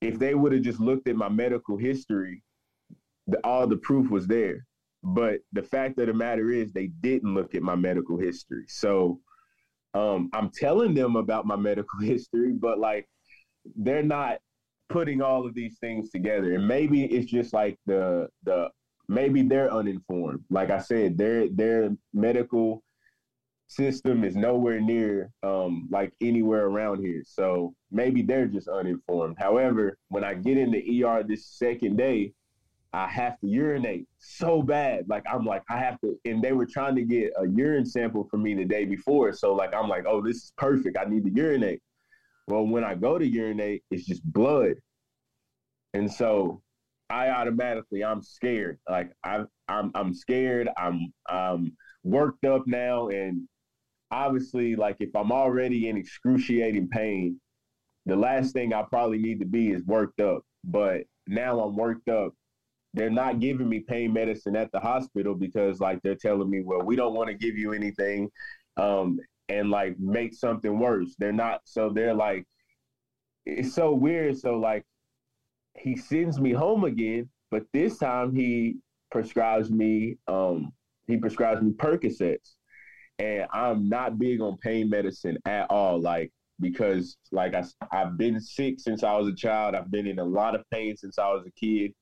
if 0.02 0.18
they 0.18 0.36
would 0.36 0.52
have 0.52 0.64
just 0.64 0.80
looked 0.80 1.08
at 1.08 1.16
my 1.16 1.30
medical 1.30 1.78
history, 1.78 2.44
the, 3.28 3.40
all 3.46 3.68
the 3.68 3.78
proof 3.78 4.10
was 4.10 4.28
there. 4.28 4.66
But 5.04 5.40
the 5.54 5.64
fact 5.64 6.00
of 6.00 6.08
the 6.08 6.14
matter 6.14 6.52
is, 6.52 6.72
they 6.72 6.88
didn't 6.88 7.34
look 7.34 7.56
at 7.56 7.64
my 7.64 7.76
medical 7.76 8.18
history. 8.18 8.66
So 8.68 9.20
um, 9.94 10.30
I'm 10.34 10.50
telling 10.50 10.94
them 10.94 11.16
about 11.16 11.46
my 11.46 11.56
medical 11.56 12.00
history, 12.02 12.54
but 12.54 12.80
like 12.80 13.08
they're 13.76 14.04
not 14.04 14.40
putting 14.90 15.22
all 15.22 15.46
of 15.46 15.54
these 15.54 15.78
things 15.80 16.10
together. 16.10 16.54
And 16.54 16.68
maybe 16.68 17.06
it's 17.06 17.32
just 17.32 17.54
like 17.54 17.78
the 17.86 18.28
the 18.44 18.70
maybe 19.08 19.42
they're 19.42 19.74
uninformed. 19.74 20.44
Like 20.50 20.70
I 20.70 20.80
said, 20.80 21.18
their 21.18 21.48
their 21.50 21.92
medical 22.14 22.84
system 23.72 24.24
is 24.24 24.36
nowhere 24.36 24.82
near 24.82 25.32
um, 25.44 25.88
like 25.90 26.12
anywhere 26.22 26.66
around 26.66 27.04
here. 27.04 27.24
So 27.26 27.74
maybe 27.90 28.22
they're 28.22 28.48
just 28.48 28.68
uninformed. 28.68 29.38
However, 29.40 29.98
when 30.10 30.24
I 30.24 30.34
get 30.34 30.58
in 30.58 30.72
the 30.72 31.04
ER 31.04 31.24
this 31.24 31.46
second 31.46 31.98
day, 31.98 32.34
I 32.94 33.08
have 33.08 33.40
to 33.40 33.48
urinate 33.48 34.08
so 34.20 34.62
bad. 34.62 35.08
Like 35.08 35.24
I'm 35.32 35.46
like, 35.46 35.64
I 35.70 35.78
have 35.78 36.00
to, 36.02 36.20
and 36.26 36.44
they 36.44 36.52
were 36.52 36.66
trying 36.66 36.96
to 36.96 37.04
get 37.04 37.32
a 37.40 37.48
urine 37.48 37.86
sample 37.86 38.28
for 38.30 38.38
me 38.38 38.54
the 38.54 38.66
day 38.66 38.84
before. 38.84 39.32
So 39.32 39.54
like 39.54 39.74
I'm 39.74 39.88
like, 39.88 40.04
oh, 40.06 40.22
this 40.22 40.38
is 40.38 40.54
perfect. 40.58 40.98
I 40.98 41.10
need 41.10 41.24
to 41.24 41.32
urinate. 41.32 41.82
Well, 42.48 42.68
when 42.68 42.84
I 42.84 42.96
go 42.96 43.18
to 43.18 43.26
urinate, 43.26 43.84
it's 43.90 44.06
just 44.06 44.24
blood. 44.34 44.74
And 45.94 46.12
so 46.12 46.62
I 47.10 47.30
automatically 47.30 48.04
I'm 48.04 48.22
scared. 48.22 48.80
Like 48.90 49.12
I 49.24 49.44
I'm 49.70 49.92
I'm 49.96 50.14
scared. 50.14 50.70
I'm 50.78 51.14
I'm 51.30 51.78
worked 52.04 52.44
up 52.44 52.64
now 52.68 53.08
and 53.08 53.48
obviously, 54.12 54.76
like 54.76 54.98
if 55.00 55.16
I'm 55.16 55.32
already 55.32 55.88
in 55.90 55.98
excruciating 55.98 56.90
pain, 56.90 57.40
the 58.06 58.16
last 58.16 58.54
thing 58.54 58.74
I 58.74 58.84
probably 58.84 59.20
need 59.20 59.40
to 59.40 59.46
be 59.46 59.72
is 59.72 59.84
worked 59.86 60.20
up. 60.20 60.44
But 60.64 61.04
now 61.28 61.60
I'm 61.62 61.76
worked 61.76 62.10
up. 62.10 62.34
They're 62.94 63.10
not 63.10 63.40
giving 63.40 63.70
me 63.70 63.80
pain 63.80 64.12
medicine 64.12 64.56
at 64.56 64.72
the 64.72 64.80
hospital 64.80 65.34
because 65.34 65.80
like 65.80 66.02
they're 66.02 66.16
telling 66.16 66.50
me, 66.50 66.62
well, 66.62 66.82
we 66.82 66.96
don't 66.96 67.14
want 67.14 67.30
to 67.30 67.34
give 67.34 67.58
you 67.58 67.72
anything 67.74 68.30
um, 68.78 69.18
and 69.48 69.70
like 69.70 69.98
make 70.00 70.34
something 70.34 70.78
worse. 70.78 71.16
They're 71.18 71.32
not 71.32 71.62
so 71.64 71.90
they're 71.90 72.14
like 72.14 72.46
it's 73.46 73.74
so 73.74 73.94
weird. 73.94 74.38
So 74.38 74.58
like 74.58 74.84
he 75.78 75.96
sends 75.96 76.40
me 76.40 76.52
home 76.52 76.84
again, 76.84 77.30
but 77.50 77.64
this 77.72 77.98
time 77.98 78.36
he 78.36 78.78
prescribes 79.10 79.70
me 79.70 80.18
um 80.28 80.72
he 81.08 81.18
prescribes 81.18 81.62
me 81.62 81.72
Percocets 81.72 82.56
and 83.22 83.46
I'm 83.54 83.88
not 83.88 84.18
big 84.18 84.42
on 84.42 84.58
pain 84.58 84.90
medicine 84.90 85.38
at 85.46 85.70
all. 85.70 86.02
Like 86.02 86.32
because 86.60 87.18
like 87.32 87.54
I, 87.54 87.64
I've 87.92 88.18
been 88.18 88.42
sick 88.42 88.80
since 88.80 89.04
I 89.04 89.16
was 89.16 89.28
a 89.28 89.36
child. 89.36 89.76
I've 89.76 89.92
been 89.92 90.08
in 90.08 90.20
a 90.20 90.24
lot 90.24 90.56
of 90.56 90.64
pain 90.72 90.98
since 90.98 91.20
I 91.20 91.30
was 91.30 91.46
a 91.46 91.52
kid. 91.52 91.94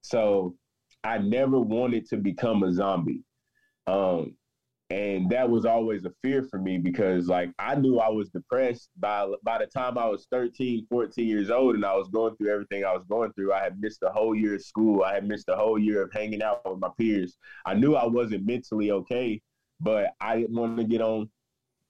So 0.00 0.56
I 1.04 1.18
never 1.18 1.60
wanted 1.60 2.08
to 2.08 2.16
become 2.16 2.62
a 2.62 2.72
zombie. 2.72 3.22
Um, 3.86 4.36
and 4.88 5.30
that 5.30 5.48
was 5.48 5.64
always 5.64 6.04
a 6.04 6.12
fear 6.22 6.42
for 6.42 6.58
me 6.58 6.76
because 6.76 7.26
like 7.26 7.50
I 7.58 7.74
knew 7.74 7.98
I 7.98 8.10
was 8.10 8.28
depressed 8.28 8.90
by 8.98 9.26
by 9.42 9.58
the 9.58 9.66
time 9.66 9.96
I 9.96 10.06
was 10.06 10.26
13, 10.30 10.86
14 10.90 11.26
years 11.26 11.50
old 11.50 11.74
and 11.74 11.84
I 11.84 11.94
was 11.94 12.08
going 12.08 12.36
through 12.36 12.52
everything 12.52 12.84
I 12.84 12.92
was 12.92 13.04
going 13.08 13.32
through. 13.32 13.52
I 13.52 13.62
had 13.62 13.80
missed 13.80 14.02
a 14.02 14.10
whole 14.10 14.34
year 14.34 14.54
of 14.54 14.62
school. 14.62 15.02
I 15.02 15.14
had 15.14 15.26
missed 15.26 15.48
a 15.48 15.56
whole 15.56 15.78
year 15.78 16.02
of 16.02 16.12
hanging 16.12 16.42
out 16.42 16.60
with 16.70 16.78
my 16.78 16.90
peers. 16.98 17.36
I 17.66 17.74
knew 17.74 17.94
I 17.94 18.06
wasn't 18.06 18.46
mentally 18.46 18.90
okay 18.90 19.40
but 19.82 20.14
I 20.20 20.38
didn't 20.38 20.56
want 20.56 20.76
to 20.78 20.84
get 20.84 21.00
on 21.00 21.28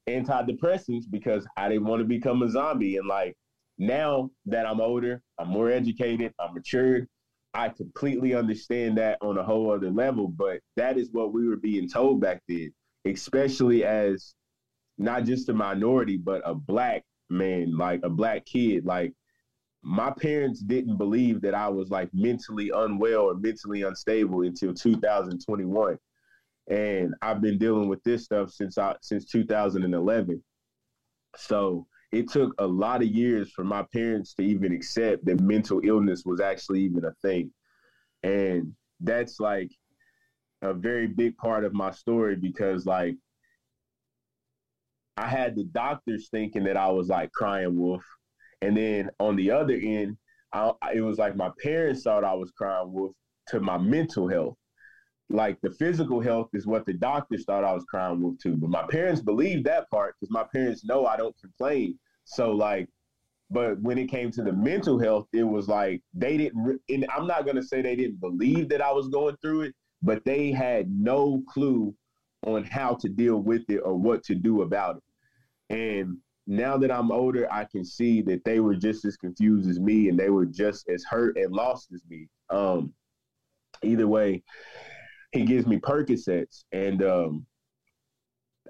antidepressants 0.08 1.04
because 1.10 1.46
I 1.56 1.68
didn't 1.68 1.86
want 1.86 2.00
to 2.00 2.06
become 2.06 2.42
a 2.42 2.48
zombie. 2.48 2.96
And 2.96 3.06
like 3.06 3.36
now 3.78 4.30
that 4.46 4.66
I'm 4.66 4.80
older, 4.80 5.22
I'm 5.38 5.48
more 5.48 5.70
educated, 5.70 6.32
I'm 6.40 6.54
matured. 6.54 7.06
I 7.54 7.68
completely 7.68 8.34
understand 8.34 8.96
that 8.96 9.18
on 9.20 9.36
a 9.36 9.42
whole 9.42 9.70
other 9.70 9.90
level, 9.90 10.26
but 10.26 10.60
that 10.76 10.96
is 10.96 11.10
what 11.12 11.34
we 11.34 11.46
were 11.46 11.56
being 11.56 11.88
told 11.88 12.20
back 12.20 12.42
then, 12.48 12.72
especially 13.04 13.84
as 13.84 14.34
not 14.96 15.24
just 15.24 15.50
a 15.50 15.52
minority, 15.52 16.16
but 16.16 16.40
a 16.46 16.54
black 16.54 17.04
man, 17.28 17.76
like 17.76 18.00
a 18.04 18.08
black 18.08 18.46
kid. 18.46 18.86
Like 18.86 19.12
my 19.82 20.10
parents 20.10 20.60
didn't 20.60 20.96
believe 20.96 21.42
that 21.42 21.54
I 21.54 21.68
was 21.68 21.90
like 21.90 22.08
mentally 22.14 22.70
unwell 22.74 23.22
or 23.22 23.34
mentally 23.34 23.82
unstable 23.82 24.42
until 24.42 24.72
2021 24.72 25.98
and 26.68 27.14
I've 27.22 27.40
been 27.40 27.58
dealing 27.58 27.88
with 27.88 28.02
this 28.04 28.24
stuff 28.24 28.50
since 28.50 28.78
I 28.78 28.94
since 29.02 29.26
2011. 29.26 30.42
So 31.36 31.86
it 32.12 32.28
took 32.28 32.54
a 32.58 32.66
lot 32.66 33.02
of 33.02 33.08
years 33.08 33.50
for 33.52 33.64
my 33.64 33.84
parents 33.92 34.34
to 34.34 34.42
even 34.42 34.72
accept 34.72 35.24
that 35.24 35.40
mental 35.40 35.80
illness 35.82 36.24
was 36.24 36.40
actually 36.40 36.80
even 36.82 37.04
a 37.04 37.12
thing, 37.22 37.50
and 38.22 38.72
that's 39.00 39.40
like 39.40 39.70
a 40.62 40.72
very 40.72 41.08
big 41.08 41.36
part 41.36 41.64
of 41.64 41.74
my 41.74 41.90
story 41.90 42.36
because 42.36 42.86
like 42.86 43.16
I 45.16 45.26
had 45.26 45.56
the 45.56 45.64
doctors 45.64 46.28
thinking 46.30 46.64
that 46.64 46.76
I 46.76 46.88
was 46.90 47.08
like 47.08 47.32
crying 47.32 47.76
wolf, 47.78 48.04
and 48.60 48.76
then 48.76 49.10
on 49.18 49.36
the 49.36 49.50
other 49.50 49.74
end, 49.74 50.16
I, 50.52 50.72
it 50.94 51.00
was 51.00 51.18
like 51.18 51.34
my 51.34 51.50
parents 51.62 52.02
thought 52.02 52.24
I 52.24 52.34
was 52.34 52.52
crying 52.52 52.92
wolf 52.92 53.12
to 53.48 53.58
my 53.58 53.78
mental 53.78 54.28
health 54.28 54.56
like 55.32 55.60
the 55.60 55.70
physical 55.70 56.20
health 56.20 56.50
is 56.52 56.66
what 56.66 56.86
the 56.86 56.92
doctors 56.92 57.44
thought 57.44 57.64
I 57.64 57.72
was 57.72 57.84
crying 57.84 58.22
with 58.22 58.40
too. 58.40 58.56
But 58.56 58.70
my 58.70 58.84
parents 58.88 59.20
believed 59.20 59.64
that 59.66 59.90
part 59.90 60.14
because 60.18 60.32
my 60.32 60.44
parents 60.44 60.84
know 60.84 61.06
I 61.06 61.16
don't 61.16 61.36
complain. 61.40 61.98
So 62.24 62.52
like, 62.52 62.88
but 63.50 63.80
when 63.80 63.98
it 63.98 64.08
came 64.08 64.30
to 64.32 64.42
the 64.42 64.52
mental 64.52 64.98
health, 64.98 65.26
it 65.32 65.42
was 65.42 65.68
like 65.68 66.02
they 66.14 66.36
didn't. 66.36 66.80
And 66.88 67.06
I'm 67.14 67.26
not 67.26 67.46
gonna 67.46 67.62
say 67.62 67.82
they 67.82 67.96
didn't 67.96 68.20
believe 68.20 68.68
that 68.70 68.80
I 68.80 68.92
was 68.92 69.08
going 69.08 69.36
through 69.42 69.62
it, 69.62 69.74
but 70.02 70.24
they 70.24 70.50
had 70.50 70.90
no 70.90 71.42
clue 71.48 71.94
on 72.46 72.64
how 72.64 72.94
to 72.94 73.08
deal 73.08 73.36
with 73.36 73.62
it 73.68 73.78
or 73.78 73.94
what 73.94 74.24
to 74.24 74.34
do 74.34 74.62
about 74.62 74.96
it. 74.96 75.02
And 75.74 76.18
now 76.46 76.76
that 76.76 76.90
I'm 76.90 77.12
older, 77.12 77.50
I 77.52 77.64
can 77.64 77.84
see 77.84 78.20
that 78.22 78.44
they 78.44 78.60
were 78.60 78.74
just 78.74 79.04
as 79.04 79.16
confused 79.16 79.68
as 79.70 79.78
me, 79.78 80.08
and 80.08 80.18
they 80.18 80.30
were 80.30 80.46
just 80.46 80.88
as 80.88 81.04
hurt 81.04 81.36
and 81.36 81.52
lost 81.52 81.92
as 81.92 82.02
me. 82.08 82.28
Um, 82.50 82.92
either 83.82 84.08
way, 84.08 84.42
he 85.32 85.44
gives 85.44 85.66
me 85.66 85.78
Percocets, 85.78 86.64
and 86.72 87.02
um, 87.02 87.46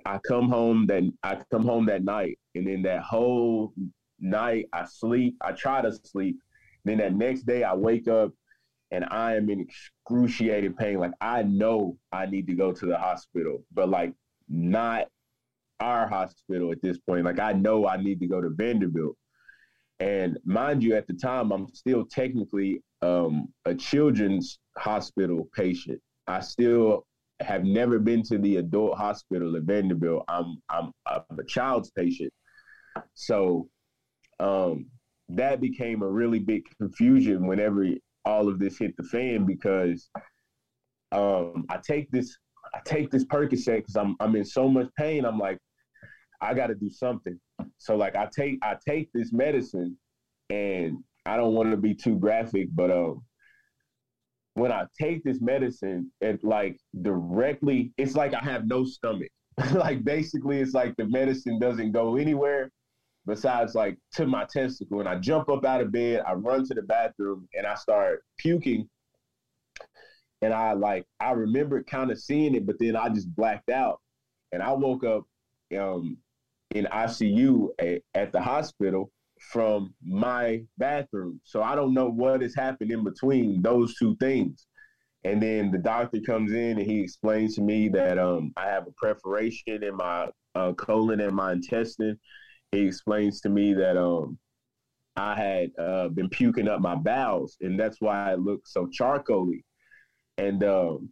I 0.07 0.19
come 0.27 0.49
home 0.49 0.87
that 0.87 1.03
I 1.23 1.39
come 1.51 1.65
home 1.65 1.87
that 1.87 2.05
night, 2.05 2.39
and 2.55 2.67
then 2.67 2.83
that 2.83 3.03
whole 3.03 3.73
night 4.21 4.67
I 4.73 4.87
sleep. 4.87 5.37
I 5.41 5.53
try 5.53 5.83
to 5.83 5.93
sleep. 6.05 6.37
Then 6.85 6.99
that 6.99 7.15
next 7.15 7.43
day 7.43 7.65
I 7.65 7.75
wake 7.75 8.09
up 8.09 8.33
and 8.91 9.05
I 9.11 9.37
am 9.37 9.51
in 9.51 9.61
excruciating 9.61 10.75
pain. 10.75 10.99
Like 10.99 11.13
I 11.21 11.43
know 11.43 11.97
I 12.13 12.27
need 12.27 12.47
to 12.49 12.55
go 12.55 12.73
to 12.73 12.87
the 12.87 12.99
hospital, 12.99 13.65
but 13.73 13.89
like 13.89 14.13
not 14.49 15.07
our 15.81 16.07
hospital 16.09 16.71
at 16.73 16.83
this 16.83 16.99
point. 16.99 17.25
Like 17.25 17.41
I 17.41 17.53
know 17.53 17.87
I 17.87 17.97
need 17.97 18.21
to 18.21 18.27
go 18.27 18.41
to 18.41 18.51
Vanderbilt. 18.51 19.17
And 20.01 20.39
mind 20.45 20.83
you, 20.83 20.95
at 20.95 21.07
the 21.07 21.15
time 21.15 21.53
I'm 21.53 21.73
still 21.75 22.05
technically 22.05 22.83
um, 23.03 23.49
a 23.65 23.75
children's 23.75 24.59
hospital 24.77 25.49
patient. 25.55 26.01
I 26.27 26.41
still 26.41 27.07
have 27.41 27.64
never 27.64 27.99
been 27.99 28.23
to 28.23 28.39
the 28.39 28.57
adult 28.57 28.97
hospital 28.97 29.57
at 29.57 29.62
Vanderbilt. 29.62 30.25
I'm 30.29 30.62
I'm, 30.68 30.93
I'm 31.07 31.23
a 31.39 31.45
child's 31.45 31.91
patient. 31.91 32.33
So 33.14 33.68
um, 34.41 34.87
that 35.29 35.61
became 35.61 36.03
a 36.03 36.09
really 36.09 36.39
big 36.39 36.62
confusion 36.79 37.47
whenever 37.47 37.87
all 38.25 38.49
of 38.49 38.59
this 38.59 38.79
hit 38.79 38.97
the 38.97 39.03
fan 39.03 39.45
because 39.45 40.09
um, 41.11 41.64
I 41.68 41.79
take 41.79 42.11
this 42.11 42.37
I 42.75 42.81
take 42.85 43.11
this 43.11 43.25
Percocet 43.25 43.79
because 43.79 43.97
I'm 43.97 44.16
I'm 44.20 44.37
in 44.37 44.45
so 44.45 44.68
much 44.68 44.89
pain. 44.97 45.25
I'm 45.25 45.39
like, 45.39 45.59
I 46.41 46.55
got 46.55 46.68
to 46.68 46.75
do 46.75 46.91
something. 46.91 47.39
So 47.79 47.97
like 47.97 48.16
I 48.16 48.29
take 48.35 48.59
I 48.62 48.77
take 48.87 49.11
this 49.12 49.33
medicine, 49.33 49.97
and 50.51 50.99
I 51.27 51.37
don't 51.37 51.55
want 51.55 51.70
to 51.70 51.77
be 51.77 51.95
too 51.95 52.18
graphic, 52.18 52.68
but 52.73 52.91
um, 52.91 53.23
when 54.55 54.73
I 54.73 54.85
take 55.01 55.25
this 55.25 55.41
medicine, 55.41 56.11
it 56.21 56.43
like 56.45 56.79
directly, 57.01 57.93
it's 57.97 58.15
like 58.15 58.35
I 58.35 58.41
have 58.41 58.67
no 58.67 58.85
stomach. 58.85 59.31
like 59.73 60.05
basically, 60.05 60.61
it's 60.61 60.75
like 60.75 60.95
the 60.97 61.07
medicine 61.07 61.59
doesn't 61.59 61.93
go 61.93 62.17
anywhere 62.17 62.71
besides 63.27 63.75
like 63.75 63.97
to 64.15 64.27
my 64.27 64.45
testicle. 64.45 65.01
And 65.01 65.09
I 65.09 65.17
jump 65.17 65.49
up 65.49 65.65
out 65.65 65.81
of 65.81 65.93
bed, 65.93 66.23
I 66.27 66.35
run 66.35 66.67
to 66.67 66.75
the 66.75 66.83
bathroom, 66.83 67.49
and 67.55 67.67
I 67.67 67.75
start 67.75 68.25
puking. 68.39 68.89
And 70.43 70.53
I 70.53 70.73
like 70.73 71.07
I 71.21 71.31
remember 71.33 71.83
kind 71.85 72.11
of 72.11 72.19
seeing 72.21 72.55
it, 72.55 72.67
but 72.67 72.77
then 72.79 72.97
I 72.97 73.09
just 73.09 73.35
blacked 73.35 73.71
out. 73.71 74.01
And 74.53 74.63
I 74.63 74.73
woke 74.73 75.05
up 75.05 75.25
um, 75.79 76.19
in 76.75 76.87
ICU 76.87 77.69
at, 77.79 78.03
at 78.15 78.33
the 78.33 78.41
hospital 78.41 79.11
from 79.51 79.95
my 80.05 80.62
bathroom. 80.78 81.40
So 81.45 81.62
I 81.62 81.74
don't 81.74 81.95
know 81.95 82.09
what 82.09 82.43
has 82.43 82.55
happened 82.55 82.90
in 82.90 83.05
between 83.05 83.62
those 83.62 83.97
two 83.97 84.16
things. 84.16 84.66
And 85.24 85.43
then 85.43 85.70
the 85.70 85.78
doctor 85.78 86.20
comes 86.20 86.53
in 86.53 86.78
and 86.78 86.90
he 86.90 87.01
explains 87.01 87.55
to 87.57 87.62
me 87.62 87.88
that 87.90 88.18
um, 88.18 88.53
I 88.57 88.66
have 88.66 88.86
a 88.86 88.93
perforation 88.93 89.82
in 89.82 89.97
my 89.97 90.28
uh, 90.55 90.72
colon 90.72 91.20
and 91.20 91.34
my 91.34 91.53
intestine. 91.53 92.18
He 92.72 92.80
explains 92.80 93.40
to 93.43 93.49
me 93.49 93.74
that 93.74 93.97
um, 93.97 94.38
I 95.16 95.34
had 95.34 95.70
uh, 95.78 96.09
been 96.09 96.28
puking 96.28 96.68
up 96.68 96.80
my 96.80 96.95
bowels, 96.95 97.57
and 97.61 97.78
that's 97.78 98.01
why 98.01 98.32
I 98.32 98.34
look 98.34 98.66
so 98.66 98.86
charcoaly. 98.86 99.62
And 100.38 100.64
um, 100.64 101.11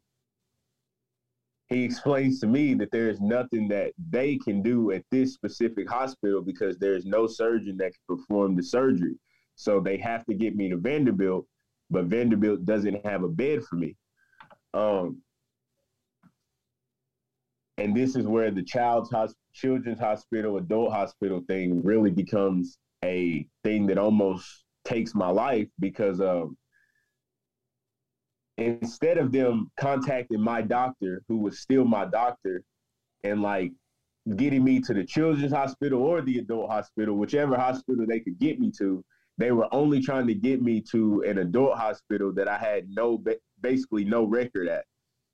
he 1.70 1.84
explains 1.84 2.40
to 2.40 2.48
me 2.48 2.74
that 2.74 2.90
there 2.90 3.08
is 3.08 3.20
nothing 3.20 3.68
that 3.68 3.92
they 4.10 4.36
can 4.36 4.60
do 4.60 4.90
at 4.90 5.04
this 5.12 5.32
specific 5.32 5.88
hospital 5.88 6.42
because 6.42 6.76
there's 6.78 7.06
no 7.06 7.28
surgeon 7.28 7.76
that 7.76 7.92
can 7.92 8.16
perform 8.16 8.56
the 8.56 8.62
surgery. 8.62 9.14
So 9.54 9.78
they 9.78 9.96
have 9.98 10.24
to 10.26 10.34
get 10.34 10.56
me 10.56 10.68
to 10.70 10.76
Vanderbilt, 10.76 11.46
but 11.88 12.06
Vanderbilt 12.06 12.64
doesn't 12.64 13.06
have 13.06 13.22
a 13.22 13.28
bed 13.28 13.62
for 13.62 13.76
me. 13.76 13.94
Um, 14.74 15.22
and 17.78 17.96
this 17.96 18.16
is 18.16 18.26
where 18.26 18.50
the 18.50 18.64
child's 18.64 19.10
hosp- 19.10 19.34
children's 19.52 20.00
hospital, 20.00 20.56
adult 20.56 20.92
hospital 20.92 21.40
thing 21.46 21.82
really 21.84 22.10
becomes 22.10 22.78
a 23.04 23.46
thing 23.62 23.86
that 23.86 23.96
almost 23.96 24.64
takes 24.84 25.14
my 25.14 25.28
life 25.28 25.68
because 25.78 26.20
um, 26.20 26.56
instead 28.61 29.18
of 29.18 29.32
them 29.32 29.70
contacting 29.78 30.40
my 30.40 30.61
doctor, 30.62 31.22
who 31.28 31.38
was 31.38 31.61
still 31.61 31.84
my 31.84 32.04
doctor, 32.04 32.62
and 33.24 33.42
like 33.42 33.72
getting 34.36 34.62
me 34.62 34.80
to 34.80 34.94
the 34.94 35.04
children's 35.04 35.52
hospital 35.52 36.02
or 36.02 36.20
the 36.20 36.38
adult 36.38 36.70
hospital, 36.70 37.16
whichever 37.16 37.56
hospital 37.56 38.04
they 38.06 38.20
could 38.20 38.38
get 38.38 38.61
me 38.61 38.70
to, 38.78 39.02
they 39.38 39.50
were 39.52 39.72
only 39.72 40.02
trying 40.02 40.26
to 40.26 40.34
get 40.34 40.62
me 40.62 40.80
to 40.80 41.22
an 41.26 41.38
adult 41.38 41.78
hospital 41.78 42.32
that 42.34 42.46
I 42.46 42.58
had 42.58 42.88
no, 42.90 43.22
basically 43.62 44.04
no 44.04 44.24
record 44.24 44.68
at. 44.68 44.84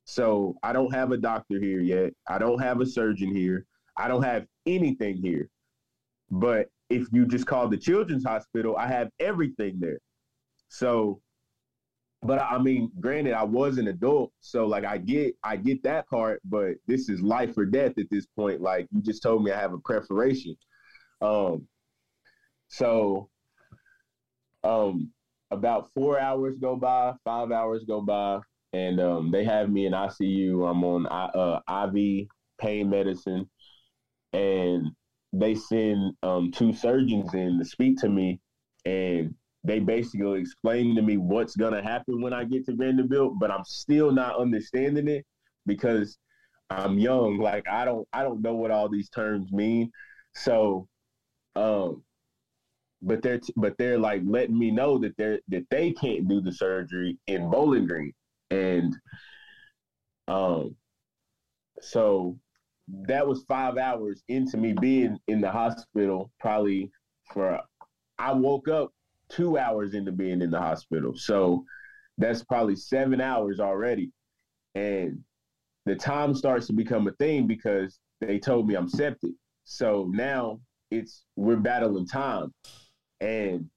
So 0.04 0.54
I 0.62 0.72
don't 0.72 0.94
have 0.94 1.10
a 1.10 1.16
doctor 1.16 1.58
here 1.58 1.80
yet. 1.80 2.12
I 2.28 2.38
don't 2.38 2.60
have 2.60 2.80
a 2.80 2.86
surgeon 2.86 3.34
here. 3.34 3.66
I 3.96 4.06
don't 4.06 4.22
have 4.22 4.46
anything 4.66 5.16
here. 5.16 5.48
But 6.30 6.68
if 6.90 7.08
you 7.12 7.26
just 7.26 7.46
call 7.46 7.66
the 7.66 7.76
children's 7.76 8.24
hospital, 8.24 8.76
I 8.76 8.86
have 8.86 9.10
everything 9.18 9.80
there. 9.80 9.98
So 10.68 11.20
but 12.26 12.40
I 12.40 12.58
mean, 12.58 12.90
granted, 13.00 13.34
I 13.34 13.44
was 13.44 13.78
an 13.78 13.88
adult, 13.88 14.32
so 14.40 14.66
like 14.66 14.84
I 14.84 14.98
get 14.98 15.34
I 15.42 15.56
get 15.56 15.82
that 15.84 16.08
part, 16.08 16.40
but 16.44 16.74
this 16.86 17.08
is 17.08 17.20
life 17.22 17.56
or 17.56 17.64
death 17.64 17.98
at 17.98 18.10
this 18.10 18.26
point. 18.26 18.60
Like 18.60 18.88
you 18.92 19.00
just 19.02 19.22
told 19.22 19.44
me 19.44 19.52
I 19.52 19.60
have 19.60 19.72
a 19.72 19.78
perforation. 19.78 20.56
Um 21.22 21.66
so 22.68 23.30
um 24.64 25.12
about 25.50 25.92
four 25.94 26.18
hours 26.18 26.58
go 26.60 26.76
by, 26.76 27.14
five 27.24 27.52
hours 27.52 27.84
go 27.86 28.00
by, 28.00 28.40
and 28.72 29.00
um 29.00 29.30
they 29.30 29.44
have 29.44 29.70
me 29.70 29.86
in 29.86 29.92
ICU. 29.92 30.68
I'm 30.68 30.84
on 30.84 31.06
uh, 31.06 31.60
IV 31.86 32.26
pain 32.58 32.90
medicine, 32.90 33.48
and 34.32 34.90
they 35.32 35.54
send 35.54 36.14
um 36.22 36.50
two 36.50 36.72
surgeons 36.72 37.34
in 37.34 37.58
to 37.58 37.64
speak 37.64 37.98
to 38.00 38.08
me, 38.08 38.40
and 38.84 39.34
they 39.66 39.80
basically 39.80 40.40
explained 40.40 40.96
to 40.96 41.02
me 41.02 41.16
what's 41.16 41.56
gonna 41.56 41.82
happen 41.82 42.22
when 42.22 42.32
I 42.32 42.44
get 42.44 42.64
to 42.66 42.76
Vanderbilt, 42.76 43.34
but 43.40 43.50
I'm 43.50 43.64
still 43.64 44.12
not 44.12 44.38
understanding 44.38 45.08
it 45.08 45.26
because 45.66 46.18
I'm 46.70 46.98
young. 46.98 47.38
Like 47.38 47.68
I 47.68 47.84
don't 47.84 48.06
I 48.12 48.22
don't 48.22 48.42
know 48.42 48.54
what 48.54 48.70
all 48.70 48.88
these 48.88 49.10
terms 49.10 49.50
mean. 49.52 49.90
So 50.34 50.86
um 51.56 52.04
but 53.02 53.22
they're 53.22 53.38
t- 53.38 53.52
but 53.56 53.76
they're 53.76 53.98
like 53.98 54.22
letting 54.24 54.58
me 54.58 54.70
know 54.70 54.98
that 54.98 55.16
they're 55.16 55.40
that 55.48 55.66
they 55.70 55.92
can't 55.92 56.28
do 56.28 56.40
the 56.40 56.52
surgery 56.52 57.18
in 57.26 57.50
Bowling 57.50 57.86
Green. 57.86 58.12
And 58.50 58.94
um 60.28 60.76
so 61.80 62.38
that 62.88 63.26
was 63.26 63.44
five 63.48 63.78
hours 63.78 64.22
into 64.28 64.56
me 64.56 64.72
being 64.74 65.18
in 65.26 65.40
the 65.40 65.50
hospital 65.50 66.30
probably 66.38 66.90
for 67.32 67.60
I 68.18 68.32
woke 68.32 68.68
up 68.68 68.92
two 69.30 69.58
hours 69.58 69.94
into 69.94 70.12
being 70.12 70.42
in 70.42 70.50
the 70.50 70.58
hospital. 70.58 71.14
So 71.16 71.64
that's 72.18 72.44
probably 72.44 72.76
seven 72.76 73.20
hours 73.20 73.60
already. 73.60 74.10
And 74.74 75.20
the 75.84 75.94
time 75.94 76.34
starts 76.34 76.66
to 76.66 76.72
become 76.72 77.06
a 77.08 77.12
thing 77.12 77.46
because 77.46 77.98
they 78.20 78.38
told 78.38 78.66
me 78.66 78.74
I'm 78.74 78.88
septic. 78.88 79.32
So 79.64 80.08
now 80.12 80.60
it's 80.90 81.24
we're 81.36 81.56
battling 81.56 82.06
time. 82.06 82.52
And 83.20 83.68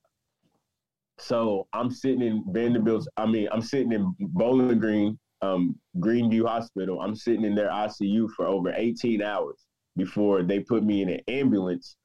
so 1.18 1.68
I'm 1.74 1.92
sitting 1.92 2.22
in 2.22 2.44
Vanderbilt's, 2.48 3.08
I 3.18 3.26
mean, 3.26 3.48
I'm 3.52 3.62
sitting 3.62 3.92
in 3.92 4.14
Bowling 4.20 4.80
Green, 4.80 5.20
um, 5.42 5.76
Greenview 5.98 6.48
Hospital. 6.48 7.02
I'm 7.02 7.16
sitting 7.16 7.44
in 7.44 7.56
their 7.56 7.70
ICU 7.70 8.30
for 8.36 8.48
over 8.48 8.74
18 8.76 9.22
hours 9.22 9.66
before 9.98 10.44
they 10.44 10.60
put 10.62 10.84
me 10.84 11.02
in 11.02 11.10
an 11.10 11.20
ambulance 11.28 11.98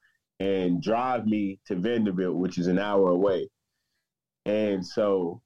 and 0.45 0.82
drive 0.82 1.26
me 1.26 1.59
to 1.64 1.74
Vanderbilt, 1.74 2.36
which 2.36 2.59
is 2.59 2.66
an 2.66 2.78
hour 2.78 3.09
away. 3.09 3.49
And 4.45 4.84
so 4.86 5.40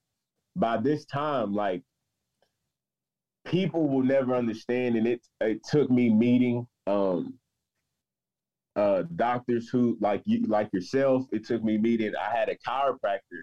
by 0.57 0.79
this 0.79 1.05
time, 1.05 1.55
like 1.55 1.85
people 3.47 3.89
will 3.89 4.03
never 4.03 4.35
understand. 4.35 4.97
And 4.97 5.07
it 5.07 5.21
it 5.41 5.61
took 5.71 5.89
me 5.89 6.13
meeting 6.13 6.67
um 6.89 7.39
uh 8.75 9.05
doctors 9.15 9.69
who 9.69 9.97
like 10.01 10.23
you 10.25 10.43
like 10.47 10.69
yourself. 10.73 11.27
It 11.31 11.47
took 11.47 11.63
me 11.63 11.79
meeting 11.79 12.13
I 12.17 12.37
had 12.37 12.49
a 12.49 12.57
chiropractor 12.57 13.43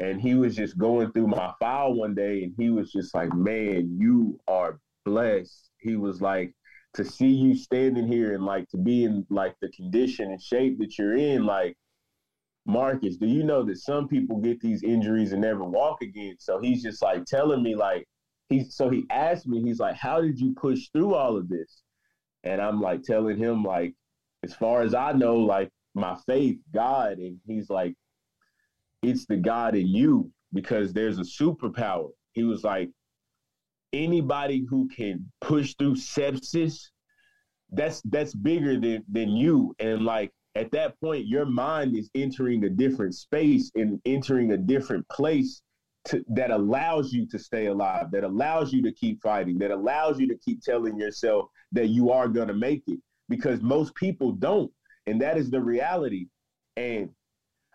and 0.00 0.20
he 0.20 0.34
was 0.34 0.56
just 0.56 0.76
going 0.76 1.12
through 1.12 1.28
my 1.28 1.52
file 1.60 1.94
one 1.94 2.16
day 2.16 2.42
and 2.42 2.52
he 2.58 2.70
was 2.70 2.90
just 2.90 3.14
like, 3.14 3.32
Man, 3.32 3.96
you 3.96 4.40
are 4.48 4.80
blessed. 5.04 5.70
He 5.78 5.94
was 5.94 6.20
like, 6.20 6.52
to 6.94 7.04
see 7.04 7.28
you 7.28 7.56
standing 7.56 8.06
here 8.06 8.34
and 8.34 8.44
like 8.44 8.68
to 8.68 8.76
be 8.76 9.04
in 9.04 9.26
like 9.28 9.56
the 9.60 9.68
condition 9.70 10.30
and 10.30 10.40
shape 10.40 10.78
that 10.78 10.96
you're 10.96 11.16
in, 11.16 11.44
like 11.44 11.76
Marcus, 12.66 13.16
do 13.16 13.26
you 13.26 13.42
know 13.42 13.62
that 13.64 13.78
some 13.78 14.08
people 14.08 14.38
get 14.38 14.60
these 14.60 14.82
injuries 14.82 15.32
and 15.32 15.42
never 15.42 15.64
walk 15.64 16.02
again? 16.02 16.36
So 16.38 16.60
he's 16.60 16.82
just 16.82 17.02
like 17.02 17.24
telling 17.26 17.62
me 17.62 17.74
like 17.74 18.06
he's 18.48 18.74
so 18.74 18.88
he 18.88 19.04
asked 19.10 19.46
me, 19.46 19.60
he's 19.62 19.80
like, 19.80 19.96
How 19.96 20.20
did 20.20 20.38
you 20.38 20.54
push 20.54 20.88
through 20.90 21.14
all 21.14 21.36
of 21.36 21.48
this? 21.48 21.82
And 22.44 22.60
I'm 22.60 22.80
like 22.80 23.02
telling 23.02 23.38
him 23.38 23.64
like, 23.64 23.94
as 24.42 24.54
far 24.54 24.82
as 24.82 24.94
I 24.94 25.12
know, 25.12 25.36
like 25.36 25.70
my 25.94 26.16
faith, 26.26 26.58
God, 26.72 27.18
and 27.18 27.38
he's 27.46 27.68
like, 27.68 27.94
It's 29.02 29.26
the 29.26 29.36
God 29.36 29.74
in 29.74 29.88
you 29.88 30.30
because 30.52 30.92
there's 30.92 31.18
a 31.18 31.22
superpower. 31.22 32.10
He 32.32 32.44
was 32.44 32.64
like, 32.64 32.90
anybody 33.94 34.66
who 34.68 34.88
can 34.88 35.24
push 35.40 35.74
through 35.78 35.94
sepsis, 35.94 36.90
that's 37.70 38.02
that's 38.02 38.34
bigger 38.34 38.78
than 38.78 39.04
than 39.10 39.30
you. 39.30 39.74
And 39.78 40.04
like 40.04 40.32
at 40.54 40.70
that 40.72 41.00
point, 41.00 41.26
your 41.26 41.46
mind 41.46 41.96
is 41.96 42.10
entering 42.14 42.64
a 42.64 42.68
different 42.68 43.14
space 43.14 43.70
and 43.74 44.00
entering 44.04 44.52
a 44.52 44.56
different 44.56 45.08
place 45.08 45.62
to, 46.06 46.24
that 46.28 46.50
allows 46.50 47.12
you 47.12 47.26
to 47.28 47.38
stay 47.38 47.66
alive, 47.66 48.10
that 48.12 48.24
allows 48.24 48.72
you 48.72 48.82
to 48.82 48.92
keep 48.92 49.22
fighting, 49.22 49.58
that 49.58 49.70
allows 49.70 50.20
you 50.20 50.28
to 50.28 50.36
keep 50.38 50.62
telling 50.62 50.98
yourself 50.98 51.46
that 51.72 51.88
you 51.88 52.10
are 52.10 52.28
going 52.28 52.48
to 52.48 52.54
make 52.54 52.82
it 52.86 53.00
because 53.28 53.62
most 53.62 53.94
people 53.94 54.32
don't. 54.32 54.70
And 55.06 55.20
that 55.22 55.36
is 55.36 55.50
the 55.50 55.60
reality. 55.60 56.26
And 56.76 57.10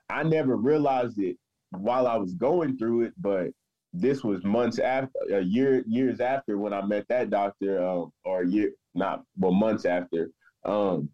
I 0.10 0.24
never 0.24 0.56
realized 0.56 1.20
it 1.20 1.38
while 1.72 2.08
I 2.08 2.18
was 2.18 2.34
going 2.34 2.78
through 2.78 3.04
it, 3.04 3.14
but 3.18 3.50
this 3.94 4.24
was 4.24 4.44
months 4.44 4.80
after, 4.80 5.20
a 5.34 5.42
year, 5.42 5.84
years 5.88 6.20
after 6.20 6.58
when 6.58 6.74
I 6.74 6.86
met 6.86 7.08
that 7.10 7.30
doctor, 7.30 7.84
um, 7.84 8.12
or 8.24 8.44
year, 8.44 8.72
not 8.94 9.24
well, 9.38 9.52
months 9.52 9.86
after. 9.86 10.30
Um, 10.66 11.10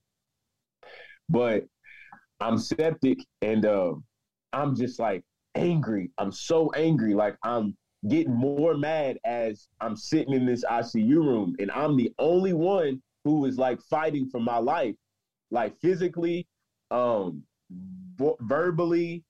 but 1.30 1.66
I'm 2.40 2.58
septic, 2.58 3.20
and 3.42 3.66
uh, 3.66 3.94
I'm 4.54 4.76
just 4.76 5.00
like 5.00 5.24
angry. 5.56 6.12
I'm 6.18 6.32
so 6.32 6.72
angry, 6.74 7.14
like 7.14 7.38
I'm 7.44 7.76
getting 8.08 8.36
more 8.36 8.76
mad 8.78 9.18
as 9.26 9.68
I'm 9.82 9.96
sitting 9.96 10.34
in 10.34 10.46
this 10.46 10.64
ICU 10.66 11.16
room, 11.16 11.56
and 11.60 11.72
I'm 11.72 11.96
the 11.96 12.14
only 12.20 12.54
one 12.54 13.02
who 13.24 13.46
is 13.46 13.58
like 13.58 13.82
fighting 13.90 14.30
for 14.30 14.40
my 14.40 14.58
life, 14.58 14.96
like 15.50 15.80
physically, 15.82 16.48
um, 16.92 17.44
verbally, 18.42 19.24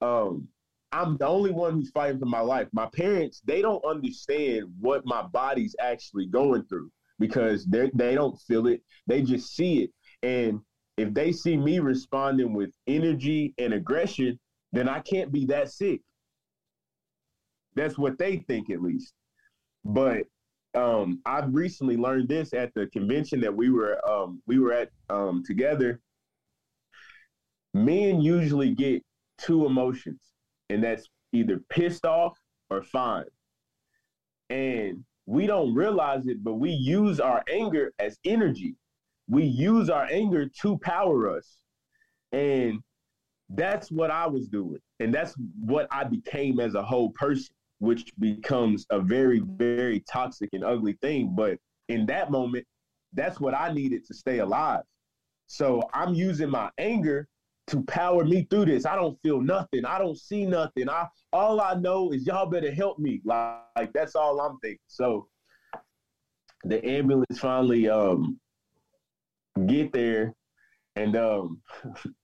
um, 0.00 0.48
I'm 0.94 1.16
the 1.16 1.26
only 1.26 1.50
one 1.50 1.72
who's 1.72 1.90
fighting 1.90 2.20
for 2.20 2.26
my 2.26 2.38
life. 2.38 2.68
My 2.72 2.86
parents, 2.86 3.42
they 3.44 3.60
don't 3.60 3.84
understand 3.84 4.66
what 4.78 5.04
my 5.04 5.22
body's 5.22 5.74
actually 5.80 6.26
going 6.26 6.62
through 6.66 6.88
because 7.18 7.66
they 7.66 7.90
they 7.94 8.14
don't 8.14 8.40
feel 8.42 8.68
it. 8.68 8.80
They 9.08 9.22
just 9.22 9.56
see 9.56 9.82
it. 9.82 9.90
And 10.22 10.60
if 10.96 11.12
they 11.12 11.32
see 11.32 11.56
me 11.56 11.80
responding 11.80 12.54
with 12.54 12.70
energy 12.86 13.54
and 13.58 13.74
aggression, 13.74 14.38
then 14.72 14.88
I 14.88 15.00
can't 15.00 15.32
be 15.32 15.46
that 15.46 15.72
sick. 15.72 16.00
That's 17.74 17.98
what 17.98 18.16
they 18.16 18.36
think 18.36 18.70
at 18.70 18.80
least. 18.80 19.14
But 19.84 20.26
um, 20.76 21.20
I've 21.26 21.52
recently 21.52 21.96
learned 21.96 22.28
this 22.28 22.54
at 22.54 22.72
the 22.74 22.86
convention 22.86 23.40
that 23.40 23.54
we 23.54 23.68
were 23.68 23.98
um, 24.08 24.40
we 24.46 24.60
were 24.60 24.72
at 24.72 24.90
um, 25.10 25.42
together. 25.44 26.00
Men 27.72 28.20
usually 28.20 28.76
get 28.76 29.02
two 29.38 29.66
emotions 29.66 30.33
and 30.70 30.82
that's 30.82 31.08
either 31.32 31.60
pissed 31.68 32.06
off 32.06 32.38
or 32.70 32.82
fine. 32.82 33.24
And 34.50 35.04
we 35.26 35.46
don't 35.46 35.74
realize 35.74 36.26
it, 36.26 36.44
but 36.44 36.54
we 36.54 36.70
use 36.70 37.20
our 37.20 37.42
anger 37.50 37.92
as 37.98 38.18
energy. 38.24 38.76
We 39.28 39.44
use 39.44 39.88
our 39.88 40.06
anger 40.10 40.46
to 40.62 40.78
power 40.78 41.36
us. 41.36 41.56
And 42.32 42.80
that's 43.48 43.90
what 43.90 44.10
I 44.10 44.26
was 44.26 44.48
doing. 44.48 44.80
And 45.00 45.14
that's 45.14 45.34
what 45.60 45.86
I 45.90 46.04
became 46.04 46.60
as 46.60 46.74
a 46.74 46.82
whole 46.82 47.10
person, 47.10 47.54
which 47.78 48.12
becomes 48.18 48.86
a 48.90 49.00
very, 49.00 49.40
very 49.40 50.00
toxic 50.00 50.50
and 50.52 50.64
ugly 50.64 50.98
thing. 51.00 51.34
But 51.34 51.58
in 51.88 52.06
that 52.06 52.30
moment, 52.30 52.66
that's 53.12 53.40
what 53.40 53.54
I 53.54 53.72
needed 53.72 54.06
to 54.06 54.14
stay 54.14 54.38
alive. 54.38 54.82
So 55.46 55.82
I'm 55.92 56.14
using 56.14 56.50
my 56.50 56.70
anger 56.78 57.28
to 57.66 57.82
power 57.84 58.24
me 58.24 58.46
through 58.50 58.66
this. 58.66 58.86
I 58.86 58.94
don't 58.94 59.18
feel 59.22 59.40
nothing. 59.40 59.84
I 59.84 59.98
don't 59.98 60.18
see 60.18 60.44
nothing. 60.44 60.88
I 60.88 61.06
all 61.32 61.60
I 61.60 61.74
know 61.74 62.12
is 62.12 62.26
y'all 62.26 62.46
better 62.46 62.72
help 62.72 62.98
me. 62.98 63.20
Like, 63.24 63.60
like 63.76 63.92
that's 63.92 64.14
all 64.14 64.40
I'm 64.40 64.58
thinking. 64.58 64.78
So 64.86 65.28
the 66.64 66.84
ambulance 66.86 67.38
finally 67.38 67.88
um 67.88 68.38
get 69.66 69.92
there 69.92 70.34
and 70.96 71.16
um 71.16 71.60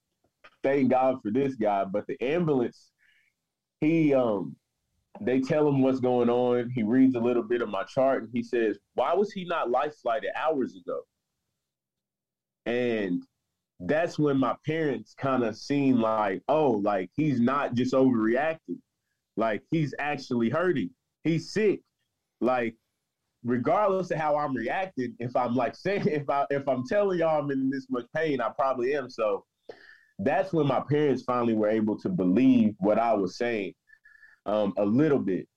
thank 0.62 0.90
God 0.90 1.20
for 1.22 1.30
this 1.30 1.54
guy, 1.54 1.84
but 1.84 2.06
the 2.06 2.20
ambulance 2.20 2.90
he 3.80 4.12
um 4.14 4.56
they 5.20 5.40
tell 5.40 5.68
him 5.68 5.82
what's 5.82 6.00
going 6.00 6.30
on. 6.30 6.70
He 6.70 6.82
reads 6.82 7.14
a 7.14 7.20
little 7.20 7.42
bit 7.42 7.62
of 7.62 7.68
my 7.68 7.82
chart 7.84 8.22
and 8.22 8.30
he 8.32 8.42
says, 8.42 8.78
Why 8.94 9.14
was 9.14 9.32
he 9.32 9.44
not 9.44 9.70
life 9.70 9.94
flighted 9.96 10.30
hours 10.36 10.76
ago? 10.76 11.00
And 12.66 13.22
that's 13.80 14.18
when 14.18 14.36
my 14.36 14.54
parents 14.66 15.14
kind 15.14 15.42
of 15.42 15.56
seen 15.56 16.00
like, 16.00 16.42
oh, 16.48 16.70
like 16.70 17.10
he's 17.16 17.40
not 17.40 17.74
just 17.74 17.94
overreacting. 17.94 18.78
Like 19.36 19.62
he's 19.70 19.94
actually 19.98 20.50
hurting. 20.50 20.90
He's 21.24 21.52
sick. 21.52 21.80
Like 22.40 22.74
regardless 23.42 24.10
of 24.10 24.18
how 24.18 24.36
I'm 24.36 24.54
reacting, 24.54 25.14
if 25.18 25.34
I'm 25.34 25.54
like 25.54 25.74
saying 25.76 26.06
if 26.06 26.28
I 26.28 26.44
if 26.50 26.68
I'm 26.68 26.86
telling 26.86 27.18
y'all 27.18 27.40
I'm 27.40 27.50
in 27.50 27.70
this 27.70 27.86
much 27.88 28.06
pain, 28.14 28.40
I 28.40 28.50
probably 28.50 28.94
am. 28.94 29.08
So 29.08 29.44
that's 30.18 30.52
when 30.52 30.66
my 30.66 30.82
parents 30.90 31.22
finally 31.22 31.54
were 31.54 31.70
able 31.70 31.98
to 32.00 32.10
believe 32.10 32.74
what 32.78 32.98
I 32.98 33.14
was 33.14 33.38
saying 33.38 33.72
um, 34.44 34.74
a 34.76 34.84
little 34.84 35.18
bit. 35.18 35.48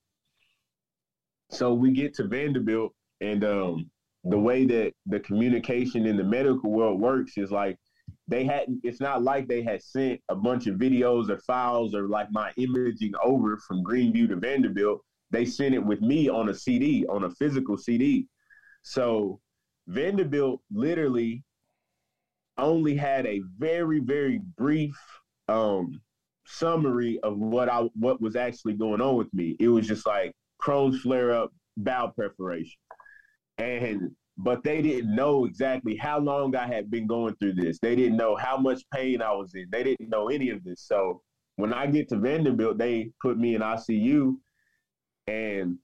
So 1.50 1.74
we 1.74 1.92
get 1.92 2.14
to 2.14 2.26
Vanderbilt, 2.26 2.94
and 3.20 3.44
um, 3.44 3.90
the 4.24 4.38
way 4.38 4.64
that 4.64 4.92
the 5.04 5.20
communication 5.20 6.06
in 6.06 6.16
the 6.16 6.24
medical 6.24 6.70
world 6.70 6.98
works 6.98 7.36
is 7.36 7.50
like 7.52 7.76
they 8.26 8.44
hadn't 8.44 8.80
it's 8.82 9.00
not 9.00 9.22
like 9.22 9.46
they 9.46 9.62
had 9.62 9.82
sent 9.82 10.20
a 10.28 10.34
bunch 10.34 10.66
of 10.66 10.76
videos 10.76 11.28
or 11.28 11.38
files 11.38 11.94
or 11.94 12.08
like 12.08 12.28
my 12.30 12.50
imaging 12.56 13.12
over 13.22 13.58
from 13.58 13.84
greenview 13.84 14.28
to 14.28 14.36
vanderbilt. 14.36 15.00
They 15.30 15.44
sent 15.44 15.74
it 15.74 15.84
with 15.84 16.00
me 16.00 16.28
on 16.28 16.48
a 16.48 16.54
cd 16.54 17.06
on 17.06 17.24
a 17.24 17.30
physical 17.30 17.76
cd 17.76 18.26
so 18.82 19.40
vanderbilt 19.88 20.60
literally 20.70 21.42
only 22.58 22.96
had 22.96 23.26
a 23.26 23.42
very 23.58 23.98
very 23.98 24.40
brief 24.56 24.96
um, 25.48 26.00
summary 26.46 27.18
of 27.22 27.36
what 27.38 27.68
i 27.68 27.80
what 27.94 28.20
was 28.20 28.36
actually 28.36 28.74
going 28.74 29.00
on 29.00 29.16
with 29.16 29.32
me. 29.34 29.56
It 29.58 29.68
was 29.68 29.86
just 29.86 30.06
like 30.06 30.32
crohn's 30.62 31.00
flare 31.00 31.32
up 31.32 31.52
bowel 31.76 32.12
perforation 32.16 32.78
and 33.58 34.10
but 34.36 34.64
they 34.64 34.82
didn't 34.82 35.14
know 35.14 35.44
exactly 35.44 35.96
how 35.96 36.18
long 36.18 36.56
I 36.56 36.66
had 36.66 36.90
been 36.90 37.06
going 37.06 37.36
through 37.36 37.54
this. 37.54 37.78
They 37.80 37.94
didn't 37.94 38.16
know 38.16 38.34
how 38.34 38.56
much 38.56 38.82
pain 38.92 39.22
I 39.22 39.32
was 39.32 39.54
in. 39.54 39.66
They 39.70 39.84
didn't 39.84 40.08
know 40.08 40.28
any 40.28 40.50
of 40.50 40.64
this. 40.64 40.82
So 40.82 41.22
when 41.56 41.72
I 41.72 41.86
get 41.86 42.08
to 42.08 42.16
Vanderbilt, 42.16 42.78
they 42.78 43.12
put 43.22 43.38
me 43.38 43.54
in 43.54 43.62
ICU, 43.62 44.34
and 45.28 45.78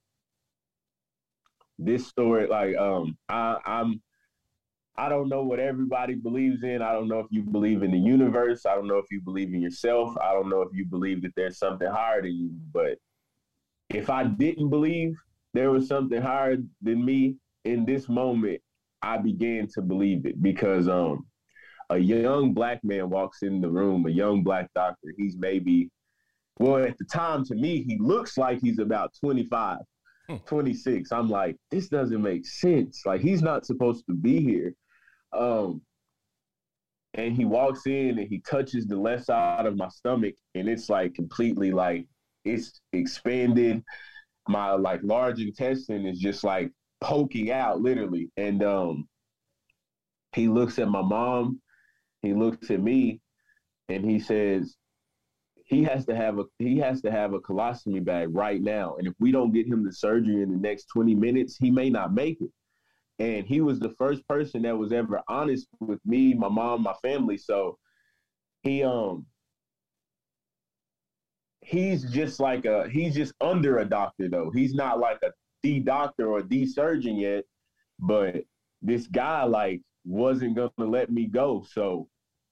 this 1.79 2.07
story, 2.07 2.47
like, 2.47 2.77
um, 2.77 3.17
I, 3.29 3.57
I'm, 3.65 4.03
I 4.97 5.09
don't 5.09 5.29
know 5.29 5.45
what 5.45 5.61
everybody 5.61 6.15
believes 6.15 6.63
in. 6.63 6.83
I 6.83 6.93
don't 6.93 7.09
know 7.09 7.21
if 7.21 7.27
you 7.31 7.43
believe 7.43 7.83
in 7.83 7.93
the 7.93 7.99
universe. 7.99 8.67
I 8.67 8.75
don't 8.75 8.89
know 8.89 8.99
if 8.99 9.07
you 9.11 9.23
believe 9.23 9.55
in 9.55 9.63
yourself. 9.63 10.15
I 10.19 10.35
don't 10.35 10.51
know 10.51 10.61
if 10.61 10.71
you 10.75 10.85
believe 10.85 11.23
that 11.23 11.33
there's 11.37 11.59
something 11.59 11.89
higher 11.89 12.21
than 12.21 12.33
you. 12.33 12.51
But 12.73 12.99
if 13.89 14.11
I 14.11 14.25
didn't 14.25 14.69
believe 14.69 15.17
there 15.55 15.71
was 15.71 15.89
something 15.89 16.21
higher 16.21 16.57
than 16.83 17.05
me, 17.05 17.37
in 17.65 17.85
this 17.85 18.09
moment, 18.09 18.61
I 19.03 19.19
began 19.19 19.69
to 19.75 19.83
believe 19.83 20.27
it 20.27 20.43
because 20.43 20.89
um, 20.89 21.27
a 21.91 21.99
young 21.99 22.53
black 22.53 22.83
man 22.85 23.11
walks 23.11 23.43
in 23.43 23.61
the 23.61 23.71
room, 23.71 24.07
a 24.07 24.11
young 24.11 24.43
black 24.43 24.71
doctor. 24.75 25.13
He's 25.17 25.37
maybe, 25.37 25.91
well, 26.59 26.85
at 26.85 26.99
the 26.99 27.05
time 27.05 27.45
to 27.47 27.55
me, 27.55 27.83
he 27.83 27.99
looks 27.99 28.37
like 28.37 28.61
he's 28.61 28.79
about 28.79 29.13
25, 29.21 29.79
hmm. 30.29 30.37
26. 30.47 31.13
I'm 31.13 31.29
like, 31.29 31.57
this 31.71 31.89
doesn't 31.89 32.23
make 32.23 32.47
sense. 32.47 33.03
Like, 33.07 33.21
he's 33.21 33.43
not 33.43 33.67
supposed 33.67 34.05
to 34.07 34.15
be 34.15 34.41
here. 34.43 34.75
Um, 35.33 35.83
and 37.15 37.37
he 37.37 37.45
walks 37.45 37.87
in 37.87 38.19
and 38.19 38.29
he 38.29 38.39
touches 38.41 38.87
the 38.87 38.97
left 38.97 39.27
side 39.27 39.67
of 39.67 39.77
my 39.77 39.89
stomach, 39.89 40.35
and 40.55 40.69
it's 40.69 40.89
like 40.89 41.15
completely 41.15 41.73
like 41.73 42.07
it's 42.45 42.81
expanded. 42.93 43.83
My 44.49 44.73
like 44.73 45.01
large 45.03 45.41
intestine 45.41 46.07
is 46.07 46.19
just 46.19 46.45
like 46.45 46.71
poking 47.01 47.51
out 47.51 47.81
literally. 47.81 48.31
And 48.37 48.63
um, 48.63 49.09
he 50.35 50.49
looks 50.49 50.79
at 50.79 50.89
my 50.89 51.03
mom, 51.03 51.61
he 52.23 52.35
looks 52.35 52.71
at 52.71 52.81
me, 52.81 53.21
and 53.89 54.05
he 54.09 54.21
says, 54.21 54.77
he 55.71 55.85
has 55.85 56.05
to 56.07 56.17
have 56.17 56.39
a 56.41 56.45
he 56.59 56.79
has 56.79 57.01
to 57.03 57.13
have 57.13 57.33
a 57.33 57.39
colostomy 57.39 58.05
bag 58.05 58.35
right 58.35 58.61
now. 58.61 58.97
And 58.97 59.07
if 59.07 59.15
we 59.21 59.31
don't 59.31 59.53
get 59.53 59.69
him 59.69 59.85
the 59.85 59.93
surgery 59.93 60.43
in 60.43 60.51
the 60.51 60.57
next 60.57 60.87
20 60.87 61.15
minutes, 61.15 61.57
he 61.57 61.71
may 61.71 61.89
not 61.89 62.13
make 62.13 62.41
it. 62.41 62.51
And 63.21 63.47
he 63.47 63.61
was 63.61 63.79
the 63.79 63.91
first 63.91 64.27
person 64.27 64.63
that 64.63 64.77
was 64.77 64.93
ever 64.93 65.21
honest 65.29 65.69
with 65.79 66.01
me, 66.05 66.35
my 66.35 66.49
mom, 66.49 66.83
my 66.83 66.95
family. 67.03 67.39
So 67.39 67.79
he 68.63 68.83
um 68.83 69.27
he's 71.61 72.11
just 72.11 72.41
like 72.41 72.65
a 72.65 72.89
he's 72.89 73.15
just 73.15 73.33
under 73.41 73.79
a 73.79 73.85
doctor 73.85 74.29
though. 74.29 74.51
He's 74.53 74.75
not 74.75 74.99
like 74.99 75.19
a 75.23 75.31
the 75.63 75.81
doctor 75.81 76.29
or 76.29 76.43
the 76.43 76.67
surgeon 76.67 77.17
yet, 77.17 77.45
but 77.99 78.45
this 78.83 79.07
guy 79.07 79.45
like 79.45 79.83
wasn't 80.05 80.57
gonna 80.57 80.91
let 80.91 81.11
me 81.11 81.27
go. 81.27 81.65
So 81.69 82.09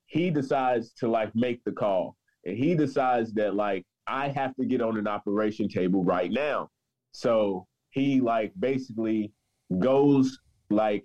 he 0.06 0.30
decides 0.30 0.92
to 0.94 1.08
like 1.08 1.34
make 1.34 1.62
the 1.64 1.72
call. 1.72 2.16
And 2.44 2.56
he 2.56 2.74
decides 2.74 3.32
that 3.34 3.54
like 3.54 3.84
I 4.06 4.28
have 4.28 4.54
to 4.56 4.64
get 4.64 4.80
on 4.80 4.96
an 4.96 5.06
operation 5.06 5.68
table 5.68 6.04
right 6.04 6.30
now. 6.30 6.70
So 7.12 7.66
he 7.90 8.20
like 8.20 8.52
basically 8.58 9.32
goes 9.78 10.38
like 10.70 11.04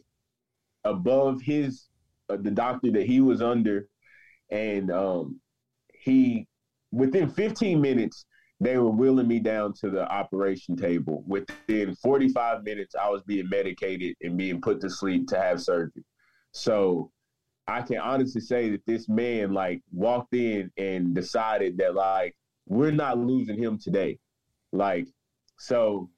above 0.84 1.42
his 1.42 1.88
uh, 2.30 2.38
the 2.38 2.52
doctor 2.52 2.92
that 2.92 3.06
he 3.06 3.22
was 3.22 3.42
under 3.42 3.88
and 4.52 4.92
um 4.92 5.40
he 5.94 6.48
within 6.92 7.30
15 7.30 7.80
minutes 7.82 8.26
they 8.64 8.78
were 8.78 8.92
wheeling 8.92 9.28
me 9.28 9.40
down 9.40 9.74
to 9.74 9.90
the 9.90 10.10
operation 10.12 10.76
table. 10.76 11.24
Within 11.28 11.96
45 11.96 12.64
minutes, 12.64 12.96
I 12.96 13.10
was 13.10 13.24
being 13.24 13.50
medicated 13.50 14.16
and 14.22 14.38
being 14.38 14.62
put 14.62 14.80
to 14.82 14.90
sleep 14.90 15.28
to 15.30 15.40
have 15.40 15.62
surgery. 15.62 16.04
So 16.52 17.12
I 17.68 17.82
can 17.82 17.98
honestly 17.98 18.42
say 18.42 18.70
that 18.72 18.86
this 18.86 19.10
man 19.10 19.54
like 19.54 19.82
walked 19.92 20.34
in 20.34 20.72
and 20.78 21.16
decided 21.16 21.78
that 21.78 21.96
like 21.96 22.36
we're 22.68 22.92
not 22.92 23.18
losing 23.18 23.58
him 23.58 23.78
today. 23.78 24.20
Like 24.72 25.08
So 25.58 26.10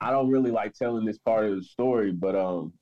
I 0.00 0.10
don't 0.10 0.30
really 0.30 0.50
like 0.50 0.74
telling 0.74 1.04
this 1.04 1.18
part 1.18 1.46
of 1.46 1.56
the 1.56 1.64
story, 1.64 2.12
but 2.12 2.36
um, 2.36 2.72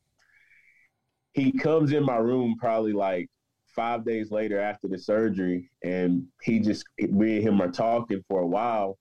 he 1.33 1.53
comes 1.53 1.93
in 1.93 2.05
my 2.05 2.17
room 2.17 2.57
probably 2.59 2.93
like 2.93 3.29
five 3.77 4.05
days 4.05 4.31
later 4.31 4.59
after 4.59 4.89
the 4.89 4.99
surgery, 4.99 5.71
and 5.85 6.27
he 6.43 6.59
just 6.59 6.85
me 6.99 7.37
and 7.37 7.47
him 7.47 7.63
are 7.63 7.71
talking 7.71 8.25
for 8.29 8.41
a 8.41 8.47
while, 8.47 8.99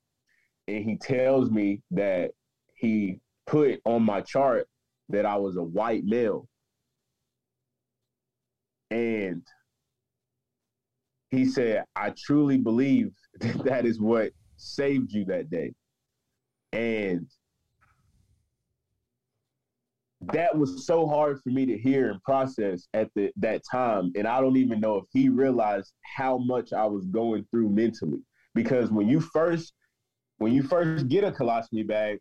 and 0.68 0.84
he 0.84 0.98
tells 0.98 1.50
me 1.50 1.82
that 1.92 2.32
he 2.76 3.20
put 3.48 3.80
on 3.86 4.04
my 4.04 4.22
chart 4.22 4.68
that 5.10 5.26
I 5.26 5.38
was 5.38 5.56
a 5.56 5.64
white 5.64 6.04
male, 6.04 6.48
and 8.92 9.42
he 11.32 11.46
said, 11.46 11.86
"I 11.96 12.14
truly 12.18 12.58
believe 12.58 13.12
that 13.40 13.64
that 13.64 13.86
is 13.86 14.00
what 14.00 14.34
saved 14.58 15.14
you 15.14 15.26
that 15.26 15.50
day," 15.50 15.74
and 16.74 17.28
that 20.34 20.58
was 20.58 20.86
so 20.86 21.08
hard 21.08 21.40
for 21.44 21.50
me 21.50 21.66
to 21.66 21.78
hear 21.78 22.12
and 22.12 22.22
process 22.24 22.88
at 22.94 23.10
the 23.16 23.32
that 23.38 23.62
time. 23.70 24.12
And 24.16 24.28
i 24.28 24.40
don't 24.42 24.58
even 24.58 24.80
know 24.80 24.98
if 24.98 25.06
he 25.12 25.30
realized 25.30 25.94
how 26.18 26.38
much 26.38 26.74
i 26.74 26.86
was 26.86 27.06
going 27.08 27.46
through 27.52 27.70
mentally. 27.70 28.20
Because 28.54 28.90
when 28.92 29.08
you 29.08 29.20
first 29.20 29.74
when 30.38 30.54
you 30.54 30.64
first 30.64 31.08
get 31.08 31.24
a 31.24 31.32
colostomy 31.32 31.88
bag 31.88 32.20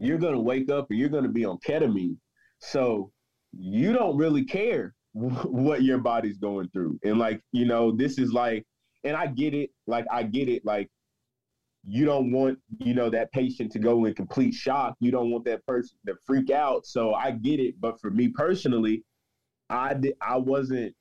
you're 0.00 0.18
to 0.34 0.40
wake 0.40 0.70
up 0.70 0.86
and 0.90 0.98
you're 0.98 1.10
to 1.24 1.30
be 1.30 1.44
on 1.44 1.58
ketamine. 1.58 2.16
So 2.58 3.12
you 3.52 3.92
don't 3.92 4.16
really 4.16 4.44
care 4.44 4.94
what 5.12 5.82
your 5.82 5.98
body's 5.98 6.38
going 6.38 6.68
through. 6.70 6.98
And 7.04 7.18
like 7.18 7.40
you 7.52 7.66
know 7.66 7.92
this 7.92 8.18
is 8.18 8.32
like 8.32 8.64
and 9.04 9.16
i 9.16 9.26
get 9.26 9.54
it. 9.54 9.70
Like 9.86 10.06
i 10.10 10.22
get 10.22 10.48
it. 10.48 10.64
Like 10.64 10.88
you 11.86 12.04
don't 12.04 12.30
want 12.30 12.58
you 12.78 12.94
know 12.94 13.10
that 13.10 13.32
patient 13.32 13.72
to 13.72 13.78
go 13.78 14.04
in 14.04 14.14
complete 14.14 14.54
shock. 14.54 14.94
You 15.00 15.10
don't 15.10 15.30
want 15.30 15.44
that 15.46 15.64
person 15.66 15.96
to 16.06 16.14
freak 16.26 16.50
out. 16.50 16.86
So 16.86 17.14
i 17.14 17.30
get 17.30 17.60
it. 17.60 17.80
But 17.80 18.00
for 18.00 18.10
me 18.10 18.28
personally 18.28 19.04
i 19.70 19.94
did 19.94 20.14
i 20.20 20.36
wasn't 20.36 20.92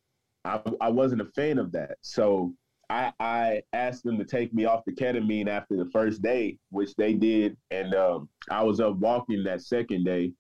i, 0.46 0.62
I 0.80 0.90
wasn't 0.90 1.22
a 1.22 1.26
fan 1.26 1.58
of 1.58 1.72
that. 1.74 1.98
So 2.02 2.54
I, 2.90 3.14
I 3.20 3.62
asked 3.74 4.04
them 4.04 4.18
to 4.18 4.26
take 4.26 4.54
me 4.54 4.66
off 4.66 4.84
the 4.86 4.94
ketamine 4.94 5.48
after 5.48 5.78
the 5.78 5.90
first 5.92 6.22
day, 6.22 6.58
which 6.72 6.96
they 6.96 7.14
did, 7.14 7.56
and 7.70 7.94
um, 7.94 8.30
I 8.50 8.64
was 8.64 8.80
up 8.80 8.96
walking 8.98 9.44
that 9.44 9.62
second 9.62 10.06
day. 10.06 10.34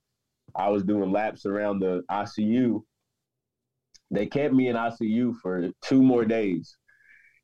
I 0.55 0.69
was 0.69 0.83
doing 0.83 1.11
laps 1.11 1.45
around 1.45 1.79
the 1.79 2.01
ICU. 2.09 2.81
They 4.09 4.25
kept 4.25 4.55
me 4.55 4.69
in 4.69 4.75
ICU 4.75 5.35
for 5.43 5.69
two 5.83 6.01
more 6.01 6.25
days, 6.25 6.75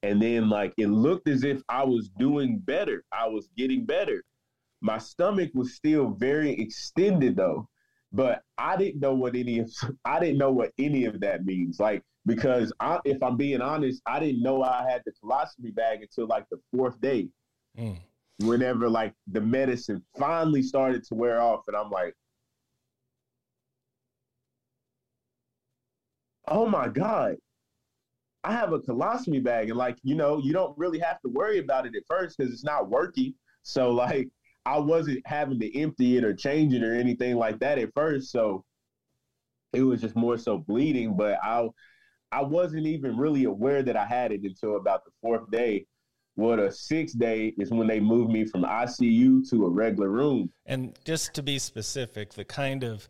and 0.04 0.22
then 0.22 0.50
like 0.50 0.74
it 0.78 0.88
looked 0.88 1.28
as 1.28 1.44
if 1.44 1.62
I 1.70 1.84
was 1.84 2.10
doing 2.10 2.60
better. 2.60 3.04
I 3.12 3.28
was 3.28 3.50
getting 3.58 3.86
better. 3.86 4.24
My 4.82 4.98
stomach 4.98 5.52
was 5.54 5.74
still 5.74 6.10
very 6.10 6.52
extended 6.52 7.36
though, 7.36 7.68
but 8.12 8.42
I 8.58 8.78
didn't 8.78 9.02
know 9.02 9.14
what 9.14 9.36
any 9.36 9.60
of 9.60 9.72
I 10.06 10.20
didn't 10.20 10.38
know 10.38 10.52
what 10.52 10.72
any 10.78 11.06
of 11.06 11.20
that 11.22 11.46
means. 11.46 11.80
Like 11.80 12.04
because 12.26 12.74
I, 12.80 13.00
if 13.06 13.22
I'm 13.22 13.38
being 13.38 13.62
honest, 13.62 14.02
I 14.06 14.20
didn't 14.20 14.42
know 14.42 14.64
I 14.64 14.90
had 14.90 15.04
the 15.06 15.14
colostomy 15.24 15.74
bag 15.74 16.02
until 16.02 16.28
like 16.28 16.46
the 16.50 16.60
fourth 16.76 17.00
day. 17.00 17.30
Mm. 17.78 18.00
Whenever 18.40 18.90
like 18.90 19.14
the 19.28 19.42
medicine 19.42 20.04
finally 20.18 20.62
started 20.62 21.04
to 21.06 21.16
wear 21.16 21.42
off, 21.42 21.62
and 21.68 21.76
I'm 21.78 21.90
like, 21.90 22.14
oh 26.48 26.66
my 26.68 26.90
god, 26.90 27.38
I 28.46 28.52
have 28.52 28.74
a 28.74 28.80
colostomy 28.80 29.44
bag, 29.44 29.70
and 29.70 29.78
like 29.78 29.98
you 30.04 30.14
know, 30.14 30.38
you 30.38 30.54
don't 30.54 30.78
really 30.78 31.00
have 31.00 31.20
to 31.22 31.30
worry 31.30 31.58
about 31.58 31.88
it 31.88 31.96
at 31.96 32.04
first 32.08 32.38
because 32.38 32.54
it's 32.54 32.64
not 32.64 32.90
working. 32.90 33.34
So 33.64 33.92
like, 34.06 34.30
I 34.66 34.78
wasn't 34.78 35.26
having 35.26 35.60
to 35.60 35.80
empty 35.80 36.18
it 36.18 36.24
or 36.24 36.34
change 36.34 36.74
it 36.74 36.84
or 36.84 36.94
anything 36.94 37.38
like 37.38 37.60
that 37.60 37.80
at 37.80 37.94
first. 37.96 38.32
So 38.32 38.64
it 39.74 39.82
was 39.82 40.02
just 40.02 40.16
more 40.16 40.38
so 40.38 40.60
bleeding. 40.60 41.18
But 41.18 41.40
I, 41.44 41.68
I 42.32 42.44
wasn't 42.44 42.86
even 42.86 43.18
really 43.18 43.46
aware 43.46 43.84
that 43.84 43.98
I 43.98 44.06
had 44.06 44.32
it 44.32 44.42
until 44.44 44.78
about 44.78 45.06
the 45.06 45.12
fourth 45.22 45.50
day. 45.52 45.86
Well, 46.38 46.60
a 46.60 46.72
sixth 46.72 47.18
day 47.18 47.54
is 47.58 47.72
when 47.72 47.88
they 47.88 48.00
moved 48.00 48.30
me 48.30 48.46
from 48.46 48.64
ICU 48.64 49.50
to 49.50 49.66
a 49.66 49.70
regular 49.70 50.10
room. 50.10 50.52
And 50.66 50.98
just 51.06 51.34
to 51.36 51.44
be 51.44 51.58
specific, 51.60 52.34
the 52.34 52.44
kind 52.44 52.84
of 52.84 53.08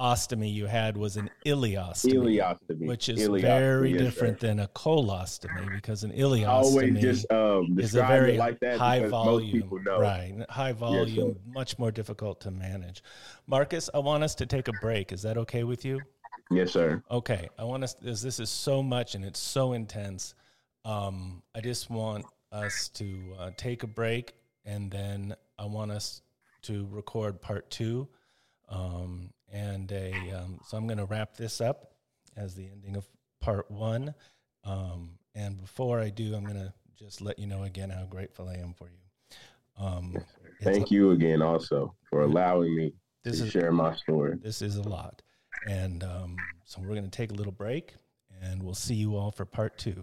ostomy 0.00 0.52
you 0.52 0.66
had 0.66 0.96
was 0.96 1.16
an 1.16 1.28
ileostomy, 1.44 2.38
ileostomy. 2.38 2.86
which 2.86 3.08
is 3.08 3.28
ileostomy, 3.28 3.40
very 3.40 3.92
yes, 3.92 4.00
different 4.00 4.40
sir. 4.40 4.46
than 4.46 4.60
a 4.60 4.68
colostomy 4.68 5.72
because 5.74 6.04
an 6.04 6.12
ileostomy 6.12 6.48
always 6.48 7.00
just 7.00 7.30
um, 7.32 7.76
is 7.78 7.94
a 7.94 8.02
very 8.02 8.36
like 8.36 8.62
high 8.62 9.06
volume, 9.06 9.68
right? 9.86 10.44
High 10.48 10.72
volume, 10.72 11.28
yes, 11.28 11.54
much 11.54 11.78
more 11.78 11.90
difficult 11.90 12.40
to 12.42 12.50
manage. 12.50 13.02
Marcus, 13.46 13.90
I 13.92 13.98
want 13.98 14.22
us 14.22 14.34
to 14.36 14.46
take 14.46 14.68
a 14.68 14.72
break. 14.80 15.12
Is 15.12 15.22
that 15.22 15.36
okay 15.36 15.64
with 15.64 15.84
you? 15.84 16.00
Yes, 16.50 16.72
sir. 16.72 17.02
Okay, 17.10 17.48
I 17.58 17.64
want 17.64 17.84
us. 17.84 17.94
This, 17.94 18.22
this 18.22 18.40
is 18.40 18.50
so 18.50 18.82
much 18.82 19.14
and 19.14 19.24
it's 19.24 19.40
so 19.40 19.72
intense. 19.72 20.34
Um, 20.84 21.42
I 21.54 21.60
just 21.60 21.90
want 21.90 22.24
us 22.52 22.88
to 22.90 23.34
uh, 23.38 23.50
take 23.56 23.82
a 23.82 23.86
break 23.86 24.34
and 24.64 24.90
then 24.90 25.34
I 25.58 25.66
want 25.66 25.90
us 25.90 26.22
to 26.62 26.86
record 26.90 27.40
part 27.40 27.68
two. 27.70 28.08
Um, 28.68 29.30
and 29.52 29.90
a 29.92 30.12
um, 30.32 30.60
so 30.66 30.76
I'm 30.76 30.86
going 30.86 30.98
to 30.98 31.06
wrap 31.06 31.36
this 31.36 31.60
up 31.60 31.92
as 32.36 32.54
the 32.54 32.68
ending 32.70 32.96
of 32.96 33.06
part 33.40 33.70
one. 33.70 34.14
Um, 34.64 35.18
and 35.34 35.60
before 35.60 36.00
I 36.00 36.10
do, 36.10 36.34
I'm 36.34 36.44
going 36.44 36.56
to 36.56 36.72
just 36.98 37.20
let 37.20 37.38
you 37.38 37.46
know 37.46 37.62
again 37.62 37.90
how 37.90 38.04
grateful 38.04 38.48
I 38.48 38.54
am 38.54 38.74
for 38.74 38.88
you. 38.88 39.36
Um, 39.78 40.16
Thank 40.62 40.90
you 40.90 41.12
again, 41.12 41.40
also 41.40 41.94
for 42.10 42.22
allowing 42.22 42.74
me 42.74 42.92
this 43.22 43.38
to 43.38 43.44
is, 43.46 43.52
share 43.52 43.70
my 43.70 43.94
story. 43.94 44.36
This 44.42 44.60
is 44.60 44.76
a 44.76 44.82
lot, 44.82 45.22
and 45.68 46.02
um, 46.02 46.36
so 46.64 46.80
we're 46.80 46.88
going 46.88 47.04
to 47.04 47.10
take 47.10 47.30
a 47.30 47.34
little 47.34 47.52
break, 47.52 47.94
and 48.42 48.62
we'll 48.62 48.74
see 48.74 48.94
you 48.94 49.16
all 49.16 49.30
for 49.30 49.44
part 49.44 49.78
two. 49.78 50.02